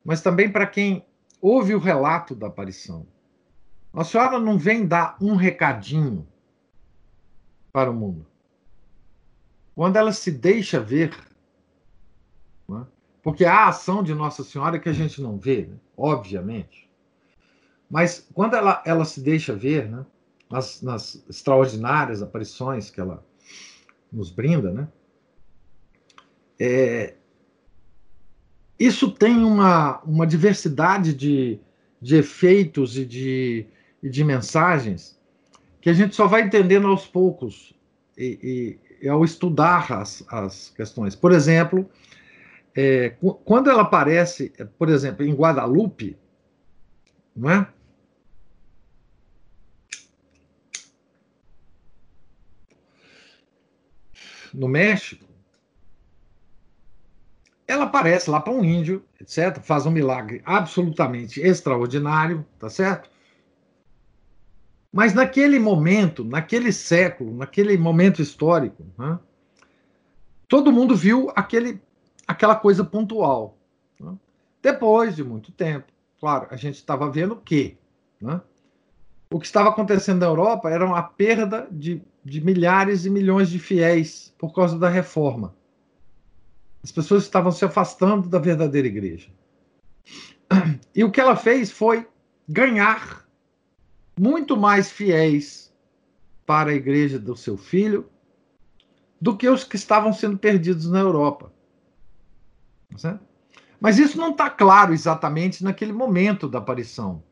mas 0.06 0.22
também 0.22 0.50
para 0.50 0.66
quem 0.66 1.06
ouve 1.42 1.76
o 1.76 1.80
relato 1.80 2.34
da 2.34 2.48
aparição. 2.48 3.06
A 3.94 4.06
senhora 4.06 4.40
não 4.40 4.58
vem 4.58 4.88
dar 4.88 5.18
um 5.20 5.36
recadinho 5.36 6.26
para 7.74 7.92
o 7.92 7.94
mundo. 7.94 8.26
Quando 9.76 9.98
ela 9.98 10.14
se 10.14 10.32
deixa 10.32 10.80
ver, 10.80 11.14
né? 12.70 12.88
porque 13.22 13.44
há 13.44 13.68
ação 13.68 14.02
de 14.02 14.14
Nossa 14.14 14.46
Senhora 14.46 14.80
que 14.80 14.88
a 14.88 14.94
gente 14.94 15.22
não 15.22 15.38
vê, 15.38 15.66
né? 15.66 15.78
obviamente. 15.98 16.85
Mas 17.96 18.28
quando 18.34 18.58
ela, 18.58 18.84
ela 18.86 19.06
se 19.06 19.22
deixa 19.22 19.56
ver, 19.56 19.90
né? 19.90 20.06
nas, 20.52 20.82
nas 20.82 21.24
extraordinárias 21.30 22.22
aparições 22.22 22.90
que 22.90 23.00
ela 23.00 23.26
nos 24.12 24.30
brinda, 24.30 24.70
né? 24.70 24.88
É, 26.60 27.14
isso 28.78 29.10
tem 29.12 29.38
uma, 29.38 30.02
uma 30.02 30.28
diversidade 30.28 31.14
de, 31.14 31.58
de 32.02 32.18
efeitos 32.18 32.98
e 32.98 33.06
de, 33.06 33.66
e 34.04 34.10
de 34.10 34.26
mensagens 34.26 35.18
que 35.80 35.90
a 35.90 35.94
gente 35.94 36.18
só 36.18 36.28
vai 36.28 36.42
entendendo 36.42 36.88
aos 36.88 37.08
poucos 37.08 37.74
e, 38.18 38.78
e, 39.02 39.06
e 39.06 39.08
ao 39.08 39.24
estudar 39.24 39.90
as, 39.94 40.22
as 40.28 40.70
questões. 40.76 41.16
Por 41.16 41.32
exemplo, 41.32 41.90
é, 42.76 43.16
quando 43.46 43.70
ela 43.70 43.84
aparece, 43.84 44.52
por 44.78 44.90
exemplo, 44.90 45.26
em 45.26 45.34
Guadalupe, 45.34 46.18
não 47.34 47.50
é? 47.50 47.70
No 54.56 54.68
México, 54.68 55.26
ela 57.68 57.86
aparece 57.86 58.30
lá 58.30 58.40
para 58.40 58.54
um 58.54 58.64
índio, 58.64 59.04
etc., 59.20 59.60
faz 59.60 59.86
um 59.86 59.92
milagre 59.92 60.42
absolutamente 60.46 61.42
extraordinário, 61.42 62.46
tá 62.60 62.70
certo? 62.70 63.10
Mas 64.92 65.14
naquele 65.14 65.60
momento, 65.60 66.24
naquele 66.24 66.72
século, 66.72 67.36
naquele 67.36 67.78
momento 67.78 68.22
histórico, 68.22 68.86
né, 68.98 69.20
todo 70.48 70.72
mundo 70.72 70.96
viu 70.96 71.32
aquele, 71.36 71.82
aquela 72.28 72.56
coisa 72.56 72.84
pontual. 72.84 73.58
Né? 74.00 74.14
Depois 74.62 75.16
de 75.16 75.24
muito 75.24 75.52
tempo, 75.52 75.92
claro, 76.20 76.48
a 76.50 76.56
gente 76.56 76.76
estava 76.76 77.12
vendo 77.12 77.36
que 77.36 77.78
né, 78.22 78.40
o 79.30 79.40
que 79.40 79.46
estava 79.46 79.70
acontecendo 79.70 80.20
na 80.20 80.28
Europa 80.28 80.70
era 80.70 80.90
a 80.98 81.04
perda 81.04 81.68
de, 81.70 82.02
de 82.26 82.42
milhares 82.42 83.06
e 83.06 83.10
milhões 83.10 83.50
de 83.52 83.60
fiéis 83.60 84.34
por 84.38 84.52
causa 84.52 84.80
da 84.80 84.90
reforma. 84.90 85.56
As 86.84 86.92
pessoas 86.92 87.24
estavam 87.24 87.52
se 87.52 87.64
afastando 87.64 88.28
da 88.28 88.40
verdadeira 88.40 88.88
igreja. 88.88 89.30
E 90.94 91.04
o 91.04 91.12
que 91.12 91.22
ela 91.22 91.36
fez 91.36 91.72
foi 91.72 92.08
ganhar 92.48 93.28
muito 94.20 94.58
mais 94.58 94.92
fiéis 94.92 95.74
para 96.46 96.72
a 96.72 96.76
igreja 96.76 97.20
do 97.20 97.36
seu 97.36 97.58
filho 97.58 98.10
do 99.20 99.36
que 99.36 99.48
os 99.50 99.64
que 99.64 99.76
estavam 99.76 100.14
sendo 100.14 100.38
perdidos 100.38 100.90
na 100.90 101.00
Europa. 101.00 101.52
Tá 103.02 103.20
Mas 103.80 103.98
isso 103.98 104.18
não 104.18 104.32
está 104.32 104.50
claro 104.50 104.94
exatamente 104.94 105.64
naquele 105.64 105.94
momento 105.94 106.48
da 106.48 106.60
aparição. 106.60 107.24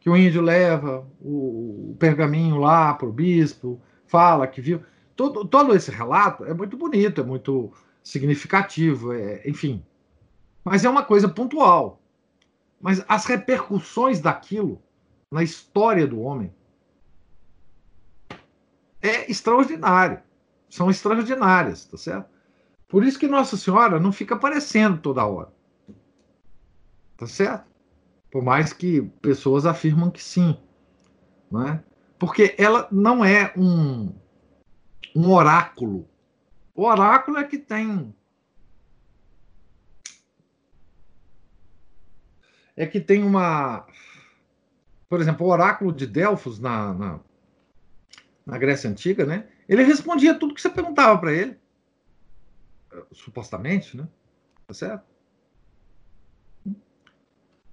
Que 0.00 0.10
o 0.10 0.16
índio 0.16 0.42
leva 0.42 1.06
o, 1.20 1.96
pergaminho 1.98 2.56
lá 2.56 2.94
para 2.94 3.08
o 3.08 3.12
bispo, 3.12 3.80
fala 4.08 4.46
que 4.46 4.60
viu. 4.60 4.82
Todo, 5.14 5.44
todo 5.44 5.74
esse 5.74 5.90
relato 5.90 6.44
é 6.44 6.52
muito 6.52 6.76
bonito, 6.76 7.20
é 7.20 7.24
muito 7.24 7.72
significativo, 8.02 9.12
é, 9.12 9.42
enfim. 9.48 9.84
Mas 10.64 10.84
é 10.84 10.88
uma 10.88 11.04
coisa 11.04 11.28
pontual. 11.28 12.00
Mas 12.80 13.04
as 13.08 13.26
repercussões 13.26 14.20
daquilo 14.20 14.82
na 15.30 15.42
história 15.42 16.06
do 16.06 16.20
homem 16.20 16.52
é 19.00 19.30
extraordinário. 19.30 20.20
São 20.68 20.90
extraordinárias, 20.90 21.84
tá 21.84 21.96
certo? 21.96 22.28
Por 22.86 23.04
isso 23.04 23.18
que 23.18 23.28
Nossa 23.28 23.56
Senhora 23.56 24.00
não 24.00 24.12
fica 24.12 24.34
aparecendo 24.34 24.98
toda 24.98 25.26
hora. 25.26 25.52
Tá 27.16 27.26
certo? 27.26 27.66
Por 28.30 28.42
mais 28.42 28.72
que 28.72 29.02
pessoas 29.20 29.66
afirmam 29.66 30.10
que 30.10 30.22
sim. 30.22 30.56
Não 31.50 31.66
é? 31.66 31.82
Porque 32.18 32.54
ela 32.58 32.88
não 32.90 33.24
é 33.24 33.52
um, 33.56 34.12
um 35.14 35.30
oráculo. 35.30 36.08
O 36.74 36.84
oráculo 36.84 37.38
é 37.38 37.44
que 37.44 37.58
tem 37.58 38.14
é 42.78 42.86
que 42.86 43.00
tem 43.00 43.24
uma. 43.24 43.84
Por 45.08 45.20
exemplo, 45.20 45.46
o 45.46 45.50
oráculo 45.50 45.92
de 45.92 46.06
Delfos 46.06 46.60
na, 46.60 46.94
na, 46.94 47.20
na 48.46 48.58
Grécia 48.58 48.88
Antiga, 48.88 49.26
né? 49.26 49.48
Ele 49.68 49.82
respondia 49.82 50.38
tudo 50.38 50.54
que 50.54 50.62
você 50.62 50.70
perguntava 50.70 51.18
para 51.18 51.32
ele. 51.32 51.58
Supostamente, 53.12 53.96
né? 53.96 54.06
Tá 54.66 54.74
certo? 54.74 55.04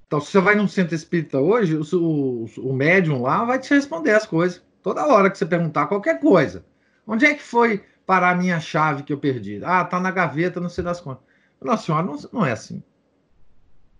Então, 0.07 0.21
se 0.21 0.31
você 0.31 0.39
vai 0.39 0.55
num 0.55 0.67
centro 0.67 0.95
espírita 0.95 1.39
hoje, 1.39 1.75
o, 1.75 1.83
o, 1.97 2.45
o 2.69 2.73
médium 2.73 3.21
lá 3.21 3.43
vai 3.43 3.59
te 3.59 3.73
responder 3.73 4.11
as 4.11 4.25
coisas. 4.25 4.61
Toda 4.81 5.07
hora 5.07 5.31
que 5.31 5.37
você 5.37 5.45
perguntar 5.45 5.87
qualquer 5.87 6.19
coisa. 6.19 6.63
Onde 7.07 7.25
é 7.25 7.33
que 7.33 7.41
foi 7.41 7.83
parar 8.05 8.31
a 8.31 8.35
minha 8.35 8.59
chave 8.59 9.03
que 9.03 9.11
eu 9.11 9.17
perdi? 9.17 9.61
Ah, 9.63 9.83
tá 9.83 9.99
na 9.99 10.11
gaveta, 10.11 10.59
não 10.59 10.69
sei 10.69 10.83
das 10.83 11.01
contas. 11.01 11.23
Nossa 11.61 11.85
senhora, 11.85 12.05
não, 12.05 12.17
não 12.31 12.45
é 12.45 12.51
assim. 12.51 12.83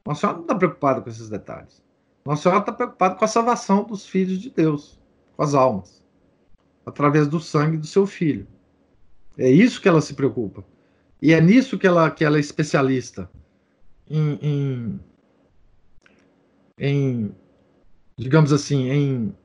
Nossa 0.06 0.22
Senhora 0.22 0.38
não 0.38 0.44
está 0.44 0.56
preocupada 0.56 1.02
com 1.02 1.10
esses 1.10 1.30
detalhes. 1.30 1.84
Nossa 2.24 2.44
Senhora 2.44 2.60
está 2.60 2.72
preocupada 2.72 3.16
com 3.16 3.26
a 3.26 3.28
salvação 3.28 3.84
dos 3.84 4.06
filhos 4.06 4.40
de 4.40 4.52
Deus, 4.52 5.00
com 5.36 5.44
as 5.44 5.56
almas, 5.56 6.04
através 6.86 7.28
do 7.28 7.40
sangue 7.40 7.78
do 7.78 7.88
seu 7.88 8.06
filho. 8.06 8.48
É 9.38 9.50
isso 9.50 9.82
que 9.82 9.90
ela 9.90 10.02
se 10.02 10.14
preocupa. 10.14 10.64
E 11.22 11.34
é 11.34 11.42
nisso 11.42 11.78
que 11.78 11.88
ela, 11.88 12.12
que 12.12 12.24
ela 12.24 12.38
é 12.38 12.40
especialista. 12.40 13.30
Em, 14.08 14.40
em, 14.42 15.00
em 16.78 17.34
digamos 18.18 18.54
assim, 18.54 18.90
em, 18.90 19.36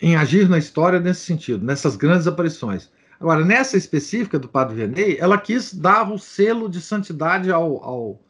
em 0.00 0.16
agir 0.16 0.48
na 0.48 0.58
história 0.58 1.00
nesse 1.00 1.20
sentido, 1.20 1.64
nessas 1.64 1.96
grandes 1.96 2.26
aparições. 2.26 2.90
Agora, 3.18 3.44
nessa 3.44 3.76
específica 3.76 4.38
do 4.38 4.48
Padre 4.48 4.76
Vianney, 4.76 5.16
ela 5.18 5.38
quis 5.38 5.72
dar 5.72 6.10
o 6.10 6.18
selo 6.18 6.68
de 6.68 6.80
santidade 6.80 7.50
ao, 7.50 7.82
ao, 7.82 8.20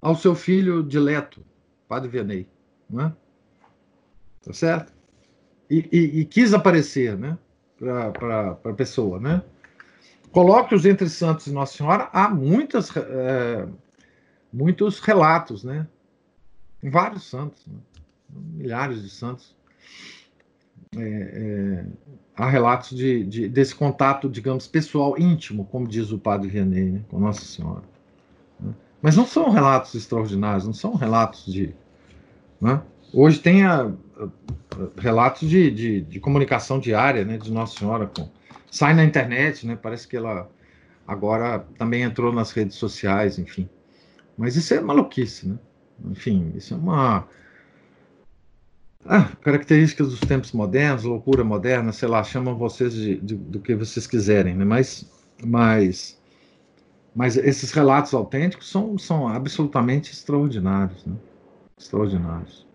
ao 0.00 0.14
seu 0.14 0.34
filho 0.34 0.82
dileto, 0.82 1.44
Padre 1.88 2.10
Vianney. 2.10 2.48
Não 2.88 3.06
é? 3.06 3.12
Tá 4.44 4.52
certo? 4.52 4.92
E, 5.68 5.88
e, 5.90 6.20
e 6.20 6.24
quis 6.24 6.54
aparecer 6.54 7.16
né? 7.16 7.36
para 7.78 8.58
a 8.62 8.72
pessoa. 8.74 9.18
Né? 9.18 9.42
Coloque-os 10.30 10.84
entre 10.84 11.08
santos 11.08 11.46
e 11.46 11.52
Nossa 11.52 11.78
Senhora, 11.78 12.08
há 12.12 12.28
muitas, 12.28 12.94
é, 12.94 13.66
muitos 14.52 15.00
relatos, 15.00 15.64
né? 15.64 15.86
Vários 16.82 17.28
santos, 17.28 17.66
né? 17.66 17.78
milhares 18.30 19.02
de 19.02 19.10
santos. 19.10 19.54
É, 20.96 21.00
é, 21.00 21.86
há 22.36 22.48
relatos 22.48 22.96
de, 22.96 23.24
de, 23.24 23.48
desse 23.48 23.74
contato, 23.74 24.28
digamos, 24.28 24.66
pessoal, 24.66 25.18
íntimo, 25.18 25.64
como 25.66 25.86
diz 25.86 26.10
o 26.10 26.18
padre 26.18 26.48
Vianney, 26.48 26.90
né, 26.90 27.00
com 27.08 27.18
Nossa 27.18 27.44
Senhora. 27.44 27.82
Né? 28.60 28.72
Mas 29.02 29.16
não 29.16 29.26
são 29.26 29.50
relatos 29.50 29.94
extraordinários, 29.94 30.64
não 30.64 30.72
são 30.72 30.94
relatos 30.94 31.46
de. 31.46 31.74
Né? 32.60 32.80
Hoje 33.12 33.40
tem 33.40 33.64
a, 33.64 33.82
a, 33.82 34.28
relatos 34.98 35.48
de, 35.48 35.70
de, 35.70 36.00
de, 36.02 36.20
comunicação 36.20 36.78
diária 36.78 37.24
né, 37.24 37.36
de 37.36 37.50
Nossa 37.50 37.78
Senhora. 37.78 38.06
Com, 38.06 38.28
sai 38.70 38.94
na 38.94 39.04
internet, 39.04 39.66
né, 39.66 39.76
parece 39.76 40.06
que 40.06 40.16
ela 40.16 40.48
agora 41.06 41.60
também 41.78 42.02
entrou 42.02 42.32
nas 42.32 42.52
redes 42.52 42.76
sociais, 42.76 43.38
enfim. 43.38 43.68
Mas 44.36 44.56
isso 44.56 44.74
é 44.74 44.80
maluquice, 44.80 45.48
né? 45.48 45.58
Enfim, 46.04 46.52
isso 46.54 46.74
é 46.74 46.76
uma 46.76 47.26
ah, 49.08 49.30
características 49.40 50.10
dos 50.10 50.20
tempos 50.20 50.50
modernos, 50.50 51.04
loucura 51.04 51.44
moderna, 51.44 51.92
sei 51.92 52.08
lá, 52.08 52.24
chamam 52.24 52.56
vocês 52.56 52.92
de, 52.92 53.16
de, 53.20 53.34
do 53.36 53.60
que 53.60 53.74
vocês 53.74 54.06
quiserem, 54.06 54.56
né? 54.56 54.64
Mas, 54.64 55.08
mas, 55.44 56.20
mas 57.14 57.36
esses 57.36 57.70
relatos 57.70 58.12
autênticos 58.12 58.68
são, 58.68 58.98
são 58.98 59.28
absolutamente 59.28 60.12
extraordinários, 60.12 61.04
né? 61.06 61.14
Extraordinários. 61.78 62.66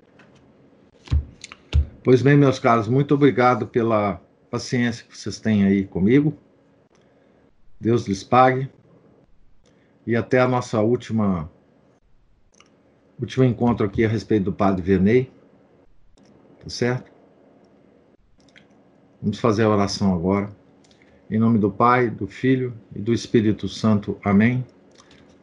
Pois 2.03 2.21
bem, 2.21 2.37
meus 2.37 2.59
caros, 2.59 2.87
muito 2.87 3.13
obrigado 3.13 3.67
pela 3.67 4.21
paciência 4.49 5.05
que 5.07 5.17
vocês 5.17 5.37
têm 5.37 5.65
aí 5.65 5.85
comigo. 5.85 6.33
Deus 7.79 8.07
lhes 8.07 8.23
pague. 8.23 8.69
E 10.05 10.15
até 10.15 10.39
a 10.39 10.47
nossa 10.47 10.79
última 10.81 11.49
último 13.19 13.45
encontro 13.45 13.85
aqui 13.85 14.03
a 14.03 14.09
respeito 14.09 14.45
do 14.45 14.53
Padre 14.53 14.81
Verney. 14.81 15.31
Tá 16.63 16.69
certo? 16.69 17.11
Vamos 19.21 19.39
fazer 19.39 19.63
a 19.63 19.69
oração 19.69 20.13
agora. 20.13 20.49
Em 21.29 21.37
nome 21.37 21.59
do 21.59 21.69
Pai, 21.69 22.09
do 22.09 22.27
Filho 22.27 22.73
e 22.95 22.99
do 22.99 23.13
Espírito 23.13 23.69
Santo. 23.69 24.17
Amém. 24.23 24.65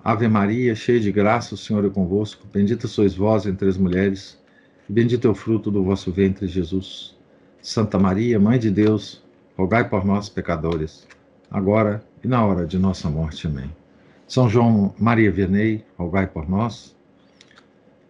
Ave 0.03 0.27
Maria, 0.27 0.75
cheia 0.75 0.99
de 0.99 1.13
graça, 1.13 1.55
o 1.55 1.59
Senhor 1.59 1.85
é 1.85 1.89
convosco. 1.89 2.47
Bendita 2.53 2.89
sois 2.89 3.15
vós 3.15 3.47
entre 3.47 3.69
as 3.69 3.77
mulheres, 3.77 4.39
e 4.89 4.93
bendito 4.93 5.27
é 5.27 5.31
o 5.31 5.35
fruto 5.35 5.71
do 5.71 5.85
vosso 5.85 6.11
ventre, 6.11 6.47
Jesus. 6.47 7.17
Santa 7.61 7.99
Maria, 7.99 8.39
Mãe 8.39 8.59
de 8.59 8.71
Deus, 8.71 9.23
rogai 9.57 9.89
por 9.89 10.05
nós, 10.05 10.29
pecadores, 10.29 11.07
agora 11.51 12.03
e 12.23 12.29
na 12.29 12.45
hora 12.45 12.67
de 12.67 12.79
nossa 12.79 13.11
morte. 13.11 13.47
Amém. 13.47 13.71
São 14.29 14.47
João 14.47 14.95
Maria 14.99 15.33
Vianney, 15.33 15.87
rogai 15.97 16.27
por 16.27 16.47
nós. 16.47 16.95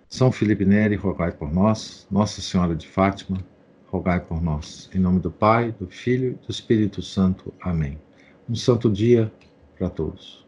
São 0.09 0.33
Felipe 0.33 0.65
Neri, 0.65 0.97
rogai 0.97 1.31
por 1.31 1.53
nós. 1.53 2.09
Nossa 2.11 2.41
Senhora 2.41 2.75
de 2.75 2.89
Fátima, 2.89 3.39
rogai 3.87 4.19
por 4.19 4.43
nós. 4.43 4.91
Em 4.93 4.99
nome 4.99 5.21
do 5.21 5.31
Pai, 5.31 5.71
do 5.71 5.87
Filho 5.87 6.33
e 6.43 6.47
do 6.47 6.51
Espírito 6.51 7.01
Santo. 7.03 7.55
Amém. 7.61 8.01
Um 8.51 8.57
santo 8.57 8.91
dia 8.91 9.33
para 9.79 9.89
todos. 9.89 10.48